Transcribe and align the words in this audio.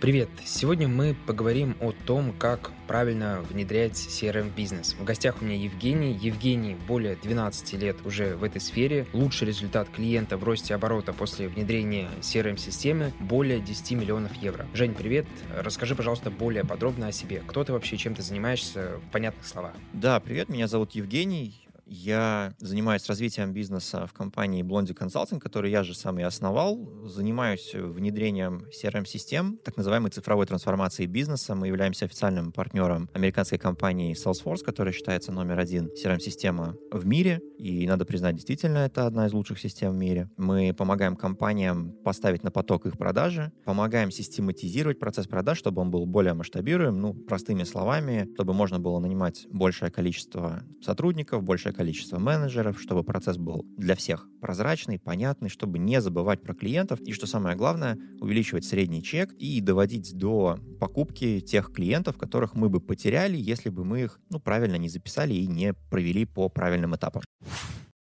Привет! 0.00 0.30
Сегодня 0.46 0.88
мы 0.88 1.14
поговорим 1.26 1.76
о 1.78 1.92
том, 1.92 2.32
как 2.32 2.72
правильно 2.86 3.42
внедрять 3.50 3.96
CRM-бизнес. 3.96 4.94
В 4.94 5.04
гостях 5.04 5.42
у 5.42 5.44
меня 5.44 5.56
Евгений. 5.56 6.14
Евгений 6.14 6.74
более 6.88 7.16
12 7.16 7.74
лет 7.74 7.98
уже 8.06 8.34
в 8.34 8.42
этой 8.42 8.62
сфере. 8.62 9.06
Лучший 9.12 9.48
результат 9.48 9.90
клиента 9.90 10.38
в 10.38 10.44
росте 10.44 10.74
оборота 10.74 11.12
после 11.12 11.48
внедрения 11.48 12.08
CRM-системы 12.22 13.12
более 13.20 13.60
10 13.60 13.90
миллионов 13.92 14.34
евро. 14.36 14.66
Жень, 14.72 14.94
привет! 14.94 15.26
Расскажи, 15.54 15.94
пожалуйста, 15.94 16.30
более 16.30 16.64
подробно 16.64 17.08
о 17.08 17.12
себе. 17.12 17.42
Кто 17.46 17.62
ты 17.62 17.74
вообще, 17.74 17.98
чем 17.98 18.14
ты 18.14 18.22
занимаешься 18.22 18.92
в 19.06 19.12
понятных 19.12 19.46
словах? 19.46 19.74
Да, 19.92 20.18
привет, 20.18 20.48
меня 20.48 20.66
зовут 20.66 20.92
Евгений. 20.92 21.60
Я 21.92 22.54
занимаюсь 22.60 23.04
развитием 23.06 23.52
бизнеса 23.52 24.06
в 24.06 24.12
компании 24.12 24.62
Blondie 24.62 24.96
Consulting, 24.96 25.40
которую 25.40 25.72
я 25.72 25.82
же 25.82 25.92
сам 25.92 26.20
и 26.20 26.22
основал. 26.22 26.88
Занимаюсь 27.06 27.72
внедрением 27.74 28.64
CRM-систем, 28.70 29.58
так 29.64 29.76
называемой 29.76 30.12
цифровой 30.12 30.46
трансформации 30.46 31.06
бизнеса. 31.06 31.56
Мы 31.56 31.66
являемся 31.66 32.04
официальным 32.04 32.52
партнером 32.52 33.10
американской 33.12 33.58
компании 33.58 34.14
Salesforce, 34.14 34.62
которая 34.64 34.94
считается 34.94 35.32
номер 35.32 35.58
один 35.58 35.88
CRM-система 35.88 36.76
в 36.92 37.04
мире. 37.06 37.40
И, 37.58 37.88
надо 37.88 38.04
признать, 38.04 38.36
действительно, 38.36 38.78
это 38.78 39.06
одна 39.06 39.26
из 39.26 39.32
лучших 39.32 39.58
систем 39.58 39.90
в 39.90 39.96
мире. 39.96 40.30
Мы 40.36 40.72
помогаем 40.72 41.16
компаниям 41.16 41.92
поставить 42.04 42.44
на 42.44 42.52
поток 42.52 42.86
их 42.86 42.96
продажи, 42.98 43.52
помогаем 43.64 44.12
систематизировать 44.12 45.00
процесс 45.00 45.26
продаж, 45.26 45.58
чтобы 45.58 45.82
он 45.82 45.90
был 45.90 46.06
более 46.06 46.34
масштабируем, 46.34 47.00
ну, 47.00 47.14
простыми 47.14 47.64
словами, 47.64 48.28
чтобы 48.34 48.54
можно 48.54 48.78
было 48.78 49.00
нанимать 49.00 49.48
большее 49.50 49.90
количество 49.90 50.62
сотрудников, 50.80 51.42
большее 51.42 51.74
количество 51.80 52.18
менеджеров, 52.18 52.78
чтобы 52.78 53.04
процесс 53.04 53.38
был 53.38 53.64
для 53.78 53.96
всех 53.96 54.28
прозрачный, 54.42 54.98
понятный, 54.98 55.48
чтобы 55.48 55.78
не 55.78 55.98
забывать 56.02 56.42
про 56.42 56.52
клиентов 56.52 57.00
и, 57.00 57.12
что 57.12 57.26
самое 57.26 57.56
главное, 57.56 57.98
увеличивать 58.20 58.66
средний 58.66 59.02
чек 59.02 59.32
и 59.38 59.62
доводить 59.62 60.14
до 60.14 60.58
покупки 60.78 61.40
тех 61.40 61.72
клиентов, 61.72 62.18
которых 62.18 62.54
мы 62.54 62.68
бы 62.68 62.82
потеряли, 62.82 63.38
если 63.38 63.70
бы 63.70 63.86
мы 63.86 64.02
их 64.02 64.20
ну, 64.28 64.40
правильно 64.40 64.76
не 64.76 64.90
записали 64.90 65.32
и 65.32 65.46
не 65.46 65.72
провели 65.72 66.26
по 66.26 66.50
правильным 66.50 66.94
этапам. 66.94 67.22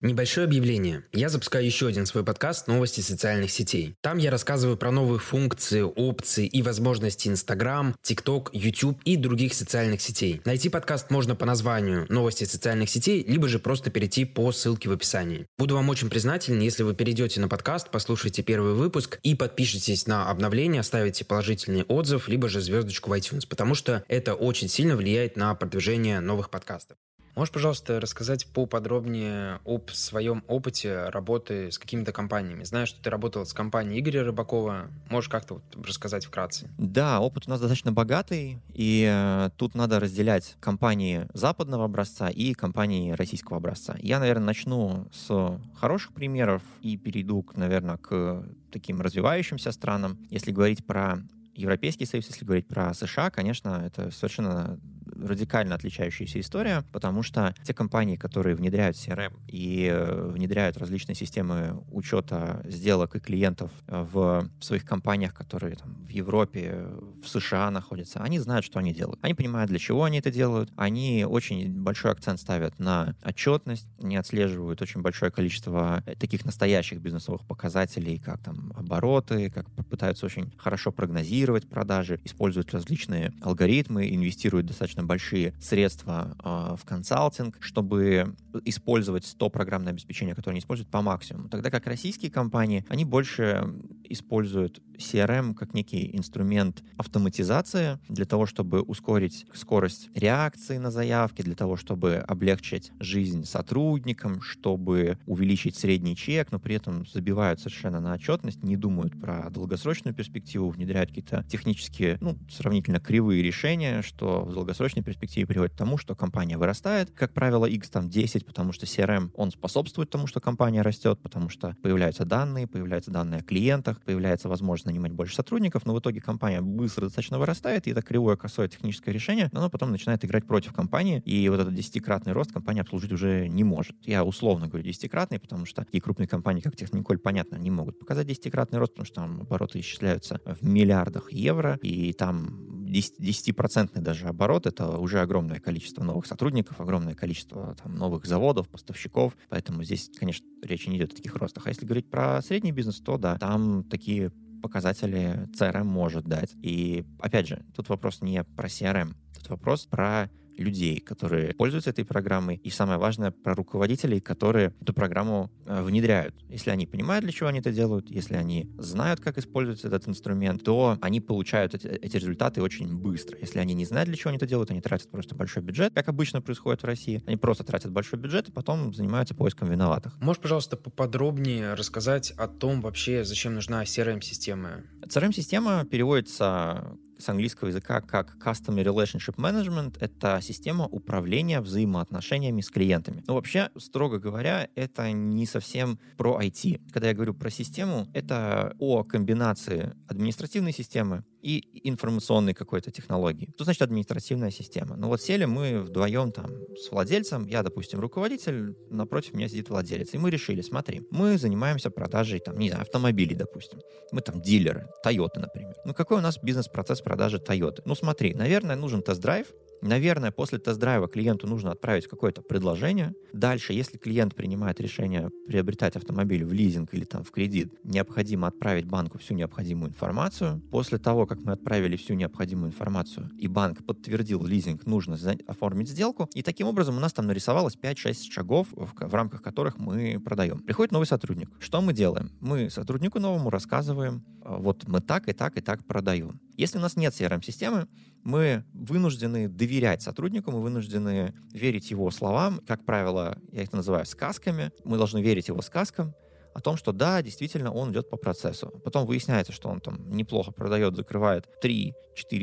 Небольшое 0.05 0.45
объявление. 0.45 1.03
Я 1.13 1.29
запускаю 1.29 1.65
еще 1.65 1.87
один 1.87 2.05
свой 2.05 2.23
подкаст 2.23 2.67
«Новости 2.67 3.01
социальных 3.01 3.49
сетей». 3.49 3.95
Там 4.01 4.19
я 4.19 4.29
рассказываю 4.29 4.77
про 4.77 4.91
новые 4.91 5.17
функции, 5.17 5.81
опции 5.81 6.45
и 6.45 6.61
возможности 6.61 7.27
Instagram, 7.27 7.95
TikTok, 8.03 8.49
YouTube 8.53 9.01
и 9.03 9.17
других 9.17 9.55
социальных 9.55 10.01
сетей. 10.01 10.43
Найти 10.45 10.69
подкаст 10.69 11.09
можно 11.09 11.35
по 11.35 11.47
названию 11.47 12.05
«Новости 12.09 12.43
социальных 12.43 12.91
сетей», 12.91 13.25
либо 13.27 13.47
же 13.47 13.57
просто 13.57 13.89
перейти 13.89 14.25
по 14.25 14.51
ссылке 14.51 14.89
в 14.89 14.91
описании. 14.91 15.47
Буду 15.57 15.73
вам 15.73 15.89
очень 15.89 16.11
признателен, 16.11 16.59
если 16.59 16.83
вы 16.83 16.93
перейдете 16.93 17.41
на 17.41 17.47
подкаст, 17.47 17.89
послушаете 17.89 18.43
первый 18.43 18.75
выпуск 18.75 19.17
и 19.23 19.33
подпишитесь 19.33 20.05
на 20.05 20.29
обновление, 20.29 20.81
оставите 20.81 21.25
положительный 21.25 21.81
отзыв, 21.81 22.27
либо 22.27 22.47
же 22.47 22.61
звездочку 22.61 23.09
в 23.09 23.13
iTunes, 23.13 23.47
потому 23.49 23.73
что 23.73 24.03
это 24.07 24.35
очень 24.35 24.69
сильно 24.69 24.95
влияет 24.95 25.35
на 25.35 25.55
продвижение 25.55 26.19
новых 26.19 26.51
подкастов. 26.51 26.95
Можешь, 27.35 27.51
пожалуйста, 27.51 27.99
рассказать 27.99 28.47
поподробнее 28.47 29.59
об 29.65 29.89
своем 29.89 30.41
опыте 30.47 31.09
работы 31.09 31.69
с 31.69 31.77
какими-то 31.77 32.13
компаниями? 32.13 32.63
Знаю, 32.63 32.87
что 32.87 33.01
ты 33.01 33.09
работал 33.09 33.45
с 33.45 33.51
компанией 33.51 33.99
Игоря 33.99 34.23
Рыбакова. 34.23 34.87
Можешь 35.09 35.29
как-то 35.29 35.55
вот 35.55 35.85
рассказать 35.85 36.25
вкратце? 36.25 36.69
Да, 36.77 37.19
опыт 37.19 37.43
у 37.47 37.49
нас 37.49 37.59
достаточно 37.59 37.91
богатый, 37.91 38.59
и 38.73 39.05
э, 39.11 39.49
тут 39.57 39.75
надо 39.75 39.99
разделять 39.99 40.55
компании 40.61 41.27
западного 41.33 41.83
образца 41.83 42.29
и 42.29 42.53
компании 42.53 43.11
российского 43.11 43.57
образца. 43.57 43.97
Я, 43.99 44.19
наверное, 44.19 44.45
начну 44.45 45.09
с 45.11 45.59
хороших 45.75 46.13
примеров 46.13 46.61
и 46.81 46.95
перейду, 46.95 47.45
наверное, 47.57 47.97
к 47.97 48.45
таким 48.71 49.01
развивающимся 49.01 49.73
странам. 49.73 50.25
Если 50.29 50.51
говорить 50.51 50.85
про 50.85 51.17
Европейский 51.53 52.05
Союз, 52.05 52.27
если 52.27 52.45
говорить 52.45 52.67
про 52.67 52.93
США, 52.93 53.29
конечно, 53.29 53.83
это 53.85 54.11
совершенно 54.11 54.79
радикально 55.15 55.75
отличающаяся 55.75 56.39
история, 56.39 56.83
потому 56.91 57.23
что 57.23 57.53
те 57.63 57.73
компании, 57.73 58.15
которые 58.15 58.55
внедряют 58.55 58.97
CRM 58.97 59.33
и 59.47 59.89
э, 59.91 60.29
внедряют 60.31 60.77
различные 60.77 61.15
системы 61.15 61.83
учета 61.91 62.61
сделок 62.65 63.15
и 63.15 63.19
клиентов 63.19 63.71
в 63.87 64.49
своих 64.59 64.85
компаниях, 64.85 65.33
которые 65.33 65.75
там, 65.75 65.95
в 66.05 66.09
Европе, 66.09 66.87
в 67.23 67.27
США 67.27 67.71
находятся, 67.71 68.21
они 68.21 68.39
знают, 68.39 68.65
что 68.65 68.79
они 68.79 68.93
делают. 68.93 69.19
Они 69.21 69.33
понимают, 69.33 69.69
для 69.69 69.79
чего 69.79 70.03
они 70.03 70.19
это 70.19 70.31
делают. 70.31 70.71
Они 70.75 71.25
очень 71.27 71.71
большой 71.71 72.11
акцент 72.11 72.39
ставят 72.39 72.79
на 72.79 73.15
отчетность, 73.23 73.87
они 74.01 74.17
отслеживают 74.17 74.81
очень 74.81 75.01
большое 75.01 75.31
количество 75.31 76.03
таких 76.19 76.45
настоящих 76.45 76.99
бизнесовых 76.99 77.45
показателей, 77.45 78.19
как 78.19 78.41
там 78.41 78.73
обороты, 78.75 79.49
как 79.49 79.65
пытаются 79.89 80.25
очень 80.25 80.53
хорошо 80.57 80.91
прогнозировать 80.91 81.67
продажи, 81.67 82.19
используют 82.23 82.73
различные 82.73 83.33
алгоритмы, 83.41 84.13
инвестируют 84.13 84.67
достаточно 84.67 85.03
большие 85.05 85.53
средства 85.59 86.35
э, 86.43 86.75
в 86.75 86.85
консалтинг, 86.85 87.57
чтобы 87.59 88.35
использовать 88.63 89.35
то 89.37 89.49
программное 89.49 89.93
обеспечение, 89.93 90.35
которое 90.35 90.53
они 90.53 90.59
используют, 90.59 90.89
по 90.89 91.01
максимуму. 91.01 91.49
Тогда 91.49 91.69
как 91.69 91.87
российские 91.87 92.31
компании, 92.31 92.85
они 92.89 93.05
больше 93.05 93.67
используют 94.03 94.81
CRM 94.97 95.53
как 95.53 95.73
некий 95.73 96.15
инструмент 96.15 96.83
автоматизации 96.97 97.99
для 98.09 98.25
того, 98.25 98.45
чтобы 98.45 98.81
ускорить 98.81 99.45
скорость 99.53 100.09
реакции 100.15 100.77
на 100.77 100.91
заявки, 100.91 101.41
для 101.41 101.55
того, 101.55 101.75
чтобы 101.75 102.15
облегчить 102.15 102.91
жизнь 102.99 103.45
сотрудникам, 103.45 104.41
чтобы 104.41 105.17
увеличить 105.25 105.75
средний 105.75 106.15
чек, 106.15 106.51
но 106.51 106.59
при 106.59 106.75
этом 106.75 107.05
забивают 107.05 107.59
совершенно 107.59 107.99
на 107.99 108.13
отчетность, 108.13 108.63
не 108.63 108.77
думают 108.77 109.19
про 109.19 109.49
долгосрочную 109.49 110.15
перспективу, 110.15 110.69
внедряют 110.69 111.09
какие-то 111.09 111.45
технические, 111.49 112.17
ну, 112.21 112.37
сравнительно 112.49 112.99
кривые 112.99 113.43
решения, 113.43 114.01
что 114.01 114.41
в 114.41 114.53
долгосрочной 114.53 115.03
перспективе 115.03 115.47
приводит 115.47 115.73
к 115.73 115.77
тому, 115.77 115.97
что 115.97 116.15
компания 116.15 116.57
вырастает, 116.57 117.11
как 117.11 117.33
правило, 117.33 117.65
X 117.65 117.89
там 117.89 118.09
10, 118.09 118.45
потому 118.45 118.71
что 118.71 118.85
CRM, 118.85 119.31
он 119.35 119.51
способствует 119.51 120.09
тому, 120.09 120.27
что 120.27 120.39
компания 120.39 120.81
растет, 120.81 121.19
потому 121.21 121.49
что 121.49 121.75
появляются 121.81 122.25
данные, 122.25 122.67
появляются 122.67 123.11
данные 123.11 123.41
о 123.41 123.43
клиентах, 123.43 124.01
появляется 124.01 124.49
возможность 124.49 124.84
нанимать 124.85 125.11
больше 125.11 125.35
сотрудников, 125.35 125.85
но 125.85 125.93
в 125.93 125.99
итоге 125.99 126.21
компания 126.21 126.61
быстро 126.61 127.05
достаточно 127.05 127.39
вырастает, 127.39 127.87
и 127.87 127.91
это 127.91 128.01
кривое 128.01 128.35
косое 128.35 128.67
техническое 128.67 129.11
решение, 129.11 129.49
но 129.51 129.59
оно 129.59 129.69
потом 129.69 129.91
начинает 129.91 130.23
играть 130.25 130.45
против 130.45 130.73
компании, 130.73 131.21
и 131.25 131.47
вот 131.49 131.59
этот 131.59 131.73
десятикратный 131.73 132.33
рост 132.33 132.51
компания 132.51 132.81
обслужить 132.81 133.11
уже 133.11 133.47
не 133.47 133.63
может. 133.63 133.95
Я 134.05 134.23
условно 134.23 134.67
говорю 134.67 134.83
десятикратный, 134.83 135.39
потому 135.39 135.65
что 135.65 135.83
такие 135.83 136.01
крупные 136.01 136.27
компании, 136.27 136.61
как 136.61 136.75
Техниколь, 136.75 137.17
понятно, 137.17 137.55
не 137.55 137.71
могут 137.71 137.99
показать 137.99 138.27
десятикратный 138.27 138.79
рост, 138.79 138.93
потому 138.93 139.05
что 139.05 139.15
там 139.15 139.41
обороты 139.41 139.79
исчисляются 139.79 140.39
в 140.45 140.63
миллиардах 140.65 141.31
евро, 141.31 141.79
и 141.81 142.13
там 142.13 142.85
10% 142.85 143.99
даже 143.99 144.27
оборот— 144.27 144.65
это 144.67 144.97
уже 144.97 145.19
огромное 145.19 145.59
количество 145.59 146.03
новых 146.03 146.25
сотрудников, 146.25 146.79
огромное 146.79 147.15
количество 147.15 147.75
там, 147.81 147.95
новых 147.95 148.25
заводов, 148.25 148.69
поставщиков, 148.69 149.35
поэтому 149.49 149.83
здесь, 149.83 150.09
конечно, 150.17 150.45
речи 150.61 150.89
не 150.89 150.97
идет 150.97 151.13
о 151.13 151.15
таких 151.15 151.35
ростах. 151.35 151.65
А 151.67 151.69
если 151.69 151.85
говорить 151.85 152.09
про 152.09 152.41
средний 152.41 152.71
бизнес, 152.71 152.99
то 152.99 153.17
да, 153.17 153.37
там 153.37 153.83
такие 153.83 154.31
показатели 154.65 155.47
CRM 155.53 155.83
может 155.83 156.25
дать. 156.25 156.55
И, 156.63 157.05
опять 157.19 157.47
же, 157.47 157.63
тут 157.75 157.87
вопрос 157.89 158.21
не 158.21 158.43
про 158.43 158.67
CRM, 158.67 159.13
тут 159.37 159.49
вопрос 159.49 159.85
про 159.85 160.31
людей, 160.57 160.99
которые 160.99 161.53
пользуются 161.53 161.89
этой 161.89 162.05
программой, 162.05 162.59
и 162.63 162.69
самое 162.69 162.99
важное, 162.99 163.31
про 163.31 163.55
руководителей, 163.55 164.19
которые 164.19 164.73
эту 164.81 164.93
программу 164.93 165.51
э, 165.65 165.81
внедряют. 165.81 166.35
Если 166.49 166.69
они 166.69 166.85
понимают, 166.85 167.23
для 167.23 167.33
чего 167.33 167.49
они 167.49 167.59
это 167.59 167.71
делают, 167.71 168.09
если 168.09 168.35
они 168.35 168.69
знают, 168.77 169.19
как 169.19 169.37
используется 169.37 169.87
этот 169.87 170.07
инструмент, 170.07 170.63
то 170.63 170.97
они 171.01 171.21
получают 171.21 171.73
эти, 171.75 171.87
эти 171.87 172.17
результаты 172.17 172.61
очень 172.61 172.95
быстро. 172.95 173.37
Если 173.39 173.59
они 173.59 173.73
не 173.73 173.85
знают, 173.85 174.07
для 174.07 174.17
чего 174.17 174.29
они 174.29 174.37
это 174.37 174.47
делают, 174.47 174.71
они 174.71 174.81
тратят 174.81 175.09
просто 175.09 175.35
большой 175.35 175.63
бюджет, 175.63 175.93
как 175.93 176.09
обычно 176.09 176.41
происходит 176.41 176.81
в 176.83 176.85
России. 176.85 177.23
Они 177.25 177.37
просто 177.37 177.63
тратят 177.63 177.91
большой 177.91 178.19
бюджет 178.19 178.49
и 178.49 178.51
потом 178.51 178.93
занимаются 178.93 179.35
поиском 179.35 179.69
виноватых. 179.69 180.19
Можешь, 180.21 180.41
пожалуйста, 180.41 180.77
поподробнее 180.77 181.73
рассказать 181.73 182.31
о 182.31 182.47
том 182.47 182.81
вообще, 182.81 183.23
зачем 183.23 183.55
нужна 183.55 183.83
CRM-система? 183.83 184.83
CRM-система 185.01 185.85
переводится 185.85 186.97
с 187.25 187.29
английского 187.29 187.69
языка 187.69 188.01
как 188.01 188.37
Customer 188.37 188.83
Relationship 188.83 189.35
Management. 189.37 189.97
Это 189.99 190.39
система 190.41 190.85
управления 190.85 191.59
взаимоотношениями 191.59 192.61
с 192.61 192.69
клиентами. 192.69 193.23
Но 193.25 193.33
вообще, 193.33 193.71
строго 193.77 194.19
говоря, 194.19 194.69
это 194.75 195.11
не 195.11 195.47
совсем 195.47 195.99
про 196.17 196.39
IT. 196.39 196.81
Когда 196.91 197.07
я 197.07 197.13
говорю 197.15 197.33
про 197.33 197.49
систему, 197.49 198.07
это 198.13 198.75
о 198.77 199.03
комбинации 199.03 199.95
административной 200.07 200.71
системы, 200.71 201.23
и 201.45 201.87
информационной 201.87 202.55
какой-то 202.55 202.89
технологии. 202.89 203.51
Что 203.55 203.65
значит 203.65 203.83
административная 203.83 204.49
система? 204.49 204.95
Ну 204.95 205.09
вот 205.09 205.21
сели 205.21 205.45
мы 205.45 205.81
вдвоем 205.81 206.31
там 206.31 206.47
с 206.75 206.91
владельцем, 206.91 207.45
я, 207.45 207.61
допустим, 207.61 207.99
руководитель, 207.99 208.75
напротив 208.89 209.35
меня 209.35 209.47
сидит 209.47 209.69
владелец, 209.69 210.13
и 210.15 210.17
мы 210.17 210.31
решили, 210.31 210.61
смотри, 210.61 211.01
мы 211.11 211.37
занимаемся 211.37 211.91
продажей, 211.91 212.39
там, 212.39 212.57
не 212.57 212.69
знаю, 212.69 212.81
автомобилей, 212.81 213.35
допустим. 213.35 213.79
Мы 214.11 214.21
там 214.21 214.41
дилеры, 214.41 214.87
Toyota, 215.05 215.39
например. 215.39 215.75
Ну 215.85 215.93
какой 215.93 216.17
у 216.17 216.21
нас 216.21 216.39
бизнес-процесс 216.41 217.01
продажи 217.01 217.37
Toyota? 217.37 217.83
Ну 217.85 217.93
смотри, 217.93 218.33
наверное, 218.33 218.75
нужен 218.75 219.03
тест-драйв, 219.03 219.45
Наверное, 219.81 220.31
после 220.31 220.59
тест-драйва 220.59 221.07
клиенту 221.07 221.47
нужно 221.47 221.71
отправить 221.71 222.07
какое-то 222.07 222.41
предложение. 222.41 223.13
Дальше, 223.33 223.73
если 223.73 223.97
клиент 223.97 224.35
принимает 224.35 224.79
решение 224.79 225.29
приобретать 225.47 225.95
автомобиль 225.95 226.45
в 226.45 226.53
лизинг 226.53 226.93
или 226.93 227.05
там 227.05 227.23
в 227.23 227.31
кредит, 227.31 227.73
необходимо 227.83 228.47
отправить 228.47 228.85
банку 228.85 229.17
всю 229.17 229.33
необходимую 229.33 229.89
информацию. 229.89 230.61
После 230.71 230.97
того, 230.97 231.25
как 231.25 231.39
мы 231.39 231.53
отправили 231.53 231.95
всю 231.95 232.13
необходимую 232.13 232.69
информацию, 232.69 233.29
и 233.37 233.47
банк 233.47 233.85
подтвердил 233.85 234.43
лизинг, 234.45 234.85
нужно 234.85 235.17
оформить 235.47 235.89
сделку. 235.89 236.29
И 236.33 236.41
таким 236.41 236.67
образом 236.67 236.97
у 236.97 236.99
нас 236.99 237.13
там 237.13 237.27
нарисовалось 237.27 237.77
5-6 237.81 238.31
шагов, 238.31 238.67
в, 238.71 238.93
в 238.95 239.13
рамках 239.13 239.41
которых 239.41 239.77
мы 239.77 240.19
продаем. 240.19 240.59
Приходит 240.59 240.91
новый 240.91 241.05
сотрудник. 241.05 241.49
Что 241.59 241.81
мы 241.81 241.93
делаем? 241.93 242.31
Мы 242.39 242.69
сотруднику 242.69 243.19
новому 243.19 243.49
рассказываем, 243.49 244.23
а, 244.43 244.57
вот 244.57 244.87
мы 244.87 245.01
так 245.01 245.27
и 245.27 245.33
так 245.33 245.57
и 245.57 245.61
так 245.61 245.85
продаем. 245.85 246.39
Если 246.57 246.77
у 246.77 246.81
нас 246.81 246.95
нет 246.95 247.13
CRM-системы, 247.13 247.87
мы 248.25 248.65
вынуждены 248.73 249.47
доверять 249.47 250.01
сотруднику, 250.01 250.51
мы 250.51 250.61
вынуждены 250.61 251.33
верить 251.53 251.91
его 251.91 252.11
словам. 252.11 252.59
Как 252.67 252.83
правило, 252.83 253.37
я 253.51 253.63
их 253.63 253.71
называю 253.71 254.05
сказками. 254.05 254.71
Мы 254.83 254.97
должны 254.97 255.21
верить 255.21 255.47
его 255.47 255.61
сказкам 255.61 256.13
о 256.55 256.61
том, 256.61 256.77
что 256.77 256.93
да, 256.93 257.21
действительно, 257.21 257.73
он 257.73 257.91
идет 257.91 258.09
по 258.09 258.15
процессу. 258.15 258.71
Потом 258.85 259.05
выясняется, 259.05 259.51
что 259.51 259.67
он 259.67 259.81
там 259.81 260.09
неплохо 260.09 260.51
продает, 260.51 260.95
закрывает 260.95 261.49
3-4 261.61 261.91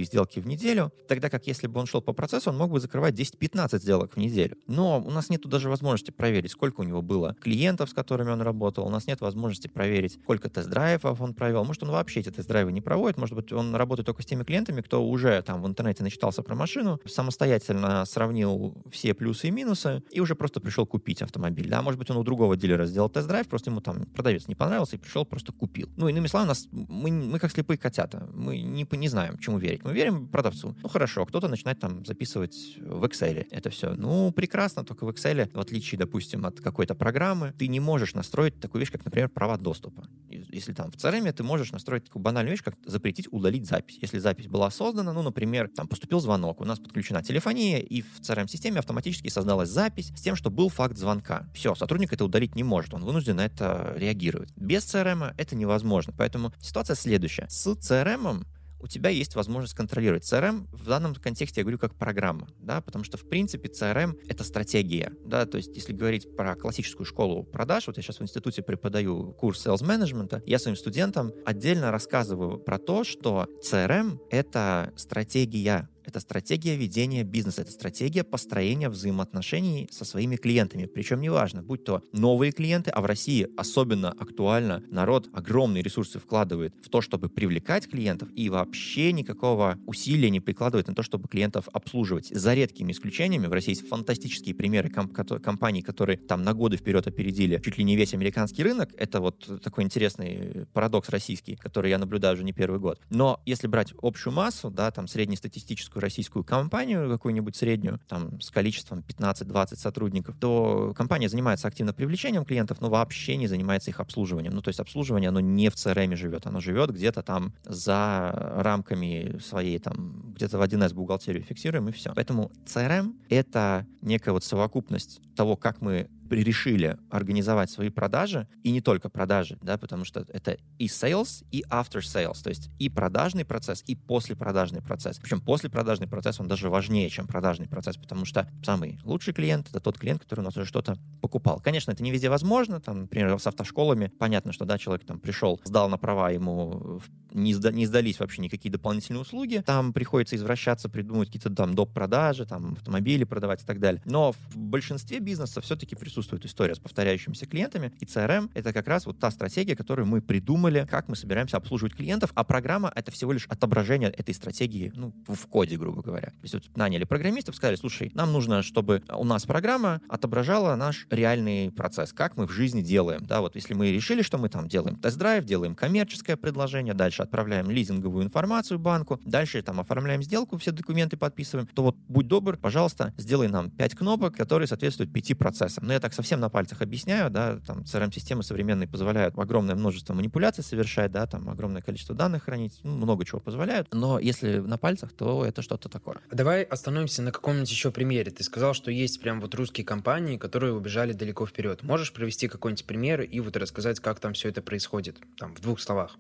сделки 0.04 0.38
в 0.38 0.46
неделю, 0.46 0.92
тогда 1.08 1.30
как 1.30 1.46
если 1.46 1.66
бы 1.66 1.80
он 1.80 1.86
шел 1.86 2.02
по 2.02 2.12
процессу, 2.12 2.50
он 2.50 2.58
мог 2.58 2.70
бы 2.70 2.78
закрывать 2.78 3.14
10-15 3.14 3.78
сделок 3.78 4.12
в 4.12 4.18
неделю. 4.18 4.58
Но 4.66 5.00
у 5.00 5.10
нас 5.10 5.30
нет 5.30 5.40
даже 5.48 5.70
возможности 5.70 6.10
проверить, 6.10 6.50
сколько 6.50 6.82
у 6.82 6.84
него 6.84 7.00
было 7.00 7.34
клиентов, 7.40 7.88
с 7.88 7.94
которыми 7.94 8.30
он 8.30 8.42
работал, 8.42 8.86
у 8.86 8.90
нас 8.90 9.06
нет 9.06 9.22
возможности 9.22 9.68
проверить, 9.68 10.18
сколько 10.22 10.50
тест-драйвов 10.50 11.18
он 11.18 11.32
провел. 11.32 11.64
Может, 11.64 11.82
он 11.82 11.90
вообще 11.90 12.20
эти 12.20 12.30
тест-драйвы 12.30 12.70
не 12.70 12.82
проводит, 12.82 13.16
может 13.16 13.34
быть, 13.34 13.50
он 13.50 13.74
работает 13.74 14.04
только 14.04 14.22
с 14.22 14.26
теми 14.26 14.44
клиентами, 14.44 14.82
кто 14.82 15.02
уже 15.02 15.40
там 15.40 15.62
в 15.62 15.66
интернете 15.66 16.02
начитался 16.02 16.42
про 16.42 16.54
машину, 16.54 17.00
самостоятельно 17.06 18.04
сравнил 18.04 18.74
все 18.90 19.14
плюсы 19.14 19.48
и 19.48 19.50
минусы 19.50 20.02
и 20.10 20.20
уже 20.20 20.34
просто 20.34 20.60
пришел 20.60 20.84
купить 20.84 21.22
автомобиль. 21.22 21.70
Да, 21.70 21.80
может 21.80 21.98
быть, 21.98 22.10
он 22.10 22.18
у 22.18 22.24
другого 22.24 22.58
дилера 22.58 22.84
сделал 22.84 23.08
тест-драйв, 23.08 23.48
просто 23.48 23.70
ему 23.70 23.80
там 23.80 24.01
продавец 24.06 24.48
не 24.48 24.54
понравился 24.54 24.96
и 24.96 24.98
пришел, 24.98 25.24
просто 25.24 25.52
купил. 25.52 25.88
Ну, 25.96 26.08
иными 26.08 26.26
словами, 26.26 26.48
нас, 26.48 26.68
мы, 26.70 27.10
мы 27.10 27.38
как 27.38 27.52
слепые 27.52 27.78
котята. 27.78 28.28
Мы 28.32 28.60
не, 28.60 28.86
не 28.90 29.08
знаем, 29.08 29.38
чему 29.38 29.58
верить. 29.58 29.84
Мы 29.84 29.92
верим 29.92 30.28
продавцу. 30.28 30.76
Ну, 30.82 30.88
хорошо, 30.88 31.26
кто-то 31.26 31.48
начинает 31.48 31.80
там 31.80 32.04
записывать 32.04 32.76
в 32.78 33.04
Excel 33.04 33.46
это 33.50 33.70
все. 33.70 33.94
Ну, 33.94 34.32
прекрасно, 34.32 34.84
только 34.84 35.04
в 35.04 35.10
Excel, 35.10 35.50
в 35.52 35.60
отличие, 35.60 35.98
допустим, 35.98 36.46
от 36.46 36.60
какой-то 36.60 36.94
программы, 36.94 37.54
ты 37.58 37.68
не 37.68 37.80
можешь 37.80 38.14
настроить 38.14 38.60
такую 38.60 38.80
вещь, 38.80 38.90
как, 38.90 39.04
например, 39.04 39.28
права 39.28 39.56
доступа. 39.56 40.08
Если 40.30 40.72
там 40.72 40.90
в 40.90 40.96
CRM 40.96 41.32
ты 41.32 41.42
можешь 41.42 41.72
настроить 41.72 42.04
такую 42.04 42.22
банальную 42.22 42.52
вещь, 42.52 42.62
как 42.62 42.74
запретить 42.84 43.28
удалить 43.30 43.66
запись. 43.66 43.98
Если 44.00 44.18
запись 44.18 44.48
была 44.48 44.70
создана, 44.70 45.12
ну, 45.12 45.22
например, 45.22 45.68
там 45.68 45.86
поступил 45.86 46.20
звонок, 46.20 46.60
у 46.60 46.64
нас 46.64 46.78
подключена 46.78 47.22
телефония, 47.22 47.78
и 47.78 48.02
в 48.02 48.20
CRM-системе 48.20 48.78
автоматически 48.78 49.28
создалась 49.28 49.68
запись 49.68 50.12
с 50.14 50.20
тем, 50.20 50.36
что 50.36 50.50
был 50.50 50.68
факт 50.68 50.96
звонка. 50.96 51.48
Все, 51.54 51.74
сотрудник 51.74 52.12
это 52.12 52.24
удалить 52.24 52.54
не 52.54 52.64
может, 52.64 52.94
он 52.94 53.04
вынужден 53.04 53.40
это 53.40 53.91
реагировать. 53.96 54.52
Без 54.56 54.84
CRM 54.84 55.34
это 55.36 55.56
невозможно. 55.56 56.12
Поэтому 56.16 56.52
ситуация 56.60 56.96
следующая. 56.96 57.46
С 57.48 57.66
CRM 57.66 58.44
у 58.82 58.88
тебя 58.88 59.10
есть 59.10 59.36
возможность 59.36 59.74
контролировать. 59.74 60.24
CRM 60.24 60.66
в 60.72 60.86
данном 60.86 61.14
контексте 61.14 61.60
я 61.60 61.64
говорю 61.64 61.78
как 61.78 61.94
программа, 61.94 62.48
да, 62.58 62.80
потому 62.80 63.04
что 63.04 63.16
в 63.16 63.28
принципе 63.28 63.68
CRM— 63.68 64.18
это 64.28 64.42
стратегия, 64.44 65.12
да, 65.24 65.46
то 65.46 65.56
есть 65.56 65.74
если 65.76 65.92
говорить 65.92 66.36
про 66.36 66.56
классическую 66.56 67.06
школу 67.06 67.44
продаж, 67.44 67.86
вот 67.86 67.96
я 67.96 68.02
сейчас 68.02 68.18
в 68.18 68.22
институте 68.22 68.62
преподаю 68.62 69.32
курс 69.34 69.64
sales 69.64 69.82
management, 69.82 70.42
я 70.46 70.58
своим 70.58 70.76
студентам 70.76 71.32
отдельно 71.46 71.92
рассказываю 71.92 72.58
про 72.58 72.78
то, 72.78 73.04
что 73.04 73.46
CRM— 73.62 74.18
это 74.30 74.92
стратегия, 74.96 75.88
это 76.04 76.20
стратегия 76.20 76.76
ведения 76.76 77.24
бизнеса, 77.24 77.62
это 77.62 77.70
стратегия 77.70 78.24
построения 78.24 78.88
взаимоотношений 78.88 79.88
со 79.90 80.04
своими 80.04 80.36
клиентами. 80.36 80.86
Причем 80.86 81.20
неважно, 81.20 81.62
будь 81.62 81.84
то 81.84 82.02
новые 82.12 82.52
клиенты, 82.52 82.90
а 82.90 83.00
в 83.00 83.06
России 83.06 83.48
особенно 83.56 84.10
актуально, 84.10 84.82
народ 84.88 85.28
огромные 85.32 85.82
ресурсы 85.82 86.18
вкладывает 86.18 86.74
в 86.82 86.88
то, 86.88 87.00
чтобы 87.00 87.28
привлекать 87.28 87.88
клиентов 87.88 88.28
и 88.34 88.48
вообще 88.48 89.12
никакого 89.12 89.78
усилия 89.86 90.30
не 90.30 90.40
прикладывает 90.40 90.88
на 90.88 90.94
то, 90.94 91.02
чтобы 91.02 91.28
клиентов 91.28 91.68
обслуживать. 91.72 92.28
За 92.28 92.54
редкими 92.54 92.92
исключениями, 92.92 93.46
в 93.46 93.52
России 93.52 93.72
есть 93.72 93.88
фантастические 93.88 94.54
примеры 94.54 94.90
комп- 94.90 95.42
компаний, 95.42 95.82
которые 95.82 96.18
там 96.18 96.42
на 96.42 96.54
годы 96.54 96.76
вперед 96.76 97.06
опередили 97.06 97.60
чуть 97.64 97.78
ли 97.78 97.84
не 97.84 97.96
весь 97.96 98.14
американский 98.14 98.62
рынок. 98.62 98.90
Это 98.96 99.20
вот 99.20 99.60
такой 99.62 99.84
интересный 99.84 100.66
парадокс 100.72 101.08
российский, 101.08 101.56
который 101.56 101.90
я 101.90 101.98
наблюдаю 101.98 102.34
уже 102.34 102.44
не 102.44 102.52
первый 102.52 102.80
год. 102.80 103.00
Но 103.10 103.40
если 103.46 103.66
брать 103.66 103.92
общую 104.02 104.32
массу, 104.32 104.70
да, 104.70 104.90
там 104.90 105.06
среднестатистическую 105.06 106.01
российскую 106.02 106.44
компанию, 106.44 107.08
какую-нибудь 107.08 107.56
среднюю, 107.56 108.00
там, 108.08 108.40
с 108.40 108.50
количеством 108.50 109.04
15-20 109.06 109.76
сотрудников, 109.76 110.36
то 110.38 110.92
компания 110.96 111.28
занимается 111.28 111.68
активно 111.68 111.92
привлечением 111.92 112.44
клиентов, 112.44 112.80
но 112.80 112.90
вообще 112.90 113.36
не 113.36 113.46
занимается 113.46 113.90
их 113.90 114.00
обслуживанием. 114.00 114.52
Ну, 114.52 114.62
то 114.62 114.68
есть 114.68 114.80
обслуживание, 114.80 115.28
оно 115.28 115.40
не 115.40 115.70
в 115.70 115.74
CRM 115.74 116.14
живет, 116.16 116.46
оно 116.46 116.60
живет 116.60 116.90
где-то 116.90 117.22
там 117.22 117.54
за 117.64 118.32
рамками 118.56 119.38
своей, 119.38 119.78
там, 119.78 120.32
где-то 120.34 120.58
в 120.58 120.62
1С 120.62 120.94
бухгалтерию 120.94 121.42
фиксируем, 121.42 121.88
и 121.88 121.92
все. 121.92 122.12
Поэтому 122.14 122.50
CRM— 122.66 123.14
это 123.28 123.86
некая 124.02 124.32
вот 124.32 124.44
совокупность 124.44 125.20
того, 125.34 125.56
как 125.56 125.80
мы 125.80 126.08
решили 126.40 126.96
организовать 127.10 127.70
свои 127.70 127.90
продажи, 127.90 128.48
и 128.62 128.70
не 128.70 128.80
только 128.80 129.08
продажи, 129.08 129.58
да, 129.62 129.78
потому 129.78 130.04
что 130.04 130.26
это 130.28 130.58
и 130.78 130.86
sales, 130.86 131.44
и 131.50 131.64
after 131.70 132.00
sales, 132.00 132.42
то 132.42 132.48
есть 132.48 132.70
и 132.78 132.88
продажный 132.88 133.44
процесс, 133.44 133.82
и 133.86 133.94
послепродажный 133.94 134.82
процесс. 134.82 135.18
Причем 135.18 135.40
послепродажный 135.40 136.08
процесс, 136.08 136.40
он 136.40 136.48
даже 136.48 136.70
важнее, 136.70 137.08
чем 137.10 137.26
продажный 137.26 137.68
процесс, 137.68 137.96
потому 137.96 138.24
что 138.24 138.48
самый 138.64 138.98
лучший 139.04 139.34
клиент— 139.34 139.68
это 139.70 139.80
тот 139.80 139.98
клиент, 139.98 140.22
который 140.22 140.40
у 140.40 140.44
нас 140.44 140.56
уже 140.56 140.66
что-то 140.66 140.98
покупал. 141.20 141.60
Конечно, 141.60 141.92
это 141.92 142.02
не 142.02 142.10
везде 142.10 142.28
возможно, 142.28 142.80
там, 142.80 143.02
например, 143.02 143.38
с 143.38 143.46
автошколами, 143.46 144.10
понятно, 144.18 144.52
что, 144.52 144.64
да, 144.64 144.78
человек 144.78 145.06
там 145.06 145.18
пришел, 145.18 145.60
сдал 145.64 145.88
на 145.88 145.98
права, 145.98 146.30
ему 146.30 147.00
не, 147.32 147.54
сда, 147.54 147.70
не 147.70 147.86
сдались 147.86 148.18
вообще 148.18 148.42
никакие 148.42 148.70
дополнительные 148.72 149.20
услуги, 149.20 149.62
там 149.64 149.92
приходится 149.92 150.36
извращаться, 150.36 150.88
придумывать 150.88 151.28
какие-то 151.28 151.50
там 151.50 151.74
доп. 151.74 151.92
продажи, 151.92 152.46
там 152.46 152.72
автомобили 152.72 153.24
продавать 153.24 153.62
и 153.62 153.66
так 153.66 153.78
далее. 153.78 154.02
Но 154.04 154.32
в 154.32 154.56
большинстве 154.56 155.20
бизнеса 155.20 155.60
все-таки 155.60 155.94
присутствует 155.94 156.21
история 156.22 156.74
с 156.74 156.78
повторяющимися 156.78 157.46
клиентами, 157.46 157.92
и 158.00 158.04
CRM— 158.04 158.50
это 158.54 158.72
как 158.72 158.88
раз 158.88 159.06
вот 159.06 159.18
та 159.18 159.30
стратегия, 159.30 159.76
которую 159.76 160.06
мы 160.06 160.20
придумали, 160.20 160.86
как 160.90 161.08
мы 161.08 161.16
собираемся 161.16 161.56
обслуживать 161.56 161.94
клиентов, 161.94 162.32
а 162.34 162.44
программа— 162.44 162.92
это 162.94 163.10
всего 163.10 163.32
лишь 163.32 163.46
отображение 163.46 164.10
этой 164.10 164.34
стратегии 164.34 164.92
ну, 164.94 165.12
в 165.26 165.46
коде, 165.46 165.76
грубо 165.76 166.02
говоря. 166.02 166.28
То 166.28 166.42
есть 166.42 166.54
вот 166.54 166.76
наняли 166.76 167.04
программистов, 167.04 167.56
сказали, 167.56 167.76
слушай, 167.76 168.10
нам 168.14 168.32
нужно, 168.32 168.62
чтобы 168.62 169.02
у 169.08 169.24
нас 169.24 169.44
программа 169.44 170.00
отображала 170.08 170.74
наш 170.76 171.06
реальный 171.10 171.70
процесс, 171.70 172.12
как 172.12 172.36
мы 172.36 172.46
в 172.46 172.50
жизни 172.50 172.82
делаем. 172.82 173.24
Да, 173.24 173.40
вот 173.40 173.54
если 173.56 173.74
мы 173.74 173.90
решили, 173.90 174.22
что 174.22 174.38
мы 174.38 174.48
там 174.48 174.68
делаем 174.68 174.96
тест-драйв, 174.96 175.44
делаем 175.44 175.74
коммерческое 175.74 176.36
предложение, 176.36 176.94
дальше 176.94 177.22
отправляем 177.22 177.70
лизинговую 177.70 178.24
информацию 178.24 178.78
банку, 178.78 179.20
дальше 179.24 179.62
там 179.62 179.80
оформляем 179.80 180.22
сделку, 180.22 180.58
все 180.58 180.72
документы 180.72 181.16
подписываем, 181.16 181.66
то 181.66 181.82
вот 181.82 181.96
будь 182.08 182.28
добр, 182.28 182.56
пожалуйста, 182.56 183.12
сделай 183.16 183.48
нам 183.48 183.70
5 183.70 183.94
кнопок, 183.94 184.36
которые 184.36 184.68
соответствуют 184.68 185.12
5 185.12 185.38
процессам. 185.38 185.86
Но 185.86 185.92
так 186.02 186.12
совсем 186.12 186.40
на 186.40 186.50
пальцах 186.50 186.82
объясняю, 186.82 187.30
да, 187.30 187.58
там 187.66 187.82
CRM-системы 187.82 188.42
современные 188.42 188.88
позволяют 188.88 189.38
огромное 189.38 189.74
множество 189.74 190.12
манипуляций 190.12 190.64
совершать, 190.64 191.12
да, 191.12 191.26
там 191.26 191.48
огромное 191.48 191.80
количество 191.80 192.14
данных 192.14 192.44
хранить, 192.44 192.78
ну, 192.82 192.96
много 192.96 193.24
чего 193.24 193.40
позволяют, 193.40 193.88
но 193.92 194.18
если 194.18 194.58
на 194.58 194.76
пальцах, 194.76 195.12
то 195.12 195.44
это 195.44 195.62
что-то 195.62 195.88
такое. 195.88 196.18
Давай 196.30 196.64
остановимся 196.64 197.22
на 197.22 197.32
каком-нибудь 197.32 197.70
еще 197.70 197.90
примере. 197.90 198.30
Ты 198.30 198.42
сказал, 198.42 198.74
что 198.74 198.90
есть 198.90 199.20
прям 199.20 199.40
вот 199.40 199.54
русские 199.54 199.86
компании, 199.86 200.36
которые 200.36 200.74
убежали 200.74 201.12
далеко 201.12 201.46
вперед. 201.46 201.82
Можешь 201.82 202.12
привести 202.12 202.48
какой-нибудь 202.48 202.84
пример 202.84 203.22
и 203.22 203.40
вот 203.40 203.56
рассказать, 203.56 204.00
как 204.00 204.18
там 204.18 204.32
все 204.32 204.48
это 204.48 204.60
происходит, 204.60 205.18
там, 205.38 205.54
в 205.54 205.60
двух 205.60 205.80
словах? 205.80 206.18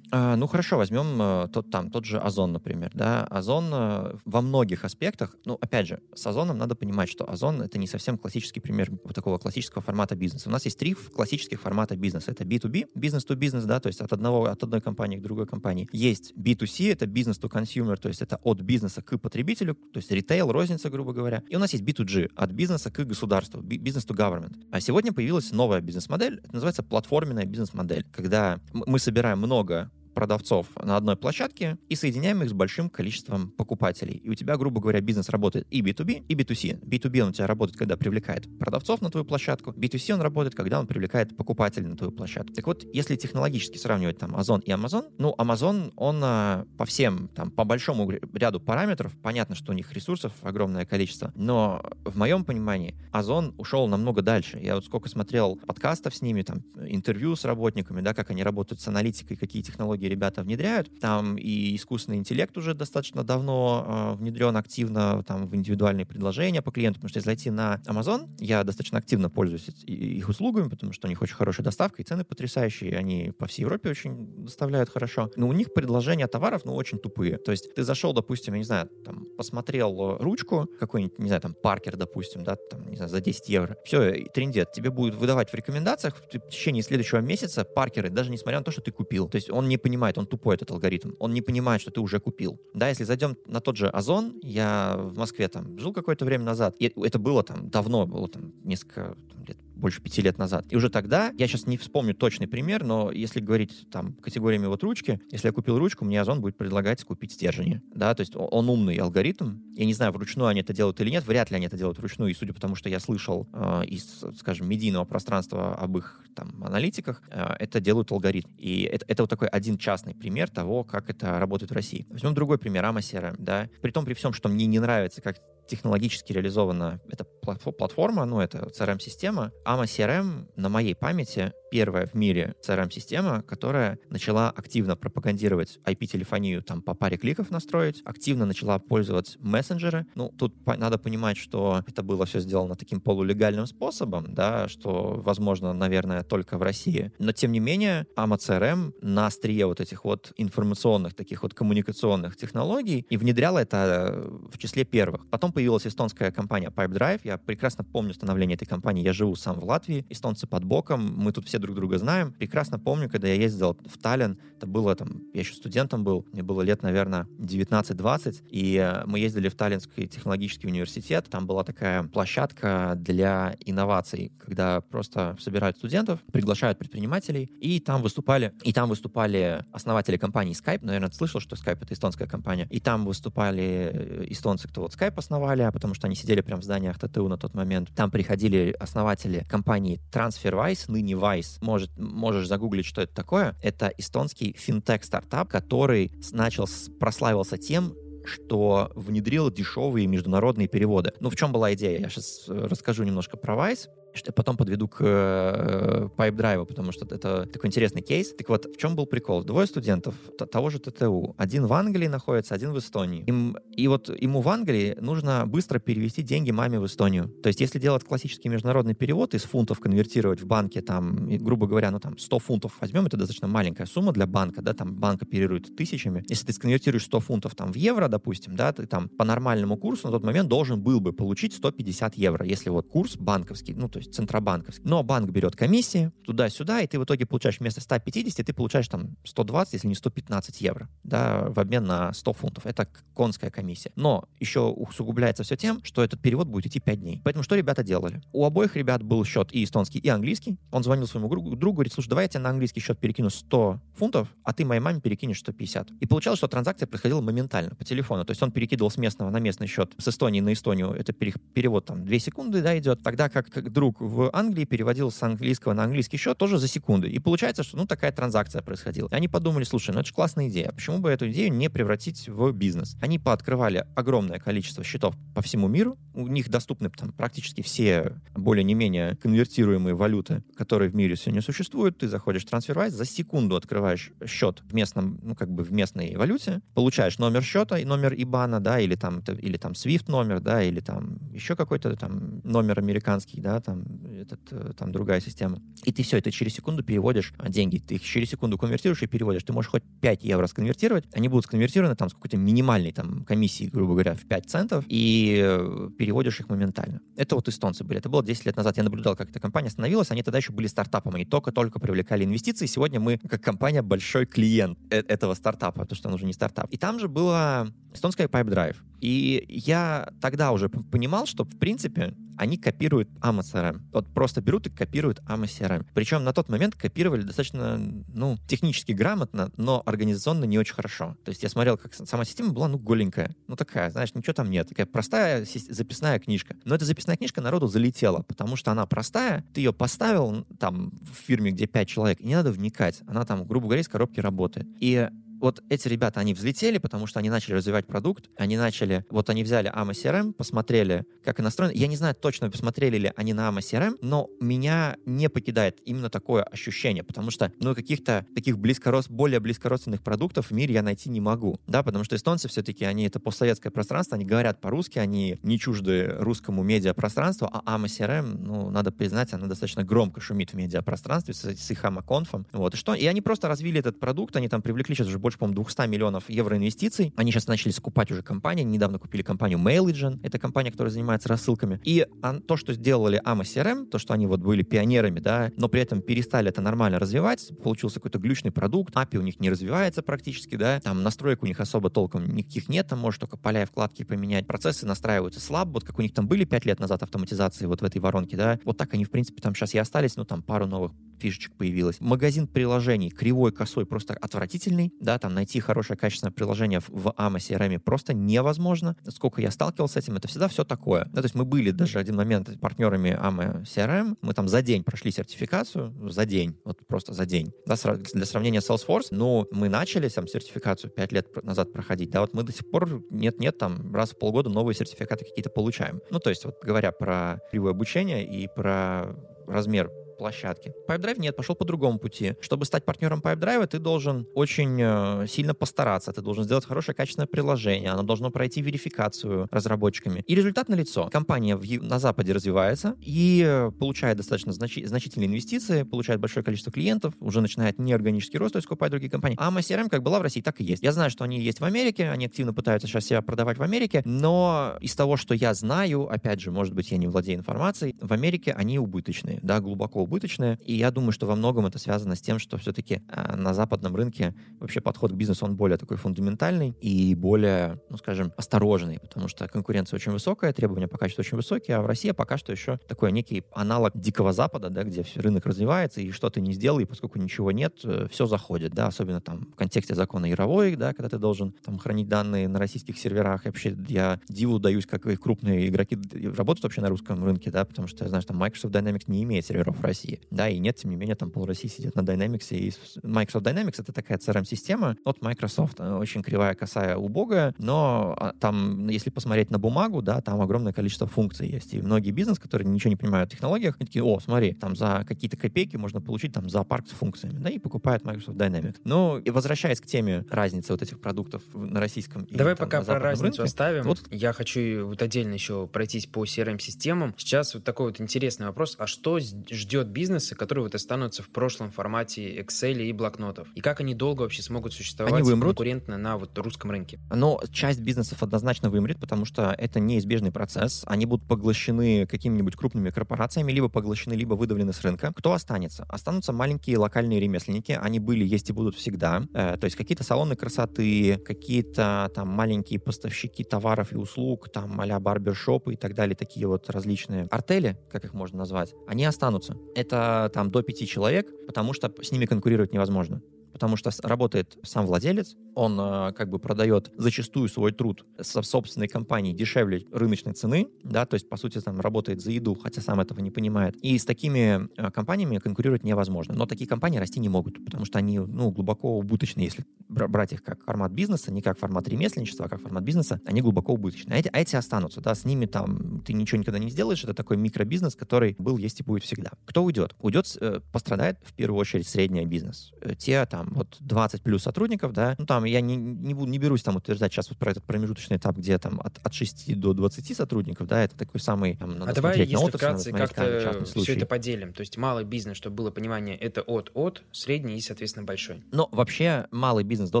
А, 0.10 0.36
ну 0.36 0.46
хорошо, 0.46 0.76
возьмем 0.76 1.20
э, 1.20 1.48
тот 1.52 1.70
там, 1.70 1.90
тот 1.90 2.04
же 2.04 2.18
Озон, 2.18 2.52
например. 2.52 2.90
Да? 2.94 3.24
Озон 3.24 3.70
э, 3.72 4.16
во 4.24 4.40
многих 4.42 4.84
аспектах, 4.84 5.36
ну 5.44 5.58
опять 5.60 5.88
же, 5.88 6.00
с 6.14 6.26
Озоном 6.26 6.58
надо 6.58 6.74
понимать, 6.74 7.08
что 7.08 7.28
Озон 7.28 7.62
это 7.62 7.78
не 7.78 7.86
совсем 7.86 8.18
классический 8.18 8.60
пример 8.60 8.90
вот 9.04 9.14
такого 9.14 9.38
классического 9.38 9.82
формата 9.82 10.14
бизнеса. 10.14 10.48
У 10.48 10.52
нас 10.52 10.64
есть 10.64 10.78
три 10.78 10.94
классических 10.94 11.60
формата 11.60 11.96
бизнеса. 11.96 12.30
Это 12.30 12.44
B2B, 12.44 12.88
бизнес-to-бизнес, 12.94 13.64
да, 13.64 13.80
то 13.80 13.88
есть 13.88 14.00
от, 14.00 14.12
одного, 14.12 14.44
от 14.44 14.62
одной 14.62 14.80
компании 14.80 15.16
к 15.16 15.22
другой 15.22 15.46
компании. 15.46 15.88
Есть 15.92 16.32
B2C, 16.36 16.92
это 16.92 17.06
бизнес-to-consumer, 17.06 17.96
то 17.96 18.08
есть 18.08 18.22
это 18.22 18.38
от 18.42 18.60
бизнеса 18.60 19.02
к 19.02 19.18
потребителю, 19.18 19.74
то 19.74 19.98
есть 19.98 20.10
ритейл, 20.10 20.52
розница, 20.52 20.90
грубо 20.90 21.12
говоря. 21.12 21.42
И 21.48 21.56
у 21.56 21.58
нас 21.58 21.72
есть 21.72 21.84
B2G, 21.84 22.30
от 22.36 22.50
бизнеса 22.50 22.90
к 22.90 23.04
государству, 23.04 23.62
бизнес-to-government. 23.62 24.54
А 24.70 24.80
сегодня 24.80 25.12
появилась 25.12 25.50
новая 25.52 25.80
бизнес-модель, 25.80 26.40
это 26.44 26.52
называется 26.52 26.82
платформенная 26.82 27.46
бизнес-модель, 27.46 28.04
когда 28.12 28.60
мы 28.72 28.98
собираем 28.98 29.38
много 29.38 29.90
продавцов 30.14 30.68
на 30.82 30.96
одной 30.96 31.16
площадке 31.16 31.78
и 31.88 31.96
соединяем 31.96 32.42
их 32.42 32.50
с 32.50 32.52
большим 32.52 32.88
количеством 32.88 33.50
покупателей. 33.50 34.14
И 34.14 34.30
у 34.30 34.34
тебя, 34.34 34.56
грубо 34.56 34.80
говоря, 34.80 35.00
бизнес 35.00 35.28
работает 35.28 35.66
и 35.70 35.82
B2B, 35.82 36.24
и 36.28 36.34
B2C. 36.34 36.80
B2B 36.80 37.20
он 37.20 37.28
у 37.30 37.32
тебя 37.32 37.46
работает, 37.46 37.78
когда 37.78 37.96
привлекает 37.96 38.58
продавцов 38.58 39.00
на 39.00 39.10
твою 39.10 39.24
площадку. 39.24 39.72
B2C 39.72 40.14
он 40.14 40.20
работает, 40.20 40.54
когда 40.54 40.80
он 40.80 40.86
привлекает 40.86 41.36
покупателей 41.36 41.88
на 41.88 41.96
твою 41.96 42.12
площадку. 42.12 42.54
Так 42.54 42.66
вот, 42.66 42.84
если 42.92 43.16
технологически 43.16 43.78
сравнивать 43.78 44.18
там 44.18 44.36
Озон 44.36 44.60
и 44.60 44.70
Amazon, 44.70 45.12
ну, 45.18 45.34
Amazon, 45.38 45.92
он 45.96 46.20
а, 46.22 46.66
по 46.78 46.84
всем, 46.84 47.28
там, 47.28 47.50
по 47.50 47.64
большому 47.64 48.10
ряду 48.10 48.60
параметров, 48.60 49.12
понятно, 49.22 49.54
что 49.54 49.72
у 49.72 49.74
них 49.74 49.92
ресурсов 49.92 50.32
огромное 50.42 50.86
количество, 50.86 51.32
но 51.34 51.82
в 52.04 52.16
моем 52.16 52.44
понимании 52.44 52.94
Озон 53.12 53.54
ушел 53.58 53.88
намного 53.88 54.22
дальше. 54.22 54.58
Я 54.58 54.76
вот 54.76 54.84
сколько 54.84 55.08
смотрел 55.08 55.56
подкастов 55.56 56.14
с 56.14 56.22
ними, 56.22 56.42
там, 56.42 56.62
интервью 56.88 57.36
с 57.36 57.44
работниками, 57.44 58.00
да, 58.00 58.14
как 58.14 58.30
они 58.30 58.42
работают 58.42 58.80
с 58.80 58.88
аналитикой, 58.88 59.36
какие 59.36 59.62
технологии 59.62 60.03
ребята 60.08 60.42
внедряют. 60.42 60.90
Там 61.00 61.36
и 61.36 61.76
искусственный 61.76 62.18
интеллект 62.18 62.56
уже 62.56 62.74
достаточно 62.74 63.24
давно 63.24 64.14
э, 64.14 64.20
внедрен 64.20 64.56
активно 64.56 65.22
там, 65.24 65.46
в 65.46 65.54
индивидуальные 65.54 66.06
предложения 66.06 66.62
по 66.62 66.70
клиенту, 66.70 67.00
потому 67.00 67.08
что 67.08 67.18
если 67.18 67.28
зайти 67.28 67.50
на 67.50 67.80
Amazon, 67.86 68.28
я 68.38 68.64
достаточно 68.64 68.98
активно 68.98 69.30
пользуюсь 69.30 69.68
их 69.86 70.28
услугами, 70.28 70.68
потому 70.68 70.92
что 70.92 71.06
у 71.06 71.10
них 71.10 71.22
очень 71.22 71.34
хорошая 71.34 71.64
доставка 71.64 72.02
и 72.02 72.04
цены 72.04 72.24
потрясающие, 72.24 72.96
они 72.96 73.32
по 73.38 73.46
всей 73.46 73.62
Европе 73.62 73.90
очень 73.90 74.44
доставляют 74.44 74.90
хорошо. 74.90 75.30
Но 75.36 75.48
у 75.48 75.52
них 75.52 75.72
предложения 75.72 76.26
товаров, 76.26 76.62
ну, 76.64 76.74
очень 76.74 76.98
тупые. 76.98 77.38
То 77.38 77.50
есть 77.50 77.74
ты 77.74 77.82
зашел, 77.82 78.12
допустим, 78.12 78.54
я 78.54 78.58
не 78.58 78.64
знаю, 78.64 78.88
там, 79.04 79.26
посмотрел 79.36 80.18
ручку, 80.18 80.68
какой-нибудь, 80.78 81.18
не 81.18 81.28
знаю, 81.28 81.42
там, 81.42 81.54
Паркер, 81.54 81.96
допустим, 81.96 82.44
да, 82.44 82.56
там, 82.56 82.88
не 82.88 82.96
знаю, 82.96 83.10
за 83.10 83.20
10 83.20 83.48
евро. 83.48 83.76
Все, 83.84 84.24
трендет. 84.34 84.72
Тебе 84.72 84.90
будет 84.90 85.14
выдавать 85.14 85.50
в 85.50 85.54
рекомендациях 85.54 86.14
в 86.16 86.50
течение 86.50 86.82
следующего 86.82 87.18
месяца 87.18 87.64
Паркеры, 87.64 88.10
даже 88.10 88.30
несмотря 88.30 88.58
на 88.58 88.64
то, 88.64 88.70
что 88.70 88.80
ты 88.80 88.92
купил. 88.92 89.28
То 89.28 89.36
есть 89.36 89.50
он 89.50 89.68
не 89.68 89.78
понимает, 89.78 89.93
он 89.96 90.26
тупой, 90.26 90.54
этот 90.54 90.70
алгоритм. 90.70 91.12
Он 91.18 91.32
не 91.32 91.42
понимает, 91.42 91.80
что 91.80 91.90
ты 91.90 92.00
уже 92.00 92.20
купил. 92.20 92.60
Да, 92.74 92.88
если 92.88 93.04
зайдем 93.04 93.36
на 93.46 93.60
тот 93.60 93.76
же 93.76 93.88
Озон, 93.88 94.38
я 94.42 94.96
в 94.98 95.16
Москве 95.16 95.48
там 95.48 95.78
жил 95.78 95.92
какое-то 95.92 96.24
время 96.24 96.44
назад, 96.44 96.76
и 96.78 96.92
это 96.96 97.18
было 97.18 97.42
там 97.42 97.70
давно, 97.70 98.06
было 98.06 98.28
там 98.28 98.52
несколько 98.64 99.16
там, 99.32 99.44
лет 99.46 99.58
больше 99.74 100.00
пяти 100.00 100.22
лет 100.22 100.38
назад. 100.38 100.66
И 100.70 100.76
уже 100.76 100.88
тогда, 100.88 101.32
я 101.36 101.46
сейчас 101.46 101.66
не 101.66 101.76
вспомню 101.76 102.14
точный 102.14 102.46
пример, 102.46 102.84
но 102.84 103.10
если 103.10 103.40
говорить 103.40 103.88
там 103.90 104.14
категориями 104.14 104.66
вот 104.66 104.82
ручки, 104.82 105.20
если 105.30 105.48
я 105.48 105.52
купил 105.52 105.78
ручку, 105.78 106.04
мне 106.04 106.20
Озон 106.20 106.40
будет 106.40 106.56
предлагать 106.56 107.02
купить 107.04 107.32
стержни. 107.32 107.82
Да, 107.94 108.14
то 108.14 108.20
есть 108.20 108.34
он 108.36 108.68
умный 108.68 108.96
алгоритм. 108.96 109.58
Я 109.74 109.84
не 109.84 109.94
знаю, 109.94 110.12
вручную 110.12 110.48
они 110.48 110.60
это 110.60 110.72
делают 110.72 111.00
или 111.00 111.10
нет, 111.10 111.26
вряд 111.26 111.50
ли 111.50 111.56
они 111.56 111.66
это 111.66 111.76
делают 111.76 111.98
вручную, 111.98 112.30
и 112.30 112.34
судя 112.34 112.52
по 112.52 112.60
тому, 112.60 112.74
что 112.76 112.88
я 112.88 113.00
слышал 113.00 113.48
э, 113.52 113.84
из, 113.86 114.24
скажем, 114.38 114.68
медийного 114.68 115.04
пространства 115.04 115.74
об 115.74 115.98
их 115.98 116.24
там 116.34 116.62
аналитиках, 116.64 117.22
э, 117.30 117.54
это 117.58 117.80
делают 117.80 118.12
алгоритм. 118.12 118.50
И 118.58 118.82
это, 118.82 119.04
это 119.08 119.22
вот 119.24 119.30
такой 119.30 119.48
один 119.48 119.78
частный 119.78 120.14
пример 120.14 120.50
того, 120.50 120.84
как 120.84 121.10
это 121.10 121.38
работает 121.38 121.70
в 121.70 121.74
России. 121.74 122.06
Возьмем 122.10 122.34
другой 122.34 122.58
пример, 122.58 122.84
CRM, 122.84 123.36
да. 123.38 123.68
При 123.80 123.90
том, 123.90 124.04
при 124.04 124.14
всем, 124.14 124.32
что 124.32 124.48
мне 124.48 124.66
не 124.66 124.78
нравится, 124.78 125.22
как 125.22 125.38
технологически 125.66 126.32
реализована 126.32 127.00
эта 127.08 127.24
платформа, 127.24 128.24
ну, 128.24 128.40
это 128.40 128.70
CRM-система. 128.78 129.52
AMA 129.66 129.84
CRM 129.84 130.48
на 130.56 130.68
моей 130.68 130.94
памяти 130.94 131.52
первая 131.70 132.06
в 132.06 132.14
мире 132.14 132.54
CRM-система, 132.64 133.42
которая 133.42 133.98
начала 134.08 134.48
активно 134.50 134.96
пропагандировать 134.96 135.78
IP-телефонию 135.84 136.62
там 136.62 136.82
по 136.82 136.94
паре 136.94 137.16
кликов 137.16 137.50
настроить, 137.50 138.00
активно 138.04 138.46
начала 138.46 138.78
пользоваться 138.78 139.38
мессенджеры. 139.40 140.06
Ну, 140.14 140.28
тут 140.38 140.54
надо 140.66 140.98
понимать, 140.98 141.36
что 141.36 141.82
это 141.84 142.04
было 142.04 142.26
все 142.26 142.38
сделано 142.38 142.76
таким 142.76 143.00
полулегальным 143.00 143.66
способом, 143.66 144.34
да, 144.34 144.68
что, 144.68 145.20
возможно, 145.24 145.72
наверное, 145.72 146.22
только 146.22 146.58
в 146.58 146.62
России. 146.62 147.10
Но, 147.18 147.32
тем 147.32 147.50
не 147.50 147.58
менее, 147.58 148.06
AMA 148.16 148.38
CRM 148.38 148.92
на 149.02 149.26
острие 149.26 149.66
вот 149.66 149.80
этих 149.80 150.04
вот 150.04 150.32
информационных, 150.36 151.14
таких 151.14 151.42
вот 151.42 151.54
коммуникационных 151.54 152.36
технологий 152.36 153.04
и 153.10 153.16
внедряла 153.16 153.58
это 153.58 154.30
в 154.48 154.58
числе 154.58 154.84
первых. 154.84 155.28
Потом 155.28 155.52
появилась 155.54 155.86
эстонская 155.86 156.30
компания 156.30 156.68
PipeDrive. 156.68 157.20
Я 157.24 157.38
прекрасно 157.38 157.84
помню 157.84 158.12
становление 158.12 158.56
этой 158.56 158.66
компании. 158.66 159.02
Я 159.02 159.12
живу 159.12 159.36
сам 159.36 159.60
в 159.60 159.64
Латвии. 159.64 160.04
Эстонцы 160.10 160.46
под 160.46 160.64
боком. 160.64 161.14
Мы 161.16 161.32
тут 161.32 161.46
все 161.46 161.58
друг 161.58 161.76
друга 161.76 161.96
знаем. 161.98 162.32
Прекрасно 162.32 162.78
помню, 162.78 163.08
когда 163.08 163.28
я 163.28 163.34
ездил 163.34 163.78
в 163.86 163.98
Таллин. 163.98 164.38
Это 164.56 164.66
было 164.66 164.94
там... 164.96 165.22
Я 165.32 165.40
еще 165.40 165.54
студентом 165.54 166.04
был. 166.04 166.26
Мне 166.32 166.42
было 166.42 166.62
лет, 166.62 166.82
наверное, 166.82 167.26
19-20. 167.38 168.48
И 168.50 168.76
э, 168.76 169.04
мы 169.06 169.20
ездили 169.20 169.48
в 169.48 169.54
Таллинский 169.54 170.08
технологический 170.08 170.66
университет. 170.66 171.26
Там 171.30 171.46
была 171.46 171.62
такая 171.62 172.02
площадка 172.02 172.94
для 172.96 173.56
инноваций, 173.64 174.32
когда 174.44 174.80
просто 174.80 175.36
собирают 175.40 175.78
студентов, 175.78 176.20
приглашают 176.32 176.78
предпринимателей, 176.78 177.50
и 177.60 177.78
там 177.80 178.02
выступали, 178.02 178.52
и 178.62 178.72
там 178.72 178.88
выступали 178.88 179.64
основатели 179.72 180.16
компании 180.16 180.54
Skype. 180.54 180.80
Наверное, 180.82 181.10
ты 181.10 181.16
слышал, 181.16 181.40
что 181.40 181.54
Skype— 181.54 181.78
это 181.82 181.94
эстонская 181.94 182.26
компания. 182.26 182.66
И 182.70 182.80
там 182.80 183.04
выступали 183.04 183.90
э, 183.92 184.24
эстонцы, 184.28 184.68
кто 184.68 184.82
вот 184.82 184.94
Skype 184.94 185.14
основал, 185.16 185.43
основали, 185.44 185.70
потому 185.72 185.94
что 185.94 186.06
они 186.06 186.16
сидели 186.16 186.40
прямо 186.40 186.60
в 186.60 186.64
зданиях 186.64 186.98
ТТУ 186.98 187.28
на 187.28 187.36
тот 187.36 187.54
момент. 187.54 187.90
Там 187.94 188.10
приходили 188.10 188.74
основатели 188.78 189.44
компании 189.48 190.00
TransferWise, 190.12 190.84
ныне 190.88 191.14
Wise. 191.14 191.58
Может, 191.60 191.90
можешь 191.98 192.46
загуглить, 192.46 192.86
что 192.86 193.02
это 193.02 193.14
такое. 193.14 193.54
Это 193.62 193.92
эстонский 193.98 194.54
финтех-стартап, 194.58 195.48
который 195.48 196.12
начал, 196.32 196.66
прославился 196.98 197.58
тем, 197.58 197.94
что 198.24 198.90
внедрил 198.94 199.50
дешевые 199.50 200.06
международные 200.06 200.68
переводы. 200.68 201.12
Ну, 201.20 201.28
в 201.28 201.36
чем 201.36 201.52
была 201.52 201.74
идея? 201.74 202.00
Я 202.00 202.08
сейчас 202.08 202.46
э, 202.48 202.66
расскажу 202.70 203.04
немножко 203.04 203.36
про 203.36 203.54
Wise 203.54 203.88
что 204.14 204.28
я 204.28 204.32
потом 204.32 204.56
подведу 204.56 204.88
к 204.88 204.98
э, 205.00 206.08
Pipedrive 206.16 206.55
у, 206.55 206.64
потому 206.66 206.92
что 206.92 207.04
это 207.04 207.46
такой 207.46 207.68
интересный 207.68 208.02
кейс. 208.02 208.34
Так 208.34 208.48
вот, 208.48 208.66
в 208.66 208.76
чем 208.76 208.96
был 208.96 209.06
прикол? 209.06 209.44
Двое 209.44 209.66
студентов 209.66 210.14
того 210.50 210.70
же 210.70 210.78
ТТУ. 210.78 211.34
Один 211.36 211.66
в 211.66 211.72
Англии 211.72 212.06
находится, 212.06 212.54
один 212.54 212.72
в 212.72 212.78
Эстонии. 212.78 213.24
Им, 213.26 213.56
и 213.76 213.88
вот 213.88 214.08
ему 214.08 214.40
в 214.40 214.48
Англии 214.48 214.96
нужно 215.00 215.44
быстро 215.46 215.78
перевести 215.78 216.22
деньги 216.22 216.50
маме 216.50 216.78
в 216.78 216.86
Эстонию. 216.86 217.28
То 217.42 217.48
есть, 217.48 217.60
если 217.60 217.78
делать 217.78 218.04
классический 218.04 218.48
международный 218.48 218.94
перевод, 218.94 219.34
из 219.34 219.42
фунтов 219.42 219.80
конвертировать 219.80 220.40
в 220.40 220.46
банке, 220.46 220.80
там, 220.80 221.28
грубо 221.38 221.66
говоря, 221.66 221.90
ну 221.90 221.98
там 221.98 222.16
100 222.18 222.38
фунтов 222.38 222.72
возьмем, 222.80 223.06
это 223.06 223.16
достаточно 223.16 223.48
маленькая 223.48 223.86
сумма 223.86 224.12
для 224.12 224.26
банка, 224.26 224.62
да, 224.62 224.74
там 224.74 224.94
банк 224.94 225.22
оперирует 225.22 225.76
тысячами. 225.76 226.24
Если 226.28 226.46
ты 226.46 226.52
сконвертируешь 226.52 227.04
100 227.04 227.20
фунтов 227.20 227.54
там 227.54 227.72
в 227.72 227.76
евро, 227.76 228.08
допустим, 228.08 228.56
да, 228.56 228.72
ты 228.72 228.86
там 228.86 229.08
по 229.08 229.24
нормальному 229.24 229.76
курсу 229.76 230.06
на 230.06 230.12
тот 230.12 230.24
момент 230.24 230.48
должен 230.48 230.80
был 230.80 231.00
бы 231.00 231.12
получить 231.12 231.54
150 231.54 232.14
евро, 232.16 232.46
если 232.46 232.70
вот 232.70 232.88
курс 232.88 233.16
банковский, 233.16 233.74
ну, 233.74 233.88
то 233.88 233.98
есть 233.98 234.03
центробанковский. 234.06 234.82
Но 234.84 235.02
банк 235.02 235.30
берет 235.30 235.56
комиссии 235.56 236.12
туда-сюда, 236.24 236.80
и 236.80 236.86
ты 236.86 236.98
в 236.98 237.04
итоге 237.04 237.26
получаешь 237.26 237.60
вместо 237.60 237.80
150, 237.80 238.46
ты 238.46 238.52
получаешь 238.52 238.88
там 238.88 239.16
120, 239.24 239.74
если 239.74 239.88
не 239.88 239.94
115 239.94 240.60
евро, 240.60 240.88
да, 241.02 241.46
в 241.48 241.58
обмен 241.58 241.84
на 241.84 242.12
100 242.12 242.32
фунтов. 242.32 242.66
Это 242.66 242.88
конская 243.14 243.50
комиссия. 243.50 243.92
Но 243.96 244.24
еще 244.40 244.60
усугубляется 244.60 245.42
все 245.42 245.56
тем, 245.56 245.82
что 245.84 246.02
этот 246.02 246.20
перевод 246.20 246.48
будет 246.48 246.66
идти 246.66 246.80
5 246.80 247.00
дней. 247.00 247.20
Поэтому 247.24 247.42
что 247.42 247.54
ребята 247.54 247.82
делали? 247.82 248.22
У 248.32 248.44
обоих 248.44 248.76
ребят 248.76 249.02
был 249.02 249.24
счет 249.24 249.48
и 249.52 249.64
эстонский, 249.64 249.98
и 249.98 250.08
английский. 250.08 250.58
Он 250.70 250.82
звонил 250.82 251.06
своему 251.06 251.28
другу, 251.28 251.56
другу 251.56 251.76
говорит, 251.76 251.92
слушай, 251.92 252.08
давай 252.08 252.24
я 252.24 252.28
тебе 252.28 252.40
на 252.40 252.50
английский 252.50 252.80
счет 252.80 252.98
перекину 252.98 253.30
100 253.30 253.80
фунтов, 253.96 254.28
а 254.42 254.52
ты 254.52 254.64
моей 254.64 254.80
маме 254.80 255.00
перекинешь 255.00 255.40
150. 255.40 255.90
И 256.00 256.06
получалось, 256.06 256.38
что 256.38 256.48
транзакция 256.48 256.86
происходила 256.86 257.20
моментально 257.20 257.74
по 257.74 257.84
телефону. 257.84 258.24
То 258.24 258.30
есть 258.32 258.42
он 258.42 258.52
перекидывал 258.52 258.90
с 258.90 258.96
местного 258.96 259.30
на 259.30 259.38
местный 259.38 259.66
счет 259.66 259.92
с 259.98 260.08
Эстонии 260.08 260.40
на 260.40 260.52
Эстонию. 260.52 260.92
Это 260.92 261.12
перевод 261.12 261.86
там 261.86 262.04
2 262.04 262.18
секунды, 262.18 262.62
да, 262.62 262.78
идет. 262.78 263.02
Тогда 263.02 263.28
как, 263.28 263.50
как 263.50 263.72
друг 263.72 263.93
в 264.00 264.30
Англии 264.32 264.64
переводил 264.64 265.10
с 265.10 265.22
английского 265.22 265.72
на 265.72 265.84
английский 265.84 266.16
счет 266.16 266.38
тоже 266.38 266.58
за 266.58 266.68
секунды. 266.68 267.08
И 267.08 267.18
получается, 267.18 267.62
что 267.62 267.76
ну 267.76 267.86
такая 267.86 268.12
транзакция 268.12 268.62
происходила. 268.62 269.08
И 269.08 269.14
они 269.14 269.28
подумали, 269.28 269.64
слушай, 269.64 269.90
ну 269.90 270.00
это 270.00 270.08
же 270.08 270.14
классная 270.14 270.48
идея. 270.48 270.70
Почему 270.72 270.98
бы 270.98 271.10
эту 271.10 271.30
идею 271.30 271.52
не 271.52 271.68
превратить 271.68 272.28
в 272.28 272.52
бизнес? 272.52 272.96
Они 273.00 273.18
пооткрывали 273.18 273.86
огромное 273.94 274.38
количество 274.38 274.84
счетов 274.84 275.14
по 275.34 275.42
всему 275.42 275.68
миру. 275.68 275.98
У 276.14 276.26
них 276.26 276.48
доступны 276.48 276.90
там 276.90 277.12
практически 277.12 277.62
все 277.62 278.16
более 278.34 278.64
не 278.64 278.74
менее 278.74 279.16
конвертируемые 279.16 279.94
валюты, 279.94 280.42
которые 280.56 280.90
в 280.90 280.94
мире 280.94 281.16
сегодня 281.16 281.42
существуют. 281.42 281.98
Ты 281.98 282.08
заходишь 282.08 282.44
в 282.44 282.52
TransferWise, 282.52 282.90
за 282.90 283.04
секунду 283.04 283.56
открываешь 283.56 284.12
счет 284.26 284.62
в 284.64 284.74
местном, 284.74 285.18
ну 285.22 285.34
как 285.34 285.50
бы 285.50 285.62
в 285.62 285.72
местной 285.72 286.16
валюте, 286.16 286.60
получаешь 286.74 287.18
номер 287.18 287.42
счета 287.42 287.78
и 287.78 287.84
номер 287.84 288.14
ИБАНа, 288.14 288.60
да, 288.60 288.80
или 288.80 288.94
там, 288.94 289.20
или 289.20 289.56
там 289.56 289.72
SWIFT 289.72 290.04
номер, 290.08 290.40
да, 290.40 290.62
или 290.62 290.80
там 290.80 291.18
еще 291.32 291.56
какой-то 291.56 291.96
там 291.96 292.40
номер 292.44 292.78
американский, 292.78 293.40
да, 293.40 293.60
там 293.60 293.83
этот, 294.20 294.40
э, 294.50 294.72
там 294.76 294.92
другая 294.92 295.20
система. 295.20 295.60
И 295.84 295.92
ты 295.92 296.02
все, 296.02 296.18
это 296.18 296.30
через 296.30 296.54
секунду 296.54 296.82
переводишь 296.82 297.32
а, 297.38 297.48
деньги. 297.48 297.78
Ты 297.78 297.96
их 297.96 298.02
через 298.02 298.30
секунду 298.30 298.58
конвертируешь 298.58 299.02
и 299.02 299.06
переводишь. 299.06 299.44
Ты 299.44 299.52
можешь 299.52 299.70
хоть 299.70 299.82
5 300.00 300.24
евро 300.24 300.46
сконвертировать, 300.46 301.04
они 301.12 301.28
будут 301.28 301.44
сконвертированы 301.44 301.94
там 301.96 302.08
с 302.08 302.14
какой-то 302.14 302.36
минимальной 302.36 302.92
там 302.92 303.24
комиссией, 303.24 303.70
грубо 303.70 303.92
говоря, 303.92 304.14
в 304.14 304.22
5 304.22 304.50
центов, 304.50 304.84
и 304.88 305.40
э, 305.42 305.90
переводишь 305.98 306.40
их 306.40 306.48
моментально. 306.48 307.00
Это 307.16 307.34
вот 307.34 307.48
эстонцы 307.48 307.84
были. 307.84 307.98
Это 307.98 308.08
было 308.08 308.24
10 308.24 308.46
лет 308.46 308.56
назад. 308.56 308.76
Я 308.76 308.82
наблюдал, 308.82 309.16
как 309.16 309.30
эта 309.30 309.40
компания 309.40 309.70
становилась. 309.70 310.10
Они 310.10 310.22
тогда 310.22 310.38
еще 310.38 310.52
были 310.52 310.66
стартапом. 310.66 311.14
Они 311.14 311.24
только-только 311.24 311.78
привлекали 311.78 312.24
инвестиции. 312.24 312.66
Сегодня 312.66 313.00
мы, 313.00 313.18
как 313.18 313.42
компания, 313.42 313.82
большой 313.82 314.26
клиент 314.26 314.78
э, 314.90 315.02
этого 315.08 315.34
стартапа, 315.34 315.80
потому 315.80 315.96
что 315.96 316.08
он 316.08 316.14
уже 316.14 316.26
не 316.26 316.32
стартап. 316.32 316.70
И 316.70 316.76
там 316.76 316.98
же 316.98 317.08
была 317.08 317.68
эстонская 317.92 318.28
Pipe 318.28 318.48
Drive. 318.48 318.76
И 319.00 319.44
я 319.48 320.08
тогда 320.20 320.52
уже 320.52 320.68
понимал, 320.68 321.26
что, 321.26 321.44
в 321.44 321.58
принципе, 321.58 322.14
они 322.38 322.58
копируют 322.58 323.08
AMA 323.20 323.40
CRM. 323.40 323.80
Вот 323.92 324.12
просто 324.12 324.40
берут 324.40 324.66
и 324.66 324.70
копируют 324.70 325.20
AMA 325.20 325.44
CRM. 325.44 325.86
Причем 325.94 326.24
на 326.24 326.32
тот 326.32 326.48
момент 326.48 326.74
копировали 326.74 327.22
достаточно, 327.22 327.78
ну, 328.08 328.38
технически 328.46 328.92
грамотно, 328.92 329.50
но 329.56 329.82
организационно 329.84 330.44
не 330.44 330.58
очень 330.58 330.74
хорошо. 330.74 331.16
То 331.24 331.30
есть 331.30 331.42
я 331.42 331.48
смотрел, 331.48 331.76
как 331.76 331.94
сама 331.94 332.24
система 332.24 332.52
была, 332.52 332.68
ну, 332.68 332.78
голенькая. 332.78 333.34
Ну, 333.48 333.56
такая, 333.56 333.90
знаешь, 333.90 334.14
ничего 334.14 334.32
там 334.32 334.50
нет. 334.50 334.68
Такая 334.68 334.86
простая 334.86 335.44
записная 335.44 336.18
книжка. 336.18 336.56
Но 336.64 336.74
эта 336.74 336.84
записная 336.84 337.16
книжка 337.16 337.40
народу 337.40 337.66
залетела, 337.66 338.22
потому 338.22 338.56
что 338.56 338.70
она 338.70 338.86
простая, 338.86 339.44
ты 339.52 339.60
ее 339.60 339.72
поставил 339.72 340.46
там 340.58 340.92
в 341.02 341.14
фирме, 341.26 341.50
где 341.50 341.66
5 341.66 341.88
человек, 341.88 342.20
и 342.20 342.26
не 342.26 342.34
надо 342.34 342.52
вникать. 342.52 343.02
Она 343.06 343.24
там, 343.24 343.44
грубо 343.46 343.66
говоря, 343.66 343.80
из 343.80 343.88
коробки 343.88 344.20
работает. 344.20 344.66
И 344.80 345.08
вот 345.44 345.62
эти 345.68 345.88
ребята, 345.88 346.20
они 346.20 346.32
взлетели, 346.32 346.78
потому 346.78 347.06
что 347.06 347.20
они 347.20 347.28
начали 347.28 347.54
развивать 347.54 347.86
продукт, 347.86 348.30
они 348.38 348.56
начали, 348.56 349.04
вот 349.10 349.28
они 349.28 349.44
взяли 349.44 349.70
AMA 349.70 349.90
CRM, 349.90 350.32
посмотрели, 350.32 351.04
как 351.22 351.38
и 351.38 351.42
настроено. 351.42 351.72
Я 351.74 351.86
не 351.86 351.96
знаю 351.96 352.14
точно, 352.14 352.50
посмотрели 352.50 352.96
ли 352.96 353.12
они 353.14 353.34
на 353.34 353.50
AMA 353.50 353.58
CRM, 353.58 353.98
но 354.00 354.30
меня 354.40 354.96
не 355.04 355.28
покидает 355.28 355.80
именно 355.84 356.08
такое 356.08 356.44
ощущение, 356.44 357.04
потому 357.04 357.30
что, 357.30 357.52
ну, 357.60 357.74
каких-то 357.74 358.24
таких 358.34 358.58
близкород... 358.58 359.10
более 359.10 359.38
близкородственных 359.38 360.02
продуктов 360.02 360.46
в 360.46 360.50
мире 360.52 360.72
я 360.72 360.82
найти 360.82 361.10
не 361.10 361.20
могу, 361.20 361.60
да, 361.66 361.82
потому 361.82 362.04
что 362.04 362.16
эстонцы 362.16 362.48
все-таки, 362.48 362.86
они 362.86 363.04
это 363.04 363.20
постсоветское 363.20 363.70
пространство, 363.70 364.14
они 364.14 364.24
говорят 364.24 364.62
по-русски, 364.62 364.98
они 364.98 365.38
не 365.42 365.58
чужды 365.58 366.06
русскому 366.20 366.62
медиапространству, 366.62 367.50
а 367.52 367.76
AMA 367.76 367.84
CRM, 367.84 368.38
ну, 368.38 368.70
надо 368.70 368.92
признать, 368.92 369.34
она 369.34 369.46
достаточно 369.46 369.84
громко 369.84 370.22
шумит 370.22 370.54
в 370.54 370.56
медиапространстве 370.56 371.34
с, 371.34 371.44
с 371.44 371.70
их 371.70 371.84
AMA 371.84 372.02
конфом, 372.02 372.46
вот, 372.52 372.72
и 372.72 372.76
что, 372.78 372.94
и 372.94 373.04
они 373.04 373.20
просто 373.20 373.46
развили 373.46 373.78
этот 373.78 374.00
продукт, 374.00 374.34
они 374.36 374.48
там 374.48 374.62
привлекли 374.62 374.94
сейчас 374.94 375.08
уже 375.08 375.18
больше, 375.18 375.33
по-моему, 375.38 375.62
200 375.62 375.88
миллионов 375.88 376.30
евро 376.30 376.56
инвестиций. 376.56 377.12
Они 377.16 377.32
сейчас 377.32 377.46
начали 377.46 377.72
скупать 377.72 378.10
уже 378.10 378.22
компании. 378.22 378.62
Недавно 378.64 378.98
купили 378.98 379.22
компанию 379.22 379.58
MailAgent. 379.58 380.20
Это 380.22 380.38
компания, 380.38 380.70
которая 380.70 380.92
занимается 380.92 381.28
рассылками. 381.28 381.80
И 381.84 382.06
то, 382.46 382.56
что 382.56 382.72
сделали 382.72 383.20
AMA 383.24 383.42
CRM, 383.42 383.86
то, 383.86 383.98
что 383.98 384.14
они 384.14 384.26
вот 384.26 384.40
были 384.40 384.62
пионерами, 384.62 385.20
да, 385.20 385.50
но 385.56 385.68
при 385.68 385.80
этом 385.80 386.02
перестали 386.02 386.48
это 386.48 386.60
нормально 386.60 386.98
развивать, 386.98 387.50
получился 387.62 387.96
какой-то 387.96 388.18
глючный 388.18 388.50
продукт, 388.50 388.94
API 388.94 389.18
у 389.18 389.22
них 389.22 389.40
не 389.40 389.50
развивается 389.50 390.02
практически, 390.02 390.56
да, 390.56 390.80
там 390.80 391.02
настроек 391.02 391.42
у 391.42 391.46
них 391.46 391.60
особо 391.60 391.90
толком 391.90 392.34
никаких 392.34 392.68
нет, 392.68 392.88
там 392.88 392.98
может 392.98 393.20
только 393.20 393.36
поля 393.36 393.62
и 393.62 393.66
вкладки 393.66 394.02
поменять, 394.02 394.46
процессы 394.46 394.86
настраиваются 394.86 395.40
слабо, 395.40 395.74
вот 395.74 395.84
как 395.84 395.98
у 395.98 396.02
них 396.02 396.12
там 396.12 396.26
были 396.26 396.44
5 396.44 396.64
лет 396.66 396.80
назад 396.80 397.02
автоматизации 397.02 397.66
вот 397.66 397.80
в 397.80 397.84
этой 397.84 397.98
воронке, 397.98 398.36
да, 398.36 398.58
вот 398.64 398.76
так 398.76 398.94
они, 398.94 399.04
в 399.04 399.10
принципе, 399.10 399.40
там 399.40 399.54
сейчас 399.54 399.74
и 399.74 399.78
остались, 399.78 400.16
ну, 400.16 400.24
там 400.24 400.42
пару 400.42 400.66
новых 400.66 400.92
фишечек 401.18 401.54
появилось. 401.56 402.00
Магазин 402.00 402.46
приложений 402.46 403.10
кривой, 403.10 403.52
косой, 403.52 403.86
просто 403.86 404.14
отвратительный. 404.14 404.92
Да, 405.00 405.13
там 405.18 405.34
найти 405.34 405.60
хорошее 405.60 405.96
качественное 405.96 406.32
приложение 406.32 406.80
в 406.80 407.08
AMA 407.16 407.36
CRM 407.36 407.78
просто 407.78 408.14
невозможно. 408.14 408.96
Сколько 409.08 409.40
я 409.40 409.50
сталкивался 409.50 409.94
с 409.94 410.04
этим, 410.04 410.16
это 410.16 410.28
всегда 410.28 410.48
все 410.48 410.64
такое. 410.64 411.04
Да, 411.06 411.20
то 411.20 411.26
есть 411.26 411.34
мы 411.34 411.44
были 411.44 411.70
даже 411.70 411.98
один 411.98 412.16
момент 412.16 412.60
партнерами 412.60 413.10
AMA 413.10 413.62
CRM, 413.62 414.16
мы 414.20 414.34
там 414.34 414.48
за 414.48 414.62
день 414.62 414.84
прошли 414.84 415.10
сертификацию, 415.10 415.94
за 416.10 416.26
день, 416.26 416.56
вот 416.64 416.86
просто 416.86 417.12
за 417.12 417.26
день. 417.26 417.52
Да, 417.66 417.76
для 418.12 418.26
сравнения 418.26 418.60
Salesforce, 418.60 419.08
ну, 419.10 419.46
мы 419.52 419.68
начали 419.68 420.08
там 420.08 420.26
сертификацию 420.26 420.90
5 420.90 421.12
лет 421.12 421.44
назад 421.44 421.72
проходить, 421.72 422.10
да, 422.10 422.20
вот 422.20 422.34
мы 422.34 422.42
до 422.42 422.52
сих 422.52 422.70
пор 422.70 423.02
нет-нет, 423.10 423.58
там 423.58 423.94
раз 423.94 424.10
в 424.10 424.18
полгода 424.18 424.50
новые 424.50 424.74
сертификаты 424.74 425.24
какие-то 425.24 425.50
получаем. 425.50 426.00
Ну, 426.10 426.18
то 426.18 426.30
есть 426.30 426.44
вот 426.44 426.56
говоря 426.62 426.92
про 426.92 427.40
кривое 427.50 427.72
обучение 427.72 428.24
и 428.26 428.48
про 428.48 429.16
размер 429.46 429.90
площадки. 430.24 430.72
PipeDrive 430.88 431.20
нет, 431.20 431.36
пошел 431.36 431.54
по 431.54 431.66
другому 431.66 431.98
пути. 431.98 432.34
Чтобы 432.40 432.64
стать 432.64 432.86
партнером 432.86 433.20
PipeDrive, 433.20 433.66
ты 433.66 433.78
должен 433.78 434.26
очень 434.34 434.78
э, 434.80 435.26
сильно 435.28 435.52
постараться, 435.52 436.14
ты 436.14 436.22
должен 436.22 436.44
сделать 436.44 436.64
хорошее 436.64 436.96
качественное 436.96 437.26
приложение, 437.26 437.90
оно 437.90 438.02
должно 438.02 438.30
пройти 438.30 438.62
верификацию 438.62 439.48
разработчиками. 439.50 440.24
И 440.26 440.34
результат 440.34 440.70
налицо. 440.70 441.10
Компания 441.12 441.56
в, 441.56 441.82
на 441.82 441.98
Западе 441.98 442.32
развивается 442.32 442.96
и 443.02 443.44
э, 443.46 443.70
получает 443.78 444.16
достаточно 444.16 444.52
значи, 444.52 444.86
значительные 444.86 445.28
инвестиции, 445.28 445.82
получает 445.82 446.20
большое 446.20 446.42
количество 446.42 446.72
клиентов, 446.72 447.12
уже 447.20 447.42
начинает 447.42 447.78
неорганический 447.78 448.38
рост, 448.38 448.54
то 448.54 448.56
есть 448.56 448.64
скупать 448.66 448.92
другие 448.92 449.10
компании. 449.10 449.36
А 449.38 449.50
MSRM 449.50 449.90
как 449.90 450.02
была 450.02 450.20
в 450.20 450.22
России, 450.22 450.40
так 450.40 450.58
и 450.62 450.64
есть. 450.64 450.82
Я 450.82 450.92
знаю, 450.92 451.10
что 451.10 451.24
они 451.24 451.38
есть 451.38 451.60
в 451.60 451.64
Америке, 451.64 452.08
они 452.08 452.24
активно 452.24 452.54
пытаются 452.54 452.88
сейчас 452.88 453.04
себя 453.04 453.20
продавать 453.20 453.58
в 453.58 453.62
Америке, 453.62 454.00
но 454.06 454.78
из 454.80 454.94
того, 454.96 455.18
что 455.18 455.34
я 455.34 455.52
знаю, 455.52 456.08
опять 456.10 456.40
же, 456.40 456.50
может 456.50 456.72
быть, 456.72 456.92
я 456.92 456.96
не 456.96 457.08
владею 457.08 457.40
информацией, 457.40 457.94
в 458.00 458.10
Америке 458.14 458.52
они 458.52 458.78
убыточные, 458.78 459.38
да, 459.42 459.60
глубоко 459.60 460.00
убыточная. 460.14 460.58
И 460.64 460.74
я 460.74 460.90
думаю, 460.92 461.10
что 461.10 461.26
во 461.26 461.34
многом 461.34 461.66
это 461.66 461.78
связано 461.78 462.14
с 462.14 462.20
тем, 462.20 462.38
что 462.38 462.56
все-таки 462.56 463.02
а, 463.08 463.36
на 463.36 463.52
западном 463.52 463.96
рынке 463.96 464.34
вообще 464.60 464.80
подход 464.80 465.10
к 465.10 465.14
бизнесу, 465.14 465.44
он 465.44 465.56
более 465.56 465.76
такой 465.76 465.96
фундаментальный 465.96 466.76
и 466.80 467.14
более, 467.16 467.80
ну, 467.90 467.96
скажем, 467.96 468.32
осторожный, 468.36 469.00
потому 469.00 469.26
что 469.26 469.48
конкуренция 469.48 469.96
очень 469.96 470.12
высокая, 470.12 470.52
требования 470.52 470.86
по 470.86 470.98
качеству 470.98 471.22
очень 471.22 471.36
высокие, 471.36 471.78
а 471.78 471.82
в 471.82 471.86
России 471.86 472.12
пока 472.12 472.38
что 472.38 472.52
еще 472.52 472.78
такой 472.86 473.10
некий 473.10 473.42
аналог 473.52 473.92
Дикого 473.94 474.32
Запада, 474.32 474.70
да, 474.70 474.84
где 474.84 475.04
рынок 475.16 475.46
развивается, 475.46 476.00
и 476.00 476.10
что 476.12 476.30
ты 476.30 476.40
не 476.40 476.52
сделал, 476.52 476.78
и 476.78 476.84
поскольку 476.84 477.18
ничего 477.18 477.50
нет, 477.50 477.80
э, 477.82 478.06
все 478.10 478.26
заходит, 478.26 478.72
да, 478.72 478.86
особенно 478.86 479.20
там 479.20 479.48
в 479.52 479.56
контексте 479.56 479.94
закона 479.94 480.26
Яровой, 480.26 480.76
да, 480.76 480.92
когда 480.92 481.08
ты 481.08 481.18
должен 481.18 481.52
там 481.64 481.78
хранить 481.78 482.08
данные 482.08 482.46
на 482.46 482.58
российских 482.58 482.98
серверах. 482.98 483.46
И 483.46 483.48
вообще 483.48 483.76
я 483.88 484.20
диву 484.28 484.58
даюсь, 484.58 484.86
как 484.86 485.02
крупные 485.20 485.68
игроки 485.68 485.98
работают 486.36 486.62
вообще 486.62 486.80
на 486.80 486.88
русском 486.88 487.24
рынке, 487.24 487.50
да, 487.50 487.64
потому 487.64 487.88
что 487.88 488.06
знаю, 488.08 488.22
что 488.22 488.32
Microsoft 488.32 488.74
Dynamics 488.74 489.04
не 489.06 489.24
имеет 489.24 489.46
серверов 489.46 489.78
в 489.78 489.82
России, 489.82 489.93
России. 489.94 490.20
Да, 490.30 490.48
и 490.48 490.58
нет, 490.58 490.76
тем 490.76 490.90
не 490.90 490.96
менее, 490.96 491.14
там 491.14 491.30
пол 491.30 491.46
России 491.46 491.68
сидит 491.68 491.94
на 491.94 492.00
Dynamics. 492.00 492.48
И 492.50 492.72
Microsoft 493.02 493.46
Dynamics— 493.46 493.76
это 493.78 493.92
такая 493.92 494.18
CRM-система 494.18 494.96
от 495.04 495.22
Microsoft. 495.22 495.80
Очень 495.80 496.22
кривая, 496.22 496.54
косая, 496.54 496.96
убогая, 496.96 497.54
но 497.58 498.14
а, 498.18 498.32
там, 498.40 498.88
если 498.88 499.10
посмотреть 499.10 499.50
на 499.50 499.58
бумагу, 499.58 500.02
да, 500.02 500.20
там 500.20 500.40
огромное 500.40 500.72
количество 500.72 501.06
функций 501.06 501.48
есть. 501.48 501.74
И 501.74 501.80
многие 501.80 502.10
бизнес, 502.10 502.38
которые 502.38 502.68
ничего 502.68 502.90
не 502.90 502.96
понимают 502.96 503.30
в 503.30 503.32
технологиях, 503.32 503.76
они 503.78 503.86
такие, 503.86 504.04
о, 504.04 504.18
смотри, 504.20 504.52
там 504.54 504.74
за 504.76 505.04
какие-то 505.06 505.36
копейки 505.36 505.76
можно 505.76 506.00
получить 506.00 506.32
там 506.32 506.48
зоопарк 506.48 506.88
с 506.88 506.90
функциями, 506.90 507.38
да, 507.38 507.50
и 507.50 507.58
покупают 507.58 508.04
Microsoft 508.04 508.36
Dynamics. 508.36 508.76
Ну, 508.84 509.18
и 509.18 509.30
возвращаясь 509.30 509.80
к 509.80 509.86
теме 509.86 510.24
разницы 510.30 510.72
вот 510.72 510.82
этих 510.82 511.00
продуктов 511.00 511.42
на 511.54 511.80
российском 511.80 512.26
Давай 512.30 512.54
и, 512.54 512.56
там, 512.56 512.66
пока 512.66 512.82
про 512.82 512.98
разницу 512.98 513.42
рынке. 513.42 513.42
оставим. 513.42 513.84
Вот. 513.84 514.00
Я 514.10 514.32
хочу 514.32 514.86
вот 514.86 515.02
отдельно 515.02 515.34
еще 515.34 515.66
пройтись 515.66 516.06
по 516.06 516.24
CRM-системам. 516.24 517.14
Сейчас 517.16 517.54
вот 517.54 517.64
такой 517.64 517.86
вот 517.86 518.00
интересный 518.00 518.46
вопрос. 518.46 518.76
А 518.78 518.86
что 518.86 519.18
ждет 519.18 519.83
бизнесы, 519.84 520.34
которые 520.34 520.64
вот 520.64 520.74
останутся 520.74 521.22
в 521.22 521.30
прошлом 521.30 521.70
формате 521.70 522.40
Excel 522.40 522.82
и 522.82 522.92
блокнотов? 522.92 523.48
И 523.54 523.60
как 523.60 523.80
они 523.80 523.94
долго 523.94 524.22
вообще 524.22 524.42
смогут 524.42 524.72
существовать 524.72 525.14
они 525.14 525.22
вымрут. 525.22 525.56
конкурентно 525.56 525.98
на 525.98 526.16
вот 526.16 526.36
русском 526.38 526.70
рынке? 526.70 526.98
Но 527.10 527.40
часть 527.52 527.80
бизнесов 527.80 528.22
однозначно 528.22 528.70
вымрет, 528.70 528.98
потому 529.00 529.24
что 529.24 529.54
это 529.56 529.80
неизбежный 529.80 530.32
процесс. 530.32 530.82
Они 530.86 531.06
будут 531.06 531.26
поглощены 531.26 532.06
какими-нибудь 532.06 532.56
крупными 532.56 532.90
корпорациями, 532.90 533.52
либо 533.52 533.68
поглощены, 533.68 534.14
либо 534.14 534.34
выдавлены 534.34 534.72
с 534.72 534.82
рынка. 534.82 535.12
Кто 535.14 535.32
останется? 535.32 535.84
Останутся 535.88 536.32
маленькие 536.32 536.78
локальные 536.78 537.20
ремесленники. 537.20 537.72
Они 537.72 537.98
были, 537.98 538.24
есть 538.24 538.50
и 538.50 538.52
будут 538.52 538.76
всегда. 538.76 539.22
Э, 539.34 539.56
то 539.56 539.64
есть 539.64 539.76
какие-то 539.76 540.04
салоны 540.04 540.36
красоты, 540.36 541.18
какие-то 541.18 542.10
там 542.14 542.28
маленькие 542.28 542.80
поставщики 542.80 543.44
товаров 543.44 543.92
и 543.92 543.96
услуг, 543.96 544.50
там 544.50 544.80
а-ля 544.80 544.98
барбершопы 545.00 545.74
и 545.74 545.76
так 545.76 545.94
далее, 545.94 546.16
такие 546.16 546.46
вот 546.46 546.70
различные 546.70 547.26
артели, 547.30 547.78
как 547.90 548.04
их 548.04 548.14
можно 548.14 548.38
назвать, 548.38 548.74
они 548.86 549.04
останутся. 549.04 549.56
Это 549.74 550.30
там 550.32 550.50
до 550.50 550.62
пяти 550.62 550.86
человек, 550.86 551.28
потому 551.46 551.72
что 551.72 551.92
с 552.02 552.12
ними 552.12 552.26
конкурировать 552.26 552.72
невозможно 552.72 553.22
потому 553.54 553.76
что 553.76 553.92
работает 554.02 554.58
сам 554.64 554.84
владелец, 554.84 555.36
он 555.54 555.78
э, 555.80 556.12
как 556.12 556.28
бы 556.28 556.40
продает 556.40 556.92
зачастую 556.96 557.48
свой 557.48 557.70
труд 557.70 558.04
со 558.20 558.42
собственной 558.42 558.88
компании 558.88 559.32
дешевле 559.32 559.86
рыночной 559.92 560.32
цены, 560.32 560.66
да, 560.82 561.06
то 561.06 561.14
есть, 561.14 561.28
по 561.28 561.36
сути, 561.36 561.60
там 561.60 561.78
работает 561.78 562.20
за 562.20 562.32
еду, 562.32 562.56
хотя 562.56 562.80
сам 562.80 562.98
этого 562.98 563.20
не 563.20 563.30
понимает. 563.30 563.76
И 563.76 563.96
с 563.96 564.04
такими 564.04 564.68
э, 564.76 564.90
компаниями 564.90 565.38
конкурировать 565.38 565.84
невозможно. 565.84 566.34
Но 566.34 566.46
такие 566.46 566.66
компании 566.66 566.98
расти 566.98 567.20
не 567.20 567.28
могут, 567.28 567.64
потому 567.64 567.84
что 567.84 567.98
они, 567.98 568.18
ну, 568.18 568.50
глубоко 568.50 568.98
убыточны, 568.98 569.42
если 569.42 569.64
брать 569.88 570.32
их 570.32 570.42
как 570.42 570.64
формат 570.64 570.90
бизнеса, 570.90 571.32
не 571.32 571.40
как 571.40 571.56
формат 571.56 571.86
ремесленничества, 571.86 572.46
а 572.46 572.48
как 572.48 572.60
формат 572.60 572.82
бизнеса, 572.82 573.20
они 573.24 573.40
глубоко 573.40 573.72
убыточны. 573.72 574.14
А 574.14 574.16
эти, 574.16 574.30
а 574.32 574.40
эти 574.40 574.56
останутся, 574.56 575.00
да, 575.00 575.14
с 575.14 575.24
ними 575.24 575.46
там 575.46 576.00
ты 576.00 576.12
ничего 576.12 576.40
никогда 576.40 576.58
не 576.58 576.70
сделаешь, 576.70 577.04
это 577.04 577.14
такой 577.14 577.36
микробизнес, 577.36 577.94
который 577.94 578.34
был, 578.38 578.58
есть 578.58 578.80
и 578.80 578.82
будет 578.82 579.04
всегда. 579.04 579.30
Кто 579.44 579.62
уйдет? 579.62 579.94
Уйдет, 580.00 580.36
э, 580.40 580.58
пострадает 580.72 581.18
в 581.24 581.34
первую 581.34 581.60
очередь 581.60 581.86
средний 581.86 582.26
бизнес. 582.26 582.72
Те 582.98 583.24
там 583.26 583.43
там 583.44 583.54
вот 583.54 583.76
20 583.80 584.22
плюс 584.22 584.42
сотрудников, 584.42 584.92
да, 584.92 585.14
ну 585.18 585.26
там 585.26 585.44
я 585.44 585.60
не, 585.60 585.76
не, 585.76 586.14
буду, 586.14 586.30
не 586.30 586.38
берусь 586.38 586.62
там 586.62 586.76
утверждать 586.76 587.12
сейчас 587.12 587.28
вот 587.30 587.38
про 587.38 587.50
этот 587.50 587.64
промежуточный 587.64 588.16
этап, 588.16 588.36
где 588.36 588.58
там 588.58 588.80
от, 588.80 588.98
от 589.02 589.14
6 589.14 589.58
до 589.58 589.72
20 589.72 590.16
сотрудников, 590.16 590.66
да, 590.66 590.82
это 590.82 590.96
такой 590.96 591.20
самый, 591.20 591.56
там, 591.56 591.78
надо 591.78 591.90
а 591.90 591.94
давай, 591.94 592.18
если 592.18 592.36
отрасль, 592.36 592.56
вкратце, 592.56 592.92
как-то 592.92 593.64
все 593.64 593.94
это 593.94 594.06
поделим, 594.06 594.52
то 594.52 594.60
есть 594.60 594.76
малый 594.76 595.04
бизнес, 595.04 595.36
чтобы 595.36 595.56
было 595.56 595.70
понимание, 595.70 596.16
это 596.16 596.42
от-от, 596.42 597.02
средний 597.12 597.56
и, 597.56 597.60
соответственно, 597.60 598.04
большой. 598.04 598.42
Но 598.52 598.68
вообще 598.72 599.26
малый 599.30 599.64
бизнес 599.64 599.90
до 599.90 600.00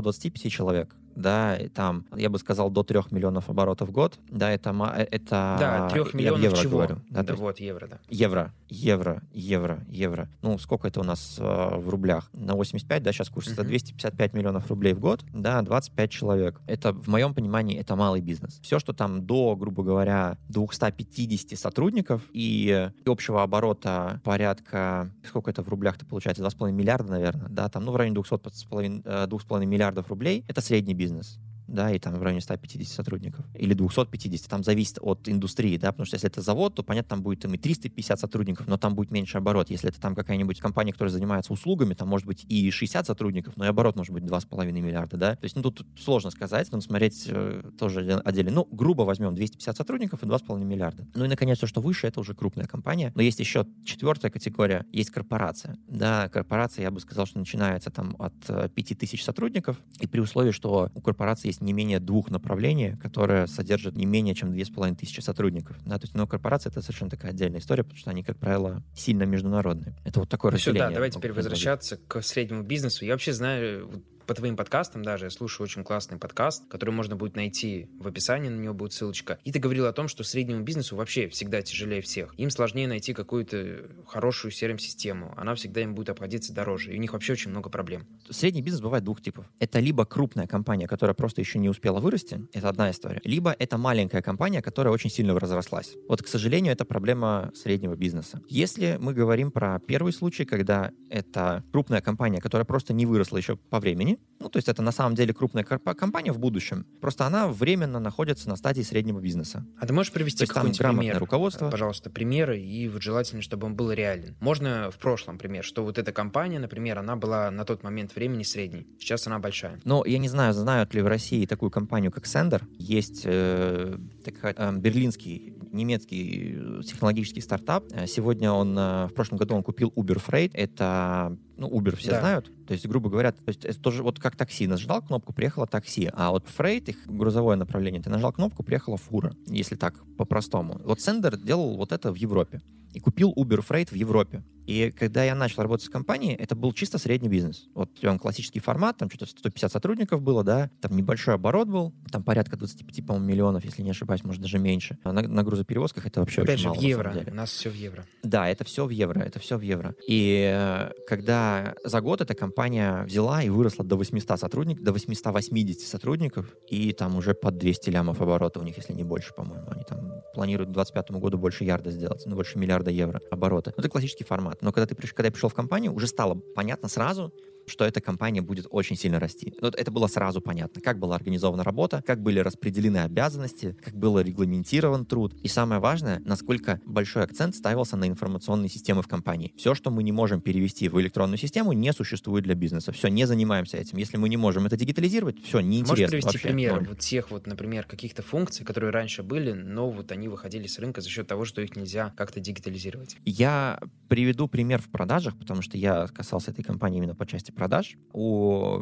25 0.00 0.52
человек, 0.52 0.94
да, 1.16 1.56
и 1.56 1.68
там, 1.68 2.06
я 2.16 2.30
бы 2.30 2.38
сказал, 2.38 2.70
до 2.70 2.82
3 2.82 3.00
миллионов 3.10 3.48
оборотов 3.48 3.88
в 3.88 3.92
год, 3.92 4.18
да, 4.30 4.50
это... 4.50 4.70
Э, 4.96 5.06
это 5.10 5.56
да, 5.58 5.88
3 5.90 6.04
миллионов 6.14 6.42
евро 6.42 6.56
чего? 6.56 6.70
Говорю, 6.72 7.00
да, 7.10 7.22
да 7.22 7.34
вот, 7.34 7.60
евро, 7.60 7.86
да. 7.86 7.98
Евро, 8.08 8.52
евро, 8.68 9.22
евро, 9.32 9.84
евро. 9.88 10.28
Ну, 10.42 10.58
сколько 10.58 10.88
это 10.88 11.00
у 11.00 11.04
нас 11.04 11.36
э, 11.38 11.76
в 11.76 11.88
рублях? 11.88 12.30
На 12.32 12.54
85, 12.54 13.02
да, 13.02 13.12
сейчас 13.12 13.28
курс, 13.28 13.48
это 13.48 13.64
255 13.64 14.34
миллионов 14.34 14.68
рублей 14.68 14.94
в 14.94 15.00
год, 15.00 15.24
да, 15.32 15.62
25 15.62 16.10
человек. 16.10 16.60
Это, 16.66 16.92
в 16.92 17.08
моем 17.08 17.34
понимании, 17.34 17.78
это 17.78 17.96
малый 17.96 18.20
бизнес. 18.20 18.60
Все, 18.62 18.78
что 18.78 18.92
там 18.92 19.24
до, 19.26 19.56
грубо 19.56 19.82
говоря, 19.82 20.38
250 20.48 21.58
сотрудников 21.58 22.22
и, 22.32 22.90
общего 23.06 23.42
оборота 23.42 24.20
порядка, 24.24 25.10
сколько 25.26 25.50
это 25.50 25.62
в 25.62 25.68
рублях-то 25.68 26.04
получается, 26.06 26.42
2,5 26.42 26.72
миллиарда, 26.72 27.10
наверное, 27.12 27.48
да, 27.48 27.68
там, 27.68 27.84
ну, 27.84 27.92
в 27.92 27.96
районе 27.96 28.16
200,5 28.16 29.04
2,5 29.04 29.66
миллиардов 29.66 30.08
рублей, 30.08 30.44
это 30.48 30.60
средний 30.60 30.94
бизнес 30.94 31.03
business. 31.04 31.38
Да, 31.66 31.92
и 31.92 31.98
там 31.98 32.14
в 32.14 32.22
районе 32.22 32.40
150 32.40 32.86
сотрудников, 32.88 33.44
или 33.54 33.74
250, 33.74 34.48
там 34.48 34.62
зависит 34.62 34.98
от 35.00 35.28
индустрии, 35.28 35.76
да, 35.76 35.92
потому 35.92 36.06
что 36.06 36.16
если 36.16 36.28
это 36.28 36.40
завод, 36.40 36.74
то, 36.74 36.82
понятно, 36.82 37.10
там 37.10 37.22
будет 37.22 37.40
там 37.40 37.54
и 37.54 37.58
350 37.58 38.18
сотрудников, 38.18 38.66
но 38.66 38.76
там 38.76 38.94
будет 38.94 39.10
меньше 39.10 39.38
оборот. 39.38 39.70
Если 39.70 39.88
это 39.90 40.00
там 40.00 40.14
какая-нибудь 40.14 40.60
компания, 40.60 40.92
которая 40.92 41.12
занимается 41.12 41.52
услугами, 41.52 41.94
там 41.94 42.08
может 42.08 42.26
быть 42.26 42.44
и 42.48 42.70
60 42.70 43.06
сотрудников, 43.06 43.56
но 43.56 43.64
и 43.64 43.68
оборот 43.68 43.96
может 43.96 44.12
быть 44.12 44.24
2,5 44.24 44.72
миллиарда, 44.72 45.16
да. 45.16 45.36
То 45.36 45.44
есть, 45.44 45.56
ну, 45.56 45.62
тут 45.62 45.86
сложно 45.98 46.30
сказать, 46.30 46.70
нужно 46.72 46.86
смотреть 46.86 47.26
э, 47.28 47.62
тоже 47.78 48.20
отдельно. 48.24 48.50
Ну, 48.50 48.68
грубо 48.70 49.02
возьмем 49.02 49.34
250 49.34 49.76
сотрудников 49.76 50.22
и 50.22 50.26
2,5 50.26 50.64
миллиарда. 50.64 51.06
Ну 51.14 51.24
и, 51.24 51.28
наконец, 51.28 51.58
все, 51.58 51.66
что 51.66 51.80
выше, 51.80 52.06
это 52.06 52.20
уже 52.20 52.34
крупная 52.34 52.66
компания. 52.66 53.12
Но 53.14 53.22
есть 53.22 53.40
еще 53.40 53.66
четвертая 53.84 54.30
категория, 54.30 54.86
есть 54.92 55.10
корпорация. 55.10 55.76
Да, 55.88 56.28
корпорация, 56.28 56.82
я 56.82 56.90
бы 56.90 57.00
сказал, 57.00 57.26
что 57.26 57.38
начинается 57.38 57.90
там 57.90 58.16
от 58.18 58.34
5000 58.74 59.20
э, 59.20 59.24
сотрудников, 59.24 59.80
и 60.00 60.06
при 60.06 60.20
условии, 60.20 60.50
что 60.50 60.90
у 60.94 61.00
корпорации 61.00 61.53
есть 61.54 61.62
не 61.62 61.72
менее 61.72 62.00
двух 62.00 62.30
направлений, 62.30 62.96
которые 62.96 63.46
содержат 63.46 63.96
не 63.96 64.06
менее 64.06 64.34
чем 64.34 64.52
две 64.52 64.64
с 64.64 64.70
половиной 64.70 64.96
тысячи 64.96 65.20
сотрудников. 65.20 65.76
Да, 65.84 65.98
то 65.98 66.04
есть, 66.04 66.14
но 66.14 66.26
корпорация 66.26 66.70
это 66.70 66.82
совершенно 66.82 67.10
такая 67.10 67.30
отдельная 67.30 67.60
история, 67.60 67.84
потому 67.84 67.98
что 67.98 68.10
они, 68.10 68.22
как 68.22 68.38
правило, 68.38 68.82
сильно 68.94 69.22
международные. 69.24 69.96
Это 70.04 70.20
вот 70.20 70.28
такое 70.28 70.50
ну, 70.50 70.56
разделение. 70.56 70.82
Все, 70.82 70.88
да, 70.88 70.94
давай 70.94 71.10
теперь 71.10 71.32
возвращаться 71.32 71.96
к 71.96 72.22
среднему 72.22 72.62
бизнесу. 72.62 73.04
Я 73.04 73.12
вообще 73.12 73.32
знаю, 73.32 73.90
по 74.26 74.34
твоим 74.34 74.56
подкастам 74.56 75.02
даже, 75.02 75.26
я 75.26 75.30
слушаю 75.30 75.64
очень 75.64 75.84
классный 75.84 76.18
подкаст, 76.18 76.66
который 76.68 76.90
можно 76.90 77.16
будет 77.16 77.36
найти 77.36 77.88
в 77.98 78.08
описании, 78.08 78.48
на 78.48 78.60
него 78.60 78.74
будет 78.74 78.92
ссылочка. 78.92 79.38
И 79.44 79.52
ты 79.52 79.58
говорил 79.58 79.86
о 79.86 79.92
том, 79.92 80.08
что 80.08 80.24
среднему 80.24 80.62
бизнесу 80.62 80.96
вообще 80.96 81.28
всегда 81.28 81.62
тяжелее 81.62 82.00
всех. 82.00 82.34
Им 82.36 82.50
сложнее 82.50 82.88
найти 82.88 83.12
какую-то 83.12 83.90
хорошую 84.06 84.52
CRM-систему. 84.52 85.34
Она 85.36 85.54
всегда 85.54 85.82
им 85.82 85.94
будет 85.94 86.10
обходиться 86.10 86.52
дороже. 86.52 86.92
И 86.92 86.96
у 86.96 87.00
них 87.00 87.12
вообще 87.12 87.32
очень 87.32 87.50
много 87.50 87.70
проблем. 87.70 88.06
Средний 88.30 88.62
бизнес 88.62 88.80
бывает 88.80 89.04
двух 89.04 89.20
типов. 89.20 89.46
Это 89.58 89.78
либо 89.80 90.04
крупная 90.04 90.46
компания, 90.46 90.86
которая 90.86 91.14
просто 91.14 91.40
еще 91.40 91.58
не 91.58 91.68
успела 91.68 92.00
вырасти, 92.00 92.46
это 92.52 92.68
одна 92.68 92.90
история. 92.90 93.20
Либо 93.24 93.54
это 93.58 93.78
маленькая 93.78 94.22
компания, 94.22 94.62
которая 94.62 94.92
очень 94.92 95.10
сильно 95.10 95.38
разрослась. 95.38 95.94
Вот, 96.08 96.22
к 96.22 96.28
сожалению, 96.28 96.72
это 96.72 96.84
проблема 96.84 97.50
среднего 97.54 97.94
бизнеса. 97.94 98.40
Если 98.48 98.96
мы 99.00 99.12
говорим 99.12 99.50
про 99.50 99.78
первый 99.80 100.12
случай, 100.12 100.44
когда 100.44 100.92
это 101.10 101.62
крупная 101.72 102.00
компания, 102.00 102.40
которая 102.40 102.64
просто 102.64 102.92
не 102.92 103.06
выросла 103.06 103.36
еще 103.36 103.56
по 103.56 103.80
времени, 103.80 104.13
ну, 104.44 104.50
то 104.50 104.58
есть 104.58 104.68
это 104.68 104.82
на 104.82 104.92
самом 104.92 105.14
деле 105.14 105.32
крупная 105.32 105.64
компания 105.64 106.32
в 106.32 106.38
будущем. 106.38 106.86
Просто 107.00 107.26
она 107.26 107.48
временно 107.48 107.98
находится 107.98 108.48
на 108.48 108.56
стадии 108.56 108.82
среднего 108.82 109.20
бизнеса. 109.20 109.66
А 109.80 109.86
ты 109.86 109.94
можешь 109.94 110.12
привести 110.12 110.44
какой-нибудь 110.44 110.78
пример? 110.78 111.18
руководство. 111.18 111.70
Пожалуйста, 111.70 112.10
примеры, 112.10 112.60
и 112.60 112.88
вот 112.88 113.02
желательно, 113.02 113.40
чтобы 113.40 113.66
он 113.66 113.74
был 113.74 113.90
реален. 113.90 114.36
Можно 114.40 114.90
в 114.90 114.98
прошлом 114.98 115.38
пример, 115.38 115.64
что 115.64 115.82
вот 115.82 115.96
эта 115.96 116.12
компания, 116.12 116.58
например, 116.58 116.98
она 116.98 117.16
была 117.16 117.50
на 117.50 117.64
тот 117.64 117.82
момент 117.82 118.14
времени 118.14 118.42
средней. 118.42 118.86
Сейчас 118.98 119.26
она 119.26 119.38
большая. 119.38 119.80
Ну, 119.84 120.04
я 120.04 120.18
не 120.18 120.28
знаю, 120.28 120.52
знают 120.52 120.92
ли 120.92 121.00
в 121.00 121.06
России 121.06 121.46
такую 121.46 121.70
компанию, 121.70 122.12
как 122.12 122.24
Sender. 122.24 122.62
Есть 122.76 123.22
э, 123.24 123.96
такая, 124.24 124.54
э, 124.56 124.76
берлинский 124.76 125.54
немецкий 125.74 126.56
э, 126.56 126.82
технологический 126.82 127.40
стартап. 127.40 127.84
Э, 127.92 128.06
сегодня 128.06 128.50
он, 128.52 128.76
э, 128.78 129.06
в 129.06 129.12
прошлом 129.14 129.38
году 129.38 129.54
он 129.56 129.62
купил 129.62 129.92
Uber 129.96 130.22
Freight. 130.24 130.52
Это, 130.54 131.36
ну, 131.56 131.68
Uber 131.68 131.96
все 131.96 132.12
да. 132.12 132.20
знают. 132.20 132.50
То 132.66 132.72
есть, 132.72 132.86
грубо 132.86 133.10
говоря, 133.10 133.32
то 133.32 133.42
есть 133.46 133.64
это 133.64 133.78
тоже 133.80 134.02
вот 134.02 134.18
как 134.18 134.36
такси. 134.36 134.66
Нажал 134.66 135.02
кнопку, 135.02 135.32
приехало 135.32 135.66
такси. 135.66 136.10
А 136.12 136.30
вот 136.30 136.46
Freight, 136.46 136.90
их 136.90 137.06
грузовое 137.06 137.56
направление, 137.56 138.02
ты 138.02 138.10
нажал 138.10 138.32
кнопку, 138.32 138.62
приехала 138.62 138.96
фура. 138.96 139.34
Если 139.46 139.76
так, 139.76 139.94
по-простому. 140.16 140.80
Вот 140.84 140.98
Sender 140.98 141.36
делал 141.36 141.76
вот 141.76 141.92
это 141.92 142.12
в 142.12 142.16
Европе. 142.16 142.60
И 142.92 143.00
купил 143.00 143.32
Uber 143.36 143.64
Freight 143.66 143.90
в 143.90 143.94
Европе. 143.94 144.44
И 144.66 144.92
когда 144.96 145.24
я 145.24 145.34
начал 145.34 145.62
работать 145.62 145.86
с 145.86 145.88
компанией, 145.90 146.34
это 146.34 146.54
был 146.54 146.72
чисто 146.72 146.98
средний 146.98 147.28
бизнес. 147.28 147.66
Вот 147.74 148.02
он 148.04 148.18
классический 148.18 148.60
формат, 148.60 148.96
там 148.96 149.10
что-то 149.10 149.26
150 149.26 149.70
сотрудников 149.70 150.22
было, 150.22 150.42
да, 150.42 150.70
там 150.80 150.96
небольшой 150.96 151.34
оборот 151.34 151.68
был, 151.68 151.92
там 152.10 152.22
порядка 152.22 152.56
25, 152.56 153.06
по 153.06 153.12
миллионов, 153.18 153.64
если 153.64 153.82
не 153.82 153.90
ошибаюсь, 153.90 154.24
может, 154.24 154.40
даже 154.40 154.58
меньше. 154.58 154.98
А 155.04 155.12
на, 155.12 155.22
на 155.22 155.42
грузоперевозках 155.42 156.06
это 156.06 156.20
вообще 156.20 156.42
Опять 156.42 156.54
очень 156.54 156.62
же, 156.62 156.68
мало, 156.68 156.78
в 156.78 156.82
евро. 156.82 157.24
У 157.26 157.34
нас 157.34 157.50
все 157.50 157.68
в 157.68 157.74
евро. 157.74 158.06
Да, 158.22 158.48
это 158.48 158.64
все 158.64 158.86
в 158.86 158.90
евро, 158.90 159.20
это 159.20 159.38
все 159.38 159.58
в 159.58 159.60
евро. 159.60 159.94
И 160.08 160.50
э, 160.54 160.90
когда 161.06 161.43
за 161.84 162.00
год 162.00 162.20
эта 162.20 162.34
компания 162.34 163.04
взяла 163.04 163.42
и 163.42 163.48
выросла 163.48 163.84
до 163.84 163.96
800 163.96 164.38
сотрудников, 164.38 164.84
до 164.84 164.92
880 164.92 165.80
сотрудников, 165.80 166.46
и 166.68 166.92
там 166.92 167.16
уже 167.16 167.34
под 167.34 167.56
200 167.58 167.90
лямов 167.90 168.20
оборота 168.20 168.60
у 168.60 168.62
них, 168.62 168.76
если 168.76 168.92
не 168.92 169.04
больше, 169.04 169.34
по-моему. 169.34 169.66
Они 169.70 169.84
там 169.84 170.12
планируют 170.34 170.70
к 170.70 170.72
2025 170.72 171.20
году 171.20 171.38
больше 171.38 171.64
ярда 171.64 171.90
сделать, 171.90 172.22
ну, 172.26 172.36
больше 172.36 172.58
миллиарда 172.58 172.90
евро 172.90 173.20
оборота. 173.30 173.72
Ну, 173.76 173.80
это 173.80 173.88
классический 173.88 174.24
формат. 174.24 174.62
Но 174.62 174.72
когда 174.72 174.86
ты 174.86 174.94
когда 174.94 175.30
пришел 175.30 175.48
в 175.48 175.54
компанию, 175.54 175.94
уже 175.94 176.06
стало 176.06 176.34
понятно 176.34 176.88
сразу, 176.88 177.32
что 177.66 177.84
эта 177.84 178.00
компания 178.00 178.42
будет 178.42 178.66
очень 178.70 178.96
сильно 178.96 179.20
расти. 179.20 179.54
Вот 179.60 179.74
это 179.74 179.90
было 179.90 180.06
сразу 180.06 180.40
понятно, 180.40 180.80
как 180.80 180.98
была 180.98 181.16
организована 181.16 181.64
работа, 181.64 182.02
как 182.06 182.22
были 182.22 182.38
распределены 182.38 182.98
обязанности, 182.98 183.76
как 183.82 183.94
был 183.94 184.18
регламентирован 184.18 185.06
труд. 185.06 185.34
И 185.42 185.48
самое 185.48 185.80
важное, 185.80 186.20
насколько 186.24 186.80
большой 186.84 187.24
акцент 187.24 187.54
ставился 187.54 187.96
на 187.96 188.08
информационные 188.08 188.68
системы 188.68 189.02
в 189.02 189.08
компании. 189.08 189.52
Все, 189.56 189.74
что 189.74 189.90
мы 189.90 190.02
не 190.02 190.12
можем 190.12 190.40
перевести 190.40 190.88
в 190.88 191.00
электронную 191.00 191.38
систему, 191.38 191.72
не 191.72 191.92
существует 191.92 192.44
для 192.44 192.54
бизнеса. 192.54 192.92
Все, 192.92 193.08
не 193.08 193.26
занимаемся 193.26 193.76
этим. 193.76 193.98
Если 193.98 194.16
мы 194.16 194.28
не 194.28 194.36
можем 194.36 194.66
это 194.66 194.76
дигитализировать, 194.76 195.42
все, 195.42 195.60
неинтересно 195.60 195.92
Можешь 195.92 196.10
привести 196.10 196.26
вообще, 196.26 196.48
пример 196.48 196.74
ноль. 196.74 196.88
вот 196.88 196.98
тех 197.00 197.30
вот, 197.30 197.46
например, 197.46 197.84
каких-то 197.84 198.22
функций, 198.22 198.64
которые 198.64 198.90
раньше 198.90 199.22
были, 199.22 199.52
но 199.52 199.90
вот 199.90 200.12
они 200.12 200.28
выходили 200.28 200.66
с 200.66 200.78
рынка 200.78 201.00
за 201.00 201.08
счет 201.08 201.26
того, 201.26 201.44
что 201.44 201.60
их 201.60 201.76
нельзя 201.76 202.12
как-то 202.16 202.40
дигитализировать? 202.40 203.16
Я 203.24 203.80
приведу 204.08 204.48
пример 204.48 204.80
в 204.80 204.88
продажах, 204.88 205.38
потому 205.38 205.62
что 205.62 205.76
я 205.76 206.06
касался 206.08 206.50
этой 206.50 206.62
компании 206.62 206.98
именно 206.98 207.14
по 207.14 207.26
части 207.26 207.50
продаж. 207.54 207.96
У... 208.12 208.78